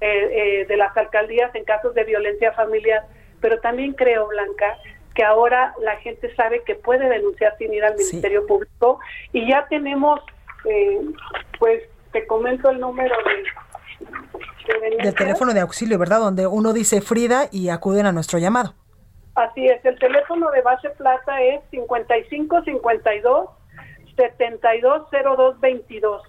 eh, 0.00 0.62
eh, 0.62 0.66
de 0.66 0.76
las 0.76 0.96
alcaldías 0.96 1.54
en 1.54 1.64
casos 1.64 1.94
de 1.94 2.04
violencia 2.04 2.52
familiar, 2.52 3.04
pero 3.40 3.60
también 3.60 3.92
creo, 3.92 4.26
Blanca, 4.28 4.78
que 5.18 5.24
ahora 5.24 5.74
la 5.82 5.96
gente 5.96 6.32
sabe 6.36 6.62
que 6.62 6.76
puede 6.76 7.08
denunciar 7.08 7.56
sin 7.58 7.74
ir 7.74 7.84
al 7.84 7.96
Ministerio 7.96 8.46
Público 8.46 9.00
y 9.32 9.50
ya 9.50 9.66
tenemos, 9.68 10.20
eh, 10.64 11.00
pues 11.58 11.82
te 12.12 12.24
comento 12.28 12.70
el 12.70 12.78
número 12.78 13.16
de, 13.98 14.96
del 15.02 15.14
teléfono 15.16 15.52
de 15.52 15.58
auxilio, 15.58 15.98
¿verdad? 15.98 16.20
Donde 16.20 16.46
uno 16.46 16.72
dice 16.72 17.00
Frida 17.00 17.48
y 17.50 17.68
acuden 17.68 18.06
a 18.06 18.12
nuestro 18.12 18.38
llamado. 18.38 18.74
Así 19.34 19.66
es, 19.66 19.84
el 19.84 19.98
teléfono 19.98 20.52
de 20.52 20.62
base 20.62 20.88
plata 20.90 21.42
es 21.42 21.62
55 21.72 22.62
52 22.62 23.50
72 24.14 25.08
02 25.10 25.60
22. 25.60 26.22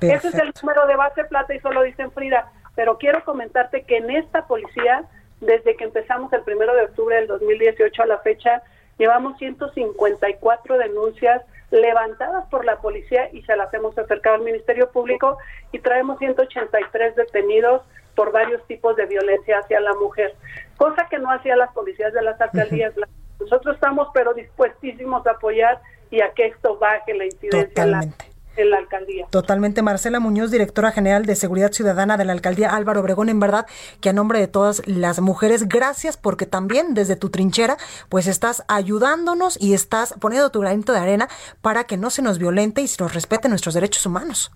Ese 0.00 0.28
es 0.30 0.34
el 0.34 0.52
número 0.60 0.84
de 0.88 0.96
base 0.96 1.22
plata 1.26 1.54
y 1.54 1.60
solo 1.60 1.82
dicen 1.82 2.10
Frida, 2.10 2.50
pero 2.74 2.98
quiero 2.98 3.24
comentarte 3.24 3.84
que 3.84 3.98
en 3.98 4.10
esta 4.10 4.48
policía 4.48 5.04
desde 5.40 5.76
que 5.76 5.84
empezamos 5.84 6.32
el 6.32 6.42
primero 6.42 6.74
de 6.74 6.82
octubre 6.82 7.16
del 7.16 7.26
2018 7.26 8.02
a 8.02 8.06
la 8.06 8.18
fecha, 8.18 8.62
llevamos 8.98 9.38
154 9.38 10.78
denuncias 10.78 11.42
levantadas 11.70 12.46
por 12.48 12.64
la 12.64 12.80
policía 12.80 13.30
y 13.32 13.42
se 13.42 13.56
las 13.56 13.72
hemos 13.72 13.96
acercado 13.96 14.36
al 14.36 14.42
Ministerio 14.42 14.90
Público 14.90 15.38
y 15.72 15.78
traemos 15.78 16.18
183 16.18 17.16
detenidos 17.16 17.82
por 18.14 18.32
varios 18.32 18.66
tipos 18.66 18.96
de 18.96 19.06
violencia 19.06 19.58
hacia 19.58 19.80
la 19.80 19.94
mujer, 19.94 20.34
cosa 20.76 21.06
que 21.08 21.18
no 21.18 21.30
hacían 21.30 21.58
las 21.58 21.72
policías 21.72 22.12
de 22.12 22.22
las 22.22 22.40
alcaldías. 22.40 22.92
Nosotros 23.38 23.76
estamos 23.76 24.08
pero 24.12 24.34
dispuestísimos 24.34 25.26
a 25.26 25.32
apoyar 25.32 25.80
y 26.10 26.20
a 26.20 26.32
que 26.32 26.46
esto 26.46 26.76
baje 26.76 27.14
la 27.14 27.24
incidencia 27.24 28.10
en 28.56 28.70
la 28.70 28.78
alcaldía. 28.78 29.26
Totalmente. 29.30 29.82
Marcela 29.82 30.20
Muñoz, 30.20 30.50
directora 30.50 30.92
general 30.92 31.26
de 31.26 31.34
Seguridad 31.36 31.72
Ciudadana 31.72 32.16
de 32.16 32.24
la 32.24 32.32
alcaldía 32.32 32.74
Álvaro 32.74 33.00
Obregón, 33.00 33.28
en 33.28 33.40
verdad 33.40 33.66
que 34.00 34.10
a 34.10 34.12
nombre 34.12 34.38
de 34.38 34.48
todas 34.48 34.86
las 34.86 35.20
mujeres, 35.20 35.68
gracias 35.68 36.16
porque 36.16 36.46
también 36.46 36.94
desde 36.94 37.16
tu 37.16 37.30
trinchera, 37.30 37.76
pues 38.08 38.26
estás 38.26 38.64
ayudándonos 38.68 39.60
y 39.60 39.74
estás 39.74 40.14
poniendo 40.20 40.50
tu 40.50 40.60
granito 40.60 40.92
de 40.92 40.98
arena 40.98 41.28
para 41.62 41.84
que 41.84 41.96
no 41.96 42.10
se 42.10 42.22
nos 42.22 42.38
violente 42.38 42.80
y 42.80 42.88
se 42.88 43.02
nos 43.02 43.14
respeten 43.14 43.50
nuestros 43.50 43.74
derechos 43.74 44.04
humanos. 44.06 44.52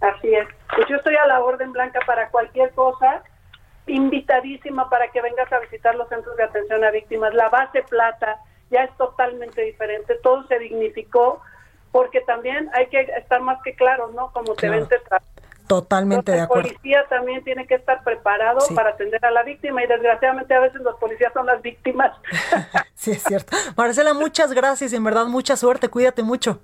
Así 0.00 0.32
es. 0.32 0.46
Pues 0.74 0.88
yo 0.88 0.96
estoy 0.96 1.16
a 1.16 1.26
la 1.26 1.40
orden 1.40 1.72
blanca 1.72 2.00
para 2.06 2.30
cualquier 2.30 2.72
cosa, 2.72 3.22
invitadísima 3.86 4.88
para 4.88 5.08
que 5.08 5.20
vengas 5.20 5.52
a 5.52 5.58
visitar 5.58 5.94
los 5.94 6.08
centros 6.08 6.36
de 6.36 6.44
atención 6.44 6.84
a 6.84 6.90
víctimas. 6.90 7.34
La 7.34 7.48
base 7.48 7.82
plata 7.82 8.38
ya 8.70 8.84
es 8.84 8.96
totalmente 8.96 9.62
diferente, 9.62 10.14
todo 10.22 10.46
se 10.46 10.58
dignificó, 10.58 11.40
porque 11.92 12.20
también 12.22 12.70
hay 12.74 12.86
que 12.88 13.00
estar 13.00 13.40
más 13.40 13.60
que 13.62 13.74
claros, 13.74 14.12
¿no? 14.14 14.30
Como 14.32 14.54
te 14.54 14.68
ven, 14.68 14.86
te 14.88 14.96
Totalmente 15.66 16.32
de 16.32 16.40
acuerdo. 16.40 16.68
El 16.68 16.76
policía 16.76 17.04
también 17.10 17.44
tiene 17.44 17.66
que 17.66 17.74
estar 17.74 18.02
preparado 18.02 18.58
para 18.74 18.90
atender 18.90 19.22
a 19.24 19.30
la 19.30 19.42
víctima 19.42 19.84
y 19.84 19.86
desgraciadamente 19.86 20.54
a 20.54 20.60
veces 20.60 20.80
los 20.80 20.96
policías 20.96 21.30
son 21.34 21.44
las 21.44 21.60
víctimas. 21.60 22.16
sí, 22.94 23.10
es 23.10 23.22
cierto. 23.22 23.54
Marcela, 23.76 24.14
muchas 24.14 24.52
gracias 24.54 24.94
y 24.94 24.96
en 24.96 25.04
verdad 25.04 25.26
mucha 25.26 25.56
suerte. 25.56 25.90
Cuídate 25.90 26.22
mucho. 26.22 26.62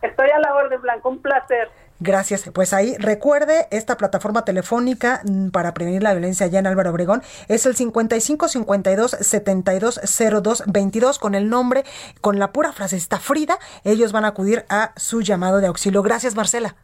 Estoy 0.00 0.30
a 0.30 0.38
la 0.38 0.54
orden, 0.54 0.80
Blanco. 0.80 1.08
Un 1.08 1.20
placer. 1.20 1.68
Gracias. 1.98 2.44
Pues 2.52 2.72
ahí 2.72 2.94
recuerde 2.98 3.68
esta 3.70 3.96
plataforma 3.96 4.44
telefónica 4.44 5.22
mm, 5.24 5.48
para 5.48 5.72
prevenir 5.72 6.02
la 6.02 6.12
violencia 6.12 6.46
allá 6.46 6.58
en 6.58 6.66
Álvaro 6.66 6.90
Obregón 6.90 7.22
es 7.48 7.64
el 7.64 7.74
55 7.74 8.48
52 8.48 9.16
72 9.20 10.00
02 10.42 10.62
22 10.66 11.18
con 11.18 11.34
el 11.34 11.48
nombre, 11.48 11.84
con 12.20 12.38
la 12.38 12.52
pura 12.52 12.72
frase 12.72 12.96
está 12.96 13.18
Frida. 13.18 13.58
Ellos 13.84 14.12
van 14.12 14.24
a 14.24 14.28
acudir 14.28 14.66
a 14.68 14.92
su 14.96 15.22
llamado 15.22 15.58
de 15.58 15.68
auxilio. 15.68 16.02
Gracias, 16.02 16.34
Marcela. 16.34 16.76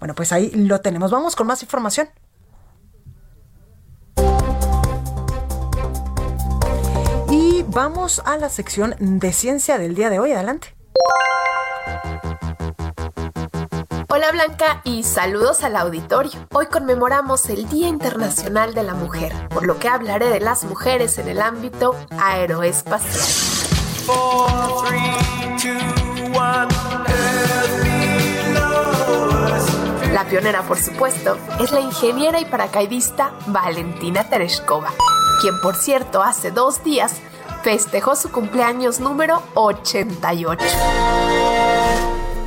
Bueno, 0.00 0.14
pues 0.14 0.32
ahí 0.32 0.50
lo 0.50 0.80
tenemos. 0.80 1.10
Vamos 1.10 1.36
con 1.36 1.46
más 1.46 1.62
información. 1.62 2.08
Y 7.30 7.62
vamos 7.68 8.20
a 8.24 8.36
la 8.36 8.48
sección 8.48 8.96
de 8.98 9.32
ciencia 9.32 9.78
del 9.78 9.94
día 9.94 10.10
de 10.10 10.18
hoy. 10.18 10.32
Adelante. 10.32 10.74
Hola 14.12 14.32
Blanca 14.32 14.80
y 14.82 15.04
saludos 15.04 15.62
al 15.62 15.76
auditorio. 15.76 16.32
Hoy 16.52 16.66
conmemoramos 16.66 17.48
el 17.48 17.68
Día 17.68 17.86
Internacional 17.86 18.74
de 18.74 18.82
la 18.82 18.94
Mujer, 18.94 19.32
por 19.50 19.64
lo 19.64 19.78
que 19.78 19.86
hablaré 19.86 20.30
de 20.30 20.40
las 20.40 20.64
mujeres 20.64 21.16
en 21.18 21.28
el 21.28 21.40
ámbito 21.40 21.94
aeroespacial. 22.18 23.14
La 30.12 30.26
pionera, 30.28 30.62
por 30.62 30.78
supuesto, 30.78 31.38
es 31.60 31.70
la 31.70 31.78
ingeniera 31.78 32.40
y 32.40 32.46
paracaidista 32.46 33.30
Valentina 33.46 34.28
Tereshkova, 34.28 34.92
quien 35.40 35.60
por 35.60 35.76
cierto 35.76 36.20
hace 36.20 36.50
dos 36.50 36.82
días 36.82 37.14
festejó 37.62 38.16
su 38.16 38.32
cumpleaños 38.32 38.98
número 38.98 39.40
88. 39.54 40.64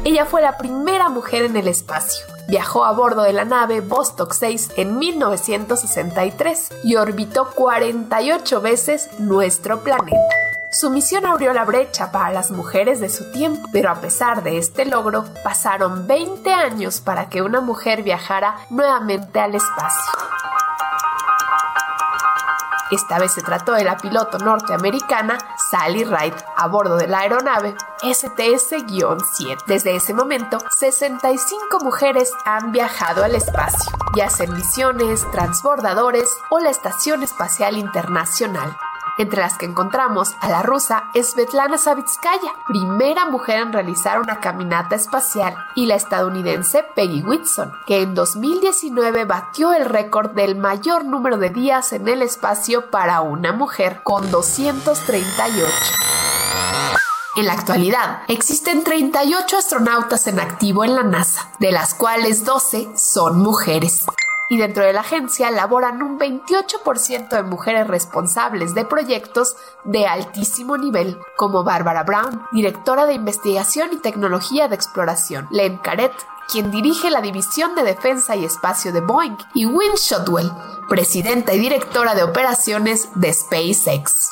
Ella 0.05 0.25
fue 0.25 0.41
la 0.41 0.57
primera 0.57 1.07
mujer 1.07 1.43
en 1.45 1.55
el 1.55 1.69
espacio. 1.69 2.25
Viajó 2.49 2.83
a 2.83 2.91
bordo 2.91 3.21
de 3.21 3.31
la 3.31 3.45
nave 3.45 3.79
Vostok 3.79 4.33
6 4.33 4.71
en 4.75 4.97
1963 4.99 6.69
y 6.83 6.97
orbitó 6.97 7.51
48 7.51 8.59
veces 8.59 9.09
nuestro 9.19 9.81
planeta. 9.81 10.17
Su 10.73 10.89
misión 10.89 11.25
abrió 11.25 11.53
la 11.53 11.63
brecha 11.63 12.11
para 12.11 12.33
las 12.33 12.51
mujeres 12.51 12.99
de 12.99 13.07
su 13.07 13.31
tiempo, 13.31 13.69
pero 13.71 13.91
a 13.91 14.01
pesar 14.01 14.43
de 14.43 14.57
este 14.57 14.85
logro, 14.85 15.23
pasaron 15.41 16.05
20 16.05 16.51
años 16.51 16.99
para 16.99 17.29
que 17.29 17.41
una 17.41 17.61
mujer 17.61 18.03
viajara 18.03 18.57
nuevamente 18.69 19.39
al 19.39 19.55
espacio. 19.55 20.11
Esta 22.93 23.17
vez 23.17 23.33
se 23.33 23.41
trató 23.41 23.73
de 23.73 23.83
la 23.83 23.97
piloto 23.97 24.37
norteamericana 24.37 25.39
Sally 25.71 26.03
Ride 26.03 26.35
a 26.55 26.67
bordo 26.67 26.95
de 26.95 27.07
la 27.07 27.21
aeronave 27.21 27.73
STS-7. 28.03 29.65
Desde 29.65 29.95
ese 29.95 30.13
momento, 30.13 30.59
65 30.77 31.79
mujeres 31.79 32.31
han 32.45 32.71
viajado 32.71 33.23
al 33.23 33.33
espacio, 33.33 33.91
ya 34.15 34.29
sea 34.29 34.45
en 34.45 34.53
misiones, 34.53 35.25
transbordadores 35.31 36.37
o 36.51 36.59
la 36.59 36.69
Estación 36.69 37.23
Espacial 37.23 37.77
Internacional 37.77 38.77
entre 39.18 39.41
las 39.41 39.57
que 39.57 39.66
encontramos 39.66 40.36
a 40.41 40.49
la 40.49 40.61
rusa 40.64 41.05
Svetlana 41.14 41.78
Savitskaya, 41.78 42.51
primera 42.68 43.26
mujer 43.26 43.59
en 43.59 43.74
realizar 43.74 44.20
una 44.20 44.39
caminata 44.39 44.95
espacial, 44.95 45.55
y 45.76 45.86
la 45.86 45.95
estadounidense 45.95 46.84
Peggy 46.95 47.22
Whitson, 47.22 47.72
que 47.86 48.01
en 48.01 48.16
2019 48.16 49.26
batió 49.26 49.74
el 49.74 49.86
récord 49.86 50.32
del 50.32 50.55
mayor 50.55 51.05
número 51.05 51.38
de 51.38 51.49
días 51.49 51.93
en 51.93 52.07
el 52.07 52.22
espacio 52.22 52.89
para 52.89 53.22
una 53.22 53.51
mujer, 53.51 54.01
con 54.03 54.30
238. 54.32 55.68
En 57.36 57.47
la 57.47 57.53
actualidad, 57.53 58.20
existen 58.28 58.84
38 58.84 59.57
astronautas 59.57 60.28
en 60.28 60.39
activo 60.39 60.84
en 60.84 60.95
la 60.95 61.03
NASA, 61.03 61.49
de 61.59 61.72
las 61.72 61.95
cuales 61.95 62.45
12 62.45 62.89
son 62.95 63.39
mujeres 63.39 64.05
y 64.53 64.57
dentro 64.57 64.85
de 64.85 64.93
la 64.93 64.99
agencia 64.99 65.49
laboran 65.49 66.03
un 66.03 66.19
28% 66.19 67.29
de 67.29 67.41
mujeres 67.41 67.87
responsables 67.87 68.75
de 68.75 68.85
proyectos 68.85 69.55
de 69.83 70.05
altísimo 70.05 70.77
nivel, 70.77 71.17
como 71.37 71.63
Barbara 71.63 72.03
Brown, 72.03 72.43
directora 72.51 73.07
de 73.07 73.15
investigación 73.15 73.89
y 73.93 73.97
tecnología 73.97 74.67
de 74.67 74.75
exploración, 74.75 75.47
Len 75.49 75.77
Caret, 75.77 76.13
quien 76.51 76.69
dirige 76.69 77.09
la 77.09 77.21
División 77.21 77.73
de 77.73 77.81
Defensa 77.81 78.35
y 78.35 78.45
Espacio 78.45 78.93
de 78.93 79.01
Boeing, 79.01 79.37
y 79.55 79.65
Wynne 79.65 79.97
Shotwell, 79.97 80.51
presidenta 80.87 81.55
y 81.55 81.59
directora 81.59 82.13
de 82.13 82.21
operaciones 82.21 83.09
de 83.15 83.33
SpaceX. 83.33 84.29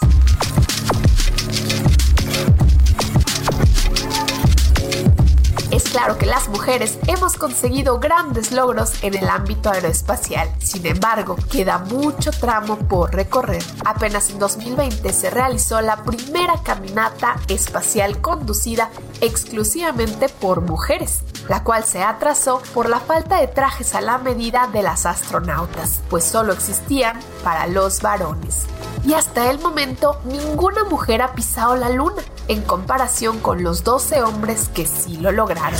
Claro 5.91 6.17
que 6.17 6.25
las 6.25 6.47
mujeres 6.47 6.97
hemos 7.07 7.35
conseguido 7.35 7.99
grandes 7.99 8.51
logros 8.53 9.03
en 9.03 9.13
el 9.13 9.27
ámbito 9.27 9.69
aeroespacial. 9.69 10.49
Sin 10.59 10.85
embargo, 10.85 11.35
queda 11.51 11.79
mucho 11.79 12.31
tramo 12.31 12.77
por 12.77 13.13
recorrer. 13.13 13.63
Apenas 13.85 14.29
en 14.29 14.39
2020 14.39 15.11
se 15.11 15.29
realizó 15.29 15.81
la 15.81 16.03
primera 16.03 16.55
caminata 16.63 17.35
espacial 17.49 18.21
conducida 18.21 18.89
exclusivamente 19.19 20.29
por 20.29 20.61
mujeres, 20.61 21.19
la 21.49 21.63
cual 21.63 21.83
se 21.83 22.01
atrasó 22.01 22.61
por 22.73 22.89
la 22.89 23.01
falta 23.01 23.41
de 23.41 23.47
trajes 23.47 23.93
a 23.93 24.01
la 24.01 24.17
medida 24.17 24.67
de 24.71 24.83
las 24.83 25.05
astronautas, 25.05 26.01
pues 26.09 26.23
solo 26.23 26.53
existían 26.53 27.19
para 27.43 27.67
los 27.67 28.01
varones. 28.01 28.65
Y 29.05 29.13
hasta 29.13 29.49
el 29.51 29.59
momento 29.59 30.19
ninguna 30.25 30.83
mujer 30.85 31.21
ha 31.21 31.33
pisado 31.33 31.75
la 31.75 31.89
luna, 31.89 32.21
en 32.51 32.61
comparación 32.63 33.39
con 33.39 33.63
los 33.63 33.85
12 33.85 34.23
hombres 34.23 34.69
que 34.73 34.85
sí 34.85 35.15
lo 35.15 35.31
lograron. 35.31 35.79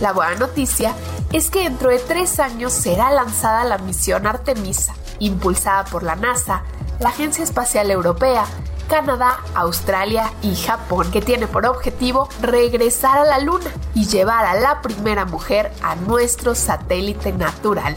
La 0.00 0.12
buena 0.12 0.34
noticia 0.34 0.96
es 1.32 1.48
que 1.48 1.62
dentro 1.62 1.90
de 1.90 2.00
tres 2.00 2.40
años 2.40 2.72
será 2.72 3.12
lanzada 3.12 3.62
la 3.62 3.78
misión 3.78 4.26
Artemisa, 4.26 4.94
impulsada 5.20 5.84
por 5.84 6.02
la 6.02 6.16
NASA, 6.16 6.64
la 6.98 7.10
Agencia 7.10 7.44
Espacial 7.44 7.92
Europea, 7.92 8.46
Canadá, 8.88 9.38
Australia 9.54 10.32
y 10.42 10.54
Japón, 10.56 11.10
que 11.10 11.20
tiene 11.20 11.46
por 11.46 11.66
objetivo 11.66 12.28
regresar 12.40 13.18
a 13.18 13.24
la 13.24 13.38
Luna 13.38 13.70
y 13.94 14.06
llevar 14.06 14.44
a 14.44 14.54
la 14.54 14.82
primera 14.82 15.24
mujer 15.24 15.72
a 15.82 15.96
nuestro 15.96 16.54
satélite 16.54 17.32
natural. 17.32 17.96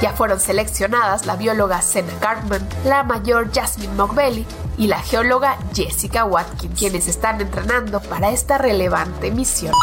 Ya 0.00 0.12
fueron 0.12 0.40
seleccionadas 0.40 1.26
la 1.26 1.36
bióloga 1.36 1.80
Senna 1.82 2.12
Cartman, 2.20 2.68
la 2.84 3.04
mayor 3.04 3.52
Jasmine 3.52 3.94
Mogbelli 3.94 4.46
y 4.76 4.88
la 4.88 5.00
geóloga 5.00 5.58
Jessica 5.74 6.24
Watkins, 6.24 6.78
quienes 6.78 7.06
están 7.06 7.40
entrenando 7.40 8.00
para 8.00 8.30
esta 8.30 8.58
relevante 8.58 9.30
misión. 9.30 9.74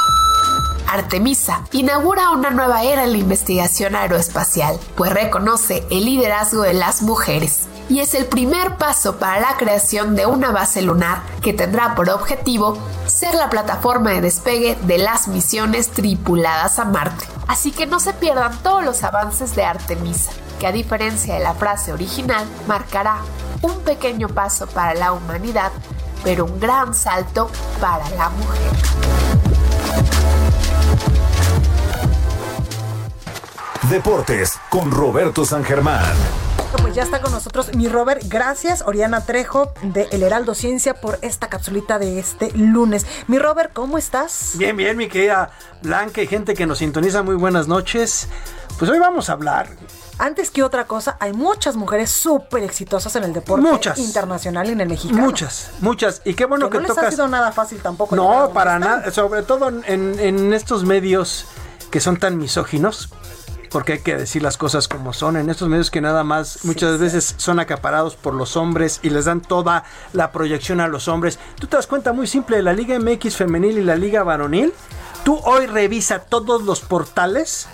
Artemisa 0.88 1.64
inaugura 1.72 2.32
una 2.32 2.50
nueva 2.50 2.84
era 2.84 3.04
en 3.04 3.12
la 3.12 3.18
investigación 3.20 3.96
aeroespacial, 3.96 4.80
pues 4.98 5.14
reconoce 5.14 5.86
el 5.92 6.06
liderazgo 6.06 6.64
de 6.64 6.74
las 6.74 7.04
mujeres 7.04 7.68
y 7.90 8.00
es 8.00 8.14
el 8.14 8.28
primer 8.28 8.78
paso 8.78 9.18
para 9.18 9.40
la 9.42 9.58
creación 9.58 10.16
de 10.16 10.28
una 10.28 10.52
base 10.52 10.82
lunar 10.82 11.24
que 11.42 11.54
tendrá 11.54 11.96
por 11.96 12.10
objetivo 12.10 12.78
ser 13.08 13.34
la 13.34 13.50
plataforma 13.50 14.12
de 14.12 14.22
despegue 14.22 14.78
de 14.84 15.00
las 15.00 15.28
misiones 15.28 15.90
tripuladas 15.90 16.78
a 16.78 16.86
Marte. 16.86 17.26
Así 17.48 17.72
que 17.72 17.88
no 17.88 18.00
se 18.00 18.14
pierdan 18.14 18.56
todos 18.62 18.86
los 18.86 19.04
avances 19.04 19.56
de 19.56 19.66
Artemisa, 19.66 20.32
que 20.60 20.68
a 20.68 20.72
diferencia 20.72 21.34
de 21.34 21.40
la 21.40 21.56
frase 21.56 21.92
original, 21.92 22.46
marcará 22.68 23.18
un 23.62 23.80
pequeño 23.80 24.30
paso 24.30 24.68
para 24.68 24.94
la 24.94 25.12
humanidad, 25.12 25.72
pero 26.24 26.46
un 26.46 26.60
gran 26.60 26.94
salto 26.94 27.50
para 27.82 28.08
la 28.12 28.30
mujer. 28.30 28.72
Deportes 33.90 34.60
con 34.70 34.92
Roberto 34.92 35.44
San 35.44 35.64
Germán. 35.64 36.14
Pues 36.78 36.96
ya 36.96 37.04
está 37.04 37.22
con 37.22 37.32
nosotros 37.32 37.76
mi 37.76 37.88
Robert. 37.88 38.22
Gracias, 38.28 38.84
Oriana 38.86 39.26
Trejo 39.26 39.74
de 39.82 40.08
El 40.12 40.24
Heraldo 40.24 40.54
Ciencia, 40.54 40.94
por 40.94 41.20
esta 41.22 41.48
capsulita 41.48 42.00
de 42.00 42.20
este 42.20 42.52
lunes. 42.54 43.06
Mi 43.28 43.40
Robert, 43.40 43.72
¿cómo 43.74 43.98
estás? 43.98 44.54
Bien, 44.56 44.76
bien, 44.78 44.98
mi 44.98 45.08
querida 45.08 45.52
Blanca 45.82 46.22
y 46.22 46.28
gente 46.28 46.54
que 46.54 46.66
nos 46.66 46.80
sintoniza. 46.80 47.24
Muy 47.24 47.36
buenas 47.36 47.68
noches. 47.68 48.28
Pues 48.78 48.90
hoy 48.90 49.00
vamos 49.00 49.30
a 49.30 49.34
hablar 49.34 49.70
antes 50.20 50.52
que 50.52 50.64
otra 50.64 50.86
cosa, 50.86 51.16
hay 51.20 51.32
muchas 51.32 51.78
mujeres 51.78 52.12
súper 52.12 52.64
exitosas 52.64 53.16
en 53.16 53.24
el 53.24 53.32
deporte 53.34 53.66
muchas. 53.66 53.98
internacional 53.98 54.68
y 54.68 54.74
en 54.74 54.82
el 54.82 54.90
mexicano. 54.90 55.22
Muchas, 55.22 55.72
muchas. 55.80 56.22
Y 56.26 56.34
qué 56.34 56.44
bueno 56.44 56.70
que, 56.70 56.78
no 56.78 56.88
tocas. 56.88 57.06
ha 57.06 57.12
sido 57.12 57.28
nada 57.30 57.54
fácil 57.54 57.80
tampoco. 57.80 58.16
No, 58.18 58.52
para 58.54 58.78
nada. 58.80 59.12
Sobre 59.12 59.44
todo 59.44 59.70
en, 59.70 60.20
en 60.20 60.54
estos 60.54 60.84
medios 60.84 61.46
que 61.90 62.02
son 62.02 62.18
tan 62.18 62.38
misóginos, 62.38 63.10
porque 63.70 63.94
hay 63.94 64.00
que 64.00 64.16
decir 64.16 64.42
las 64.42 64.58
cosas 64.58 64.88
como 64.88 65.14
son, 65.14 65.38
en 65.38 65.50
estos 65.50 65.70
medios 65.70 65.92
que 65.92 66.02
nada 66.02 66.24
más 66.24 66.66
muchas 66.66 67.00
veces 67.00 67.36
son 67.38 67.60
acaparados 67.60 68.16
por 68.16 68.34
los 68.34 68.58
hombres 68.58 69.00
y 69.04 69.10
les 69.10 69.26
dan 69.26 69.42
toda 69.42 69.84
la 70.14 70.32
proyección 70.32 70.82
a 70.82 70.88
los 70.88 71.08
hombres. 71.08 71.40
Tú 71.60 71.68
te 71.68 71.78
das 71.78 71.88
cuenta 71.88 72.14
muy 72.14 72.28
simple, 72.28 72.62
la 72.62 72.74
Liga 72.74 73.00
MX 73.00 73.36
femenil 73.36 73.78
y 73.78 73.84
la 73.84 73.96
Liga 73.96 74.24
varonil, 74.24 74.74
tú 75.24 75.40
hoy 75.44 75.68
revisa 75.68 76.20
todos 76.20 76.64
los 76.64 76.82
portales 76.82 77.68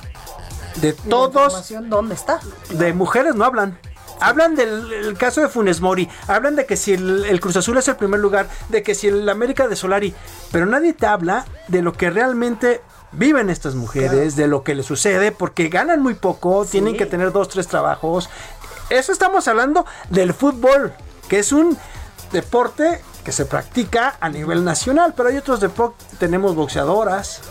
de 0.81 0.93
todos... 0.93 1.73
¿Dónde 1.83 2.15
está? 2.15 2.39
De 2.69 2.93
mujeres 2.93 3.35
no 3.35 3.45
hablan. 3.45 3.77
Hablan 4.21 4.55
del 4.55 5.15
caso 5.17 5.41
de 5.41 5.49
Funes 5.49 5.81
Mori, 5.81 6.07
hablan 6.27 6.55
de 6.55 6.65
que 6.65 6.77
si 6.77 6.93
el, 6.93 7.25
el, 7.25 7.41
Cruz 7.41 7.57
Azul 7.57 7.77
es 7.77 7.87
el 7.89 7.97
primer 7.97 8.21
lugar, 8.21 8.47
de 8.69 8.81
que 8.81 8.95
si 8.95 9.09
el 9.09 9.27
América 9.27 9.67
de 9.67 9.75
Solari, 9.75 10.15
pero 10.53 10.65
nadie 10.65 10.93
te 10.93 11.05
habla 11.05 11.45
de 11.67 11.81
lo 11.81 11.91
que 11.91 12.09
realmente 12.09 12.81
viven 13.17 13.49
estas 13.49 13.75
mujeres, 13.75 14.35
de 14.35 14.47
lo 14.47 14.63
que 14.63 14.75
les 14.75 14.85
sucede, 14.85 15.31
porque 15.31 15.69
ganan 15.69 16.01
muy 16.01 16.13
poco, 16.13 16.65
sí. 16.65 16.71
tienen 16.71 16.97
que 16.97 17.05
tener 17.05 17.31
dos, 17.31 17.49
tres 17.49 17.67
trabajos. 17.67 18.29
Eso 18.89 19.11
estamos 19.11 19.47
hablando 19.47 19.85
del 20.09 20.33
fútbol, 20.33 20.93
que 21.27 21.39
es 21.39 21.51
un 21.51 21.77
deporte 22.31 23.01
que 23.23 23.31
se 23.31 23.45
practica 23.45 24.17
a 24.19 24.29
nivel 24.29 24.63
nacional, 24.63 25.13
pero 25.17 25.29
hay 25.29 25.37
otros 25.37 25.59
deportes, 25.59 26.05
tenemos 26.19 26.55
boxeadoras, 26.55 27.41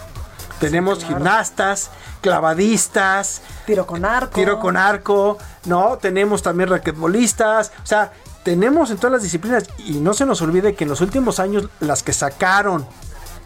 tenemos 0.61 0.99
sí, 0.99 1.07
claro. 1.07 1.17
gimnastas, 1.17 1.91
clavadistas, 2.21 3.43
tiro 3.67 3.87
con 3.87 4.05
arco, 4.05 4.35
tiro 4.35 4.61
con 4.61 4.77
arco, 4.77 5.39
no, 5.65 5.99
tenemos 5.99 6.43
también 6.43 6.71
raquetbolistas, 6.71 7.73
o 7.83 7.87
sea, 7.87 8.13
tenemos 8.45 8.91
en 8.91 8.99
todas 8.99 9.13
las 9.13 9.23
disciplinas 9.23 9.65
y 9.79 9.95
no 9.95 10.15
se 10.15 10.27
nos 10.27 10.41
olvide 10.43 10.75
que 10.75 10.85
en 10.85 10.91
los 10.91 11.01
últimos 11.01 11.41
años 11.41 11.69
las 11.81 12.03
que 12.03 12.13
sacaron 12.13 12.87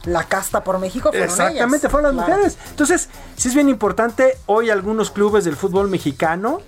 la 0.05 0.25
casta 0.25 0.65
por 0.65 0.79
México 0.79 1.11
fueron 1.11 1.29
Exactamente, 1.29 1.87
ellas. 1.87 1.91
fueron 1.93 2.17
las 2.17 2.25
claro. 2.27 2.41
mujeres. 2.43 2.59
Entonces, 2.71 3.09
sí 3.37 3.49
es 3.49 3.55
bien 3.55 3.69
importante, 3.69 4.37
hoy 4.47 4.71
algunos 4.71 5.11
clubes 5.11 5.45
del 5.45 5.57
fútbol 5.57 5.89
mexicano 5.89 6.61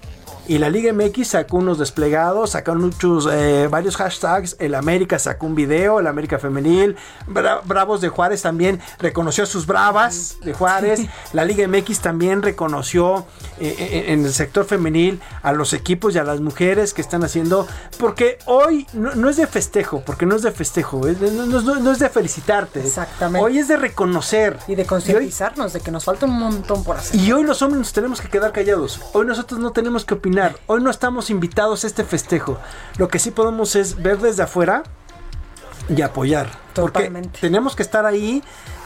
y 0.49 0.59
la 0.59 0.69
Liga 0.69 0.93
MX 0.93 1.29
sacó 1.29 1.59
unos 1.59 1.79
desplegados, 1.79 2.51
sacaron 2.51 2.83
muchos, 2.83 3.29
eh, 3.31 3.69
varios 3.71 3.97
hashtags. 3.97 4.57
El 4.59 4.75
América 4.75 5.19
sacó 5.19 5.47
un 5.47 5.55
video, 5.55 6.01
el 6.01 6.07
América 6.07 6.39
Femenil. 6.39 6.97
Bra 7.27 7.61
Bravos 7.65 8.01
de 8.01 8.09
Juárez 8.09 8.43
también 8.43 8.81
reconoció 8.99 9.45
a 9.45 9.47
sus 9.47 9.67
bravas 9.67 10.37
de 10.43 10.53
Juárez. 10.53 11.03
La 11.33 11.45
Liga 11.45 11.67
MX 11.69 12.01
también 12.01 12.43
reconoció 12.43 13.27
eh, 13.61 14.07
en 14.09 14.25
el 14.25 14.33
sector 14.33 14.65
femenil 14.65 15.21
a 15.43 15.53
los 15.53 15.73
equipos 15.73 16.15
y 16.15 16.19
a 16.19 16.25
las 16.25 16.41
mujeres 16.41 16.95
que 16.95 17.01
están 17.01 17.23
haciendo. 17.23 17.67
Porque 17.99 18.39
hoy 18.47 18.87
no, 18.93 19.15
no 19.15 19.29
es 19.29 19.37
de 19.37 19.47
festejo, 19.47 20.03
porque 20.05 20.27
no 20.27 20.37
es 20.37 20.43
de 20.43 20.51
festejo, 20.51 21.07
es 21.07 21.21
de, 21.21 21.31
no, 21.31 21.47
no, 21.47 21.77
no, 21.77 21.93
es 21.93 21.99
de 21.99 22.09
felicitarte. 22.09 22.81
Exactamente. 22.81 23.45
Hoy 23.45 23.59
es 23.59 23.69
de 23.69 23.77
reconocer. 23.77 24.59
Y 24.67 24.75
de 24.75 24.87
concientizarnos 24.87 25.73
de 25.73 25.81
que 25.81 25.91
nos 25.91 26.05
falta 26.05 26.27
un 26.27 26.39
montón 26.39 26.83
por 26.83 26.97
hacer. 26.97 27.21
Y 27.21 27.31
hoy 27.33 27.45
los 27.45 27.61
hombres 27.63 27.79
nos 27.79 27.93
tenemos 27.93 28.21
que 28.21 28.29
quedar 28.29 28.53
callados. 28.53 29.01
Hoy 29.13 29.27
nosotros 29.27 29.61
no 29.61 29.73
tenemos 29.73 30.05
que 30.05 30.15
opinar. 30.15 30.30
Hoy 30.67 30.81
no 30.81 30.91
estamos 30.91 31.29
invitados 31.31 31.83
a 31.83 31.89
este 31.89 32.05
festejo. 32.05 32.59
Lo 32.99 33.09
que 33.09 33.19
sí 33.19 33.33
podemos 33.33 33.75
es 33.75 34.01
ver 34.01 34.19
desde 34.19 34.45
afuera 34.45 34.85
y 35.95 36.03
apoyar. 36.03 36.49
Totalmente. 36.73 37.31
Porque 37.31 37.41
tenemos 37.41 37.75
que 37.75 37.83
estar 37.83 38.07
ahí. 38.07 38.43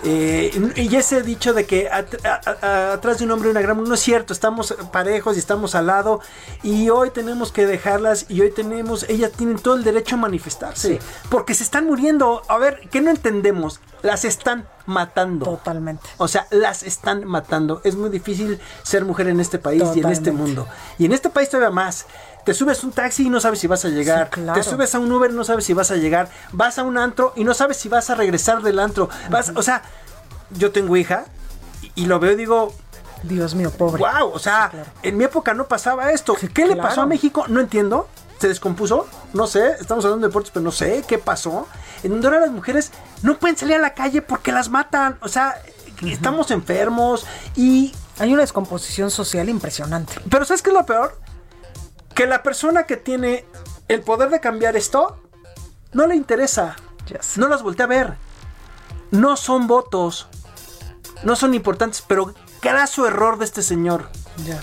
Eh, 0.06 0.72
y 0.76 0.94
ese 0.96 1.22
dicho 1.22 1.54
de 1.54 1.64
que 1.64 1.88
at 1.88 2.06
atrás 2.62 3.18
de 3.18 3.24
un 3.24 3.30
hombre 3.30 3.48
una 3.50 3.62
gran 3.62 3.82
no 3.82 3.94
es 3.94 4.00
cierto. 4.00 4.32
Estamos 4.32 4.74
parejos 4.92 5.36
y 5.36 5.38
estamos 5.38 5.74
al 5.74 5.86
lado. 5.86 6.20
Y 6.62 6.88
hoy 6.90 7.10
tenemos 7.10 7.52
que 7.52 7.66
dejarlas. 7.66 8.26
Y 8.28 8.40
hoy 8.40 8.50
tenemos, 8.50 9.06
ellas 9.08 9.32
tienen 9.32 9.58
todo 9.58 9.74
el 9.74 9.84
derecho 9.84 10.16
a 10.16 10.18
manifestarse. 10.18 10.98
Sí. 10.98 10.98
Porque 11.30 11.54
se 11.54 11.62
están 11.62 11.86
muriendo. 11.86 12.42
A 12.48 12.58
ver, 12.58 12.80
¿qué 12.90 13.00
no 13.00 13.10
entendemos? 13.10 13.80
Las 14.02 14.24
están 14.24 14.66
matando. 14.86 15.46
Totalmente. 15.46 16.06
O 16.18 16.28
sea, 16.28 16.46
las 16.50 16.82
están 16.82 17.24
matando. 17.24 17.80
Es 17.84 17.96
muy 17.96 18.10
difícil 18.10 18.60
ser 18.82 19.04
mujer 19.04 19.28
en 19.28 19.40
este 19.40 19.58
país 19.58 19.80
Totalmente. 19.80 20.08
y 20.08 20.10
en 20.10 20.12
este 20.12 20.32
mundo. 20.32 20.66
Y 20.98 21.06
en 21.06 21.12
este 21.12 21.30
país 21.30 21.48
todavía 21.48 21.70
más. 21.70 22.06
Te 22.44 22.52
subes 22.52 22.84
un 22.84 22.92
taxi 22.92 23.26
y 23.26 23.30
no 23.30 23.40
sabes 23.40 23.58
si 23.58 23.66
vas 23.66 23.84
a 23.84 23.88
llegar. 23.88 24.26
Sí, 24.26 24.40
claro. 24.42 24.60
Te 24.60 24.68
subes 24.68 24.94
a 24.94 24.98
un 24.98 25.10
Uber 25.10 25.30
y 25.30 25.34
no 25.34 25.44
sabes 25.44 25.64
si 25.64 25.72
vas 25.72 25.90
a 25.90 25.96
llegar. 25.96 26.28
Vas 26.52 26.78
a 26.78 26.82
un 26.82 26.98
antro 26.98 27.32
y 27.36 27.44
no 27.44 27.54
sabes 27.54 27.78
si 27.78 27.88
vas 27.88 28.10
a 28.10 28.14
regresar 28.14 28.62
del 28.62 28.78
antro. 28.78 29.08
Vas, 29.30 29.48
uh 29.48 29.52
-huh. 29.52 29.58
O 29.58 29.62
sea, 29.62 29.82
yo 30.50 30.70
tengo 30.70 30.96
hija 30.96 31.24
y, 31.82 32.02
y, 32.02 32.06
lo 32.06 32.20
veo 32.20 32.32
y 32.32 32.36
digo. 32.36 32.74
Dios 33.22 33.54
mío, 33.54 33.70
pobre. 33.70 34.02
Wow, 34.02 34.32
o 34.34 34.38
sea, 34.38 34.68
sí, 34.70 34.76
claro. 34.76 34.90
en 35.02 35.16
mi 35.16 35.24
época 35.24 35.54
no 35.54 35.66
pasaba 35.66 36.12
esto. 36.12 36.36
Sí, 36.38 36.48
¿Qué 36.48 36.64
claro. 36.64 36.74
le 36.74 36.82
pasó 36.82 37.00
a 37.00 37.06
México? 37.06 37.46
No 37.48 37.60
entiendo. 37.60 38.08
¿Se 38.38 38.48
descompuso? 38.48 39.06
No 39.32 39.46
sé. 39.46 39.76
Estamos 39.80 40.04
hablando 40.04 40.26
de 40.26 40.30
deportes, 40.30 40.50
pero 40.52 40.62
no 40.62 40.72
sé 40.72 41.02
qué 41.08 41.16
pasó. 41.16 41.66
En 42.02 42.10
donde 42.10 42.26
ahora 42.26 42.40
las 42.40 42.50
mujeres 42.50 42.90
no 43.22 43.38
pueden 43.38 43.56
salir 43.56 43.76
a 43.76 43.78
la 43.78 43.94
calle 43.94 44.20
porque 44.20 44.52
las 44.52 44.68
matan. 44.68 45.16
O 45.22 45.28
sea, 45.28 45.54
uh 45.56 46.04
-huh. 46.04 46.12
estamos 46.12 46.50
enfermos 46.50 47.26
y. 47.56 47.94
Hay 48.20 48.32
una 48.32 48.42
descomposición 48.42 49.10
social 49.10 49.48
impresionante. 49.48 50.14
Pero 50.30 50.44
¿sabes 50.44 50.62
qué 50.62 50.70
es 50.70 50.74
lo 50.74 50.86
peor? 50.86 51.18
Que 52.14 52.26
la 52.26 52.42
persona 52.42 52.84
que 52.84 52.96
tiene 52.96 53.44
el 53.88 54.02
poder 54.02 54.30
de 54.30 54.40
cambiar 54.40 54.76
esto 54.76 55.18
no 55.92 56.06
le 56.06 56.16
interesa. 56.16 56.76
Yes. 57.06 57.38
No 57.38 57.48
las 57.48 57.62
voltea 57.62 57.84
a 57.84 57.88
ver. 57.88 58.14
No 59.10 59.36
son 59.36 59.66
votos. 59.66 60.28
No 61.22 61.36
son 61.36 61.54
importantes, 61.54 62.02
pero 62.06 62.34
graso 62.62 63.06
error 63.06 63.38
de 63.38 63.44
este 63.44 63.62
señor. 63.62 64.08
Yeah. 64.44 64.60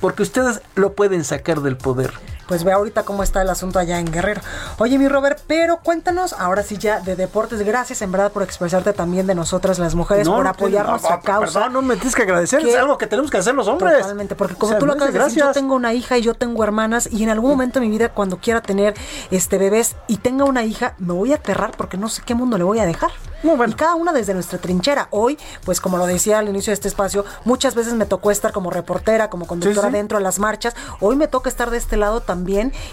Porque 0.00 0.22
ustedes 0.22 0.60
lo 0.74 0.94
pueden 0.94 1.24
sacar 1.24 1.60
del 1.60 1.76
poder 1.76 2.12
pues 2.46 2.64
ve 2.64 2.72
ahorita 2.72 3.04
cómo 3.04 3.22
está 3.22 3.42
el 3.42 3.50
asunto 3.50 3.78
allá 3.78 3.98
en 3.98 4.10
Guerrero. 4.10 4.40
Oye, 4.78 4.98
mi 4.98 5.08
Robert, 5.08 5.40
pero 5.46 5.78
cuéntanos 5.78 6.32
ahora 6.34 6.62
sí 6.62 6.78
ya 6.78 7.00
de 7.00 7.16
deportes. 7.16 7.62
Gracias 7.62 8.02
en 8.02 8.12
verdad 8.12 8.32
por 8.32 8.42
expresarte 8.42 8.92
también 8.92 9.26
de 9.26 9.34
nosotras 9.34 9.78
las 9.78 9.94
mujeres, 9.94 10.26
no, 10.26 10.36
por 10.36 10.46
apoyar 10.46 10.88
nuestra 10.88 11.16
no, 11.16 11.22
causa. 11.22 11.60
Perdón, 11.60 11.72
no 11.72 11.82
me 11.82 11.96
tienes 11.96 12.14
que 12.14 12.22
agradecer, 12.22 12.62
que, 12.62 12.70
es 12.70 12.76
algo 12.76 12.98
que 12.98 13.06
tenemos 13.06 13.30
que 13.30 13.38
hacer 13.38 13.54
los 13.54 13.68
hombres. 13.68 13.98
Totalmente, 13.98 14.34
porque 14.34 14.54
como 14.54 14.70
o 14.70 14.72
sea, 14.72 14.78
tú 14.78 14.86
lo 14.86 14.92
acabas 14.92 15.12
de 15.12 15.18
decir, 15.18 15.42
yo 15.42 15.52
tengo 15.52 15.74
una 15.74 15.92
hija 15.92 16.18
y 16.18 16.22
yo 16.22 16.34
tengo 16.34 16.62
hermanas 16.64 17.08
y 17.10 17.22
en 17.22 17.30
algún 17.30 17.50
momento 17.50 17.80
de 17.80 17.86
mi 17.86 17.92
vida 17.92 18.10
cuando 18.10 18.38
quiera 18.38 18.60
tener 18.60 18.94
este 19.30 19.58
bebés 19.58 19.96
y 20.06 20.18
tenga 20.18 20.44
una 20.44 20.64
hija, 20.64 20.94
me 20.98 21.12
voy 21.12 21.32
a 21.32 21.36
aterrar 21.36 21.72
porque 21.76 21.96
no 21.96 22.08
sé 22.08 22.22
qué 22.24 22.34
mundo 22.34 22.58
le 22.58 22.64
voy 22.64 22.78
a 22.78 22.86
dejar. 22.86 23.10
No, 23.42 23.56
bueno. 23.56 23.72
Y 23.72 23.76
cada 23.76 23.94
una 23.94 24.12
desde 24.12 24.32
nuestra 24.32 24.58
trinchera. 24.58 25.08
Hoy, 25.10 25.38
pues 25.64 25.80
como 25.80 25.98
lo 25.98 26.06
decía 26.06 26.38
al 26.38 26.48
inicio 26.48 26.70
de 26.70 26.74
este 26.74 26.88
espacio, 26.88 27.26
muchas 27.44 27.74
veces 27.74 27.92
me 27.92 28.06
tocó 28.06 28.30
estar 28.30 28.52
como 28.52 28.70
reportera, 28.70 29.28
como 29.28 29.46
conductora 29.46 29.88
sí, 29.88 29.92
sí. 29.92 29.98
dentro 29.98 30.16
de 30.18 30.24
las 30.24 30.38
marchas. 30.38 30.74
Hoy 31.00 31.16
me 31.16 31.28
toca 31.28 31.50
estar 31.50 31.70
de 31.70 31.76
este 31.76 31.98
lado 31.98 32.20
también 32.20 32.33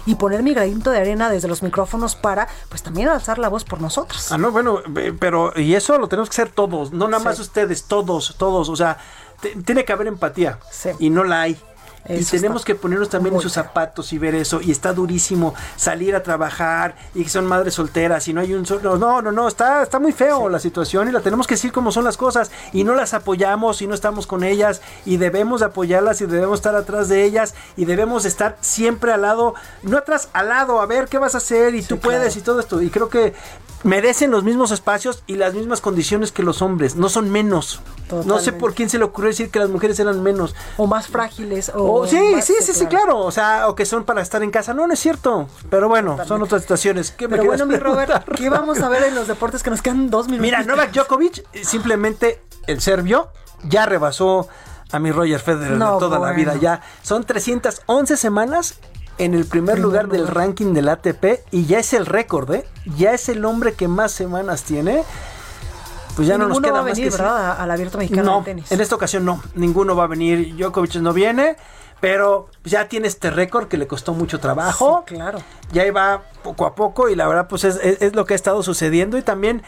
y 0.06 0.14
poner 0.14 0.42
mi 0.42 0.54
granito 0.54 0.90
de 0.90 0.98
arena 0.98 1.30
desde 1.30 1.48
los 1.48 1.62
micrófonos 1.62 2.14
para, 2.14 2.48
pues 2.68 2.82
también 2.82 3.08
alzar 3.08 3.38
la 3.38 3.48
voz 3.48 3.64
por 3.64 3.80
nosotros. 3.80 4.30
Ah, 4.32 4.38
no, 4.38 4.50
bueno, 4.52 4.80
pero 5.18 5.52
y 5.56 5.74
eso 5.74 5.98
lo 5.98 6.08
tenemos 6.08 6.28
que 6.28 6.34
hacer 6.34 6.50
todos, 6.50 6.92
no 6.92 7.08
nada 7.08 7.20
sí. 7.20 7.24
más 7.24 7.38
ustedes, 7.38 7.84
todos, 7.84 8.36
todos. 8.38 8.68
O 8.68 8.76
sea, 8.76 8.98
tiene 9.64 9.84
que 9.84 9.92
haber 9.92 10.06
empatía 10.06 10.58
sí. 10.70 10.90
y 10.98 11.10
no 11.10 11.24
la 11.24 11.42
hay. 11.42 11.58
Eso 12.04 12.36
y 12.36 12.40
tenemos 12.40 12.64
que 12.64 12.74
ponernos 12.74 13.08
también 13.08 13.36
en 13.36 13.40
sus 13.40 13.52
zapatos 13.52 14.12
y 14.12 14.18
ver 14.18 14.34
eso. 14.34 14.60
Y 14.60 14.70
está 14.70 14.92
durísimo 14.92 15.54
salir 15.76 16.16
a 16.16 16.22
trabajar 16.22 16.96
y 17.14 17.22
que 17.22 17.30
son 17.30 17.46
madres 17.46 17.74
solteras 17.74 18.26
y 18.28 18.32
no 18.32 18.40
hay 18.40 18.54
un 18.54 18.66
solo. 18.66 18.96
No, 18.96 19.22
no, 19.22 19.30
no, 19.30 19.46
está, 19.46 19.82
está 19.82 19.98
muy 19.98 20.12
feo 20.12 20.46
sí. 20.46 20.52
la 20.52 20.58
situación 20.58 21.08
y 21.08 21.12
la 21.12 21.20
tenemos 21.20 21.46
que 21.46 21.54
decir 21.54 21.72
como 21.72 21.92
son 21.92 22.04
las 22.04 22.16
cosas. 22.16 22.50
Y 22.72 22.84
no 22.84 22.94
las 22.94 23.14
apoyamos 23.14 23.82
y 23.82 23.86
no 23.86 23.94
estamos 23.94 24.26
con 24.26 24.42
ellas 24.42 24.80
y 25.04 25.16
debemos 25.16 25.62
apoyarlas 25.62 26.20
y 26.20 26.26
debemos 26.26 26.58
estar 26.58 26.74
atrás 26.74 27.08
de 27.08 27.24
ellas 27.24 27.54
y 27.76 27.84
debemos 27.84 28.24
estar 28.24 28.56
siempre 28.60 29.12
al 29.12 29.22
lado, 29.22 29.54
no 29.82 29.98
atrás, 29.98 30.28
al 30.32 30.48
lado, 30.48 30.80
a 30.80 30.86
ver 30.86 31.08
qué 31.08 31.18
vas 31.18 31.34
a 31.34 31.38
hacer 31.38 31.74
y 31.74 31.82
sí, 31.82 31.88
tú 31.88 31.98
puedes 31.98 32.34
claro. 32.34 32.40
y 32.40 32.42
todo 32.42 32.60
esto. 32.60 32.82
Y 32.82 32.90
creo 32.90 33.08
que 33.08 33.34
merecen 33.84 34.30
los 34.30 34.44
mismos 34.44 34.70
espacios 34.70 35.22
y 35.26 35.36
las 35.36 35.54
mismas 35.54 35.80
condiciones 35.80 36.32
que 36.32 36.42
los 36.42 36.62
hombres, 36.62 36.96
no 36.96 37.08
son 37.08 37.30
menos. 37.30 37.80
Totalmente. 38.02 38.28
No 38.28 38.38
sé 38.40 38.52
por 38.52 38.74
quién 38.74 38.90
se 38.90 38.98
le 38.98 39.04
ocurrió 39.04 39.30
decir 39.30 39.50
que 39.50 39.58
las 39.58 39.70
mujeres 39.70 39.98
eran 39.98 40.22
menos. 40.22 40.54
O 40.76 40.86
más 40.86 41.08
frágiles. 41.08 41.70
O, 41.74 42.00
o 42.00 42.06
sí, 42.06 42.18
sí, 42.42 42.54
sí, 42.60 42.72
sí, 42.72 42.86
claro. 42.86 43.18
O 43.18 43.30
sea, 43.30 43.68
o 43.68 43.74
que 43.74 43.86
son 43.86 44.04
para 44.04 44.20
estar 44.20 44.42
en 44.42 44.50
casa. 44.50 44.74
No, 44.74 44.86
no 44.86 44.92
es 44.92 45.00
cierto. 45.00 45.48
Pero 45.70 45.88
bueno, 45.88 46.12
Totalmente. 46.12 46.28
son 46.28 46.42
otras 46.42 46.62
situaciones. 46.62 47.10
¿Qué 47.10 47.28
Pero 47.28 47.44
bueno, 47.44 47.66
mi 47.66 47.76
Robert, 47.76 48.28
¿qué 48.36 48.48
vamos 48.48 48.80
a 48.80 48.88
ver 48.88 49.04
en 49.04 49.14
los 49.14 49.28
deportes 49.28 49.62
que 49.62 49.70
nos 49.70 49.80
quedan 49.80 50.10
dos 50.10 50.26
minutos? 50.26 50.42
Mira, 50.42 50.62
Novak 50.62 50.92
Djokovic, 50.92 51.44
simplemente 51.64 52.42
el 52.66 52.80
serbio, 52.80 53.30
ya 53.64 53.86
rebasó 53.86 54.48
a 54.90 54.98
mi 54.98 55.10
Roger 55.10 55.40
Federer 55.40 55.78
no, 55.78 55.94
de 55.94 55.98
toda 55.98 56.18
bueno. 56.18 56.32
la 56.32 56.36
vida. 56.36 56.56
Ya 56.56 56.82
son 57.02 57.24
311 57.24 58.16
semanas 58.16 58.78
en 59.24 59.34
el 59.34 59.46
primer 59.46 59.78
lugar 59.78 60.08
del 60.08 60.26
ranking 60.26 60.74
del 60.74 60.88
ATP 60.88 61.44
y 61.52 61.66
ya 61.66 61.78
es 61.78 61.92
el 61.92 62.06
récord, 62.06 62.52
¿eh? 62.52 62.66
Ya 62.96 63.12
es 63.12 63.28
el 63.28 63.44
hombre 63.44 63.74
que 63.74 63.86
más 63.86 64.10
semanas 64.10 64.64
tiene. 64.64 65.04
Pues 66.16 66.26
ya 66.26 66.36
no 66.36 66.48
nos 66.48 66.60
queda 66.60 66.72
va 66.72 66.80
a 66.80 66.82
venir, 66.82 67.06
más 67.06 67.16
que 67.16 67.22
¿verdad? 67.22 67.60
al 67.60 67.70
abierto 67.70 67.98
mexicano 67.98 68.30
no, 68.32 68.38
de 68.40 68.44
tenis. 68.44 68.72
En 68.72 68.80
esta 68.80 68.96
ocasión 68.96 69.24
no, 69.24 69.40
ninguno 69.54 69.94
va 69.94 70.04
a 70.04 70.06
venir. 70.08 70.56
Djokovic 70.56 70.96
no 70.96 71.12
viene, 71.12 71.56
pero 72.00 72.48
ya 72.64 72.88
tiene 72.88 73.06
este 73.06 73.30
récord 73.30 73.68
que 73.68 73.78
le 73.78 73.86
costó 73.86 74.12
mucho 74.12 74.40
trabajo. 74.40 75.04
Sí, 75.06 75.14
claro. 75.14 75.38
Ya 75.72 75.86
iba 75.86 76.22
poco 76.42 76.66
a 76.66 76.74
poco 76.74 77.08
y 77.08 77.14
la 77.14 77.28
verdad 77.28 77.46
pues 77.48 77.62
es, 77.64 77.76
es 77.76 78.14
lo 78.16 78.26
que 78.26 78.34
ha 78.34 78.36
estado 78.36 78.62
sucediendo 78.64 79.16
y 79.16 79.22
también 79.22 79.62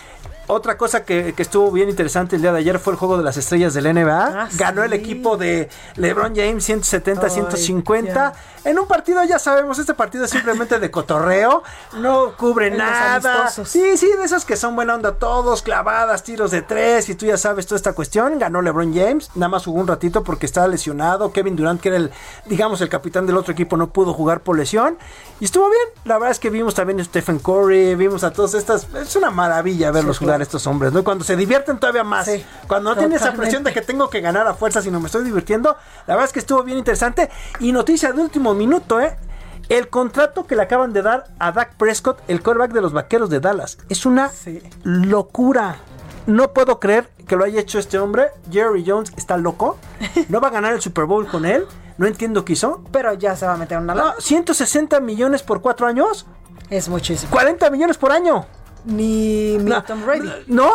otra 0.47 0.77
cosa 0.77 1.05
que, 1.05 1.35
estuvo 1.37 1.71
bien 1.71 1.89
interesante 1.89 2.37
el 2.37 2.43
día 2.43 2.53
de 2.53 2.59
ayer 2.59 2.79
fue 2.79 2.93
el 2.93 2.99
juego 2.99 3.17
de 3.17 3.25
las 3.25 3.37
estrellas 3.37 3.75
del 3.75 3.93
NBA. 3.93 4.43
Ah, 4.43 4.49
Ganó 4.55 4.83
el 4.83 4.93
equipo 4.93 5.37
de 5.37 5.69
LeBron 5.97 6.35
James 6.35 6.69
170-150. 6.69 8.33
En 8.65 8.79
un 8.79 8.87
partido, 8.87 9.23
ya 9.25 9.39
sabemos, 9.39 9.79
este 9.79 9.93
partido 9.93 10.25
es 10.25 10.31
simplemente 10.31 10.79
de 10.79 10.91
cotorreo. 10.91 11.63
No 11.99 12.35
cubre 12.37 12.71
nada. 12.71 13.51
Sí, 13.51 13.97
sí, 13.97 14.11
de 14.19 14.25
esos 14.25 14.45
que 14.45 14.57
son 14.57 14.75
buena 14.75 14.95
onda 14.95 15.13
todos, 15.17 15.61
clavadas, 15.61 16.23
tiros 16.23 16.51
de 16.51 16.63
tres. 16.63 17.09
Y 17.11 17.15
tú 17.15 17.27
ya 17.27 17.37
sabes 17.37 17.67
toda 17.67 17.77
esta 17.77 17.93
cuestión. 17.93 18.39
Ganó 18.39 18.63
LeBron 18.63 18.95
James. 18.95 19.31
Nada 19.35 19.51
más 19.51 19.67
jugó 19.67 19.81
un 19.81 19.87
ratito 19.87 20.25
porque 20.25 20.47
estaba 20.47 20.67
lesionado. 20.67 21.31
Kevin 21.31 21.57
Durant, 21.57 21.81
que 21.81 21.89
era 21.89 21.99
el, 21.99 22.11
digamos, 22.47 22.81
el 22.81 22.89
capitán 22.89 23.27
del 23.27 23.37
otro 23.37 23.53
equipo, 23.53 23.77
no 23.77 23.91
pudo 23.91 24.15
jugar 24.15 24.41
por 24.41 24.57
lesión. 24.57 24.97
Y 25.41 25.45
estuvo 25.45 25.69
bien. 25.69 25.89
La 26.05 26.15
verdad 26.15 26.31
es 26.31 26.39
que 26.39 26.49
vimos 26.49 26.75
también 26.75 27.01
a 27.01 27.05
Stephen 27.05 27.41
Curry. 27.41 27.95
Vimos 27.97 28.25
a 28.25 28.33
todos 28.33 28.55
estas. 28.55 28.89
Es 28.95 29.15
una 29.15 29.31
maravilla 29.31 29.91
verlos 29.91 30.19
jugar 30.19 30.34
estos 30.43 30.67
hombres, 30.67 30.93
¿no? 30.93 31.05
Cuando 31.05 31.25
se 31.25 31.37
divierten 31.37 31.79
todavía 31.79 32.05
más. 32.05 32.31
cuando 32.67 32.91
no 32.91 32.97
tiene 32.97 33.17
esa 33.17 33.33
presión 33.33 33.65
de 33.65 33.73
que 33.73 33.81
tengo 33.81 34.09
que 34.11 34.21
ganar 34.21 34.47
a 34.47 34.55
fuerza, 34.55 34.83
sino 34.83 35.01
me 35.01 35.07
estoy 35.07 35.25
divirtiendo. 35.25 35.77
La 36.07 36.15
verdad 36.15 36.27
es 36.27 36.33
que 36.33 36.41
estuvo 36.41 36.63
bien 36.63 36.79
interesante. 36.79 37.31
Y 37.61 37.73
noticia 37.73 38.13
de 38.13 38.21
último 38.21 38.55
minuto, 38.55 39.01
¿eh? 39.01 39.17
El 39.69 39.89
contrato 39.89 40.47
que 40.47 40.57
le 40.57 40.63
acaban 40.63 40.93
de 40.93 41.03
dar 41.03 41.25
a 41.39 41.53
Dak 41.53 41.77
Prescott, 41.77 42.21
el 42.29 42.43
quarterback 42.43 42.73
de 42.73 42.83
los 42.83 42.93
vaqueros 42.93 43.31
de 43.31 43.41
Dallas, 43.41 43.79
es 43.89 44.05
una 44.05 44.31
locura. 44.83 45.77
No 46.27 46.53
puedo 46.53 46.81
creer 46.81 47.09
que 47.27 47.37
lo 47.37 47.45
haya 47.45 47.61
hecho 47.61 47.79
este 47.79 47.99
hombre. 47.99 48.29
Jerry 48.51 48.85
Jones 48.87 49.13
está 49.17 49.37
loco. 49.37 49.79
No 50.29 50.41
va 50.41 50.49
a 50.49 50.51
ganar 50.51 50.73
el 50.75 50.81
Super 50.81 51.05
Bowl 51.05 51.27
con 51.27 51.45
él. 51.47 51.67
No 51.97 52.07
entiendo 52.07 52.45
qué 52.45 52.55
hizo. 52.55 52.83
Pero 52.93 53.13
ya 53.15 53.37
se 53.37 53.47
va 53.47 53.55
a 53.55 53.57
meter 53.57 53.79
una 53.79 53.95
lana. 53.95 54.15
160 54.19 55.01
millones 55.01 55.43
por 55.43 55.61
cuatro 55.61 55.87
años. 55.87 56.27
Es 56.71 56.89
muchísimo. 56.89 57.31
40 57.31 57.71
millones 57.71 57.99
por 57.99 58.13
año 58.13 58.47
ni 58.85 59.59
Milton 59.59 60.05
Brady. 60.05 60.29
No, 60.49 60.71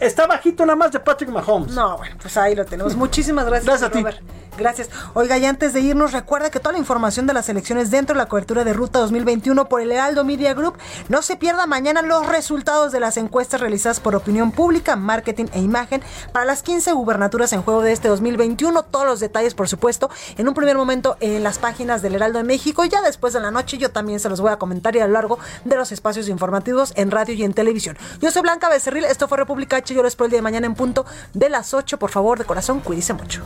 está 0.00 0.26
bajito 0.26 0.64
nada 0.64 0.76
más 0.76 0.92
de 0.92 1.00
Patrick 1.00 1.30
Mahomes. 1.30 1.72
No, 1.72 1.98
bueno, 1.98 2.16
pues 2.20 2.36
ahí 2.36 2.54
lo 2.54 2.64
tenemos. 2.64 2.96
Muchísimas 2.96 3.46
gracias, 3.46 3.80
gracias 3.80 3.90
a 3.90 3.92
ti. 3.92 4.22
Gracias. 4.56 4.88
Oiga, 5.12 5.36
y 5.36 5.44
antes 5.44 5.74
de 5.74 5.80
irnos, 5.80 6.12
recuerda 6.12 6.50
que 6.50 6.60
toda 6.60 6.72
la 6.72 6.78
información 6.78 7.26
de 7.26 7.34
las 7.34 7.48
elecciones 7.50 7.90
dentro 7.90 8.14
de 8.14 8.18
la 8.18 8.26
cobertura 8.26 8.64
de 8.64 8.72
Ruta 8.72 8.98
2021 9.00 9.68
por 9.68 9.82
el 9.82 9.92
Heraldo 9.92 10.24
Media 10.24 10.54
Group, 10.54 10.78
no 11.10 11.20
se 11.20 11.36
pierda 11.36 11.66
mañana 11.66 12.00
los 12.00 12.26
resultados 12.26 12.90
de 12.90 13.00
las 13.00 13.18
encuestas 13.18 13.60
realizadas 13.60 14.00
por 14.00 14.14
Opinión 14.14 14.52
Pública, 14.52 14.96
Marketing 14.96 15.46
e 15.52 15.60
Imagen 15.60 16.02
para 16.32 16.46
las 16.46 16.62
15 16.62 16.92
gubernaturas 16.92 17.52
en 17.52 17.62
juego 17.62 17.82
de 17.82 17.92
este 17.92 18.08
2021. 18.08 18.82
Todos 18.84 19.04
los 19.04 19.20
detalles, 19.20 19.54
por 19.54 19.68
supuesto, 19.68 20.08
en 20.38 20.48
un 20.48 20.54
primer 20.54 20.76
momento 20.76 21.18
en 21.20 21.42
las 21.42 21.58
páginas 21.58 22.00
del 22.00 22.14
Heraldo 22.14 22.38
de 22.38 22.44
México. 22.44 22.84
Ya 22.86 23.02
después 23.02 23.34
de 23.34 23.40
la 23.40 23.50
noche 23.50 23.76
yo 23.76 23.90
también 23.90 24.20
se 24.20 24.30
los 24.30 24.40
voy 24.40 24.52
a 24.52 24.56
comentar 24.56 24.96
y 24.96 25.00
a 25.00 25.06
lo 25.06 25.12
largo 25.12 25.38
de 25.64 25.76
los 25.76 25.92
espacios 25.92 26.28
informativos 26.28 26.94
en 26.96 27.10
radio 27.10 27.34
y 27.34 27.42
en 27.42 27.52
televisión. 27.52 27.98
Yo 28.20 28.30
soy 28.30 28.40
Blanca 28.40 28.70
Becerril, 28.70 29.04
esto 29.04 29.28
fue 29.28 29.36
República 29.36 29.82
Yo 29.94 30.02
les 30.02 30.12
espero 30.12 30.26
el 30.26 30.32
de 30.32 30.42
mañana 30.42 30.66
en 30.66 30.74
punto 30.74 31.04
de 31.34 31.48
las 31.48 31.74
8. 31.74 31.98
Por 31.98 32.10
favor, 32.10 32.38
de 32.38 32.44
corazón, 32.44 32.80
cuídense 32.80 33.12
mucho. 33.14 33.42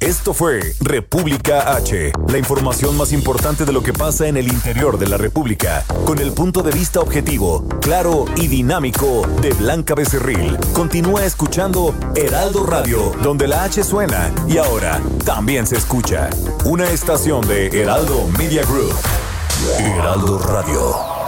Esto 0.00 0.32
fue 0.32 0.74
República 0.80 1.74
H, 1.74 2.12
la 2.28 2.38
información 2.38 2.96
más 2.96 3.12
importante 3.12 3.64
de 3.64 3.72
lo 3.72 3.82
que 3.82 3.92
pasa 3.92 4.28
en 4.28 4.36
el 4.36 4.46
interior 4.46 4.96
de 4.96 5.08
la 5.08 5.18
República, 5.18 5.84
con 6.06 6.18
el 6.18 6.32
punto 6.32 6.62
de 6.62 6.70
vista 6.70 7.00
objetivo, 7.00 7.66
claro 7.82 8.24
y 8.36 8.46
dinámico 8.46 9.26
de 9.42 9.52
Blanca 9.54 9.94
Becerril. 9.94 10.56
Continúa 10.72 11.24
escuchando 11.24 11.94
Heraldo 12.14 12.64
Radio, 12.64 13.12
donde 13.22 13.48
la 13.48 13.64
H 13.64 13.82
suena 13.82 14.32
y 14.46 14.56
ahora 14.58 15.00
también 15.26 15.66
se 15.66 15.76
escucha. 15.76 16.30
Una 16.64 16.88
estación 16.88 17.46
de 17.46 17.66
Heraldo 17.66 18.28
Media 18.38 18.62
Group. 18.62 18.94
Heraldo 19.78 20.38
Radio. 20.38 21.27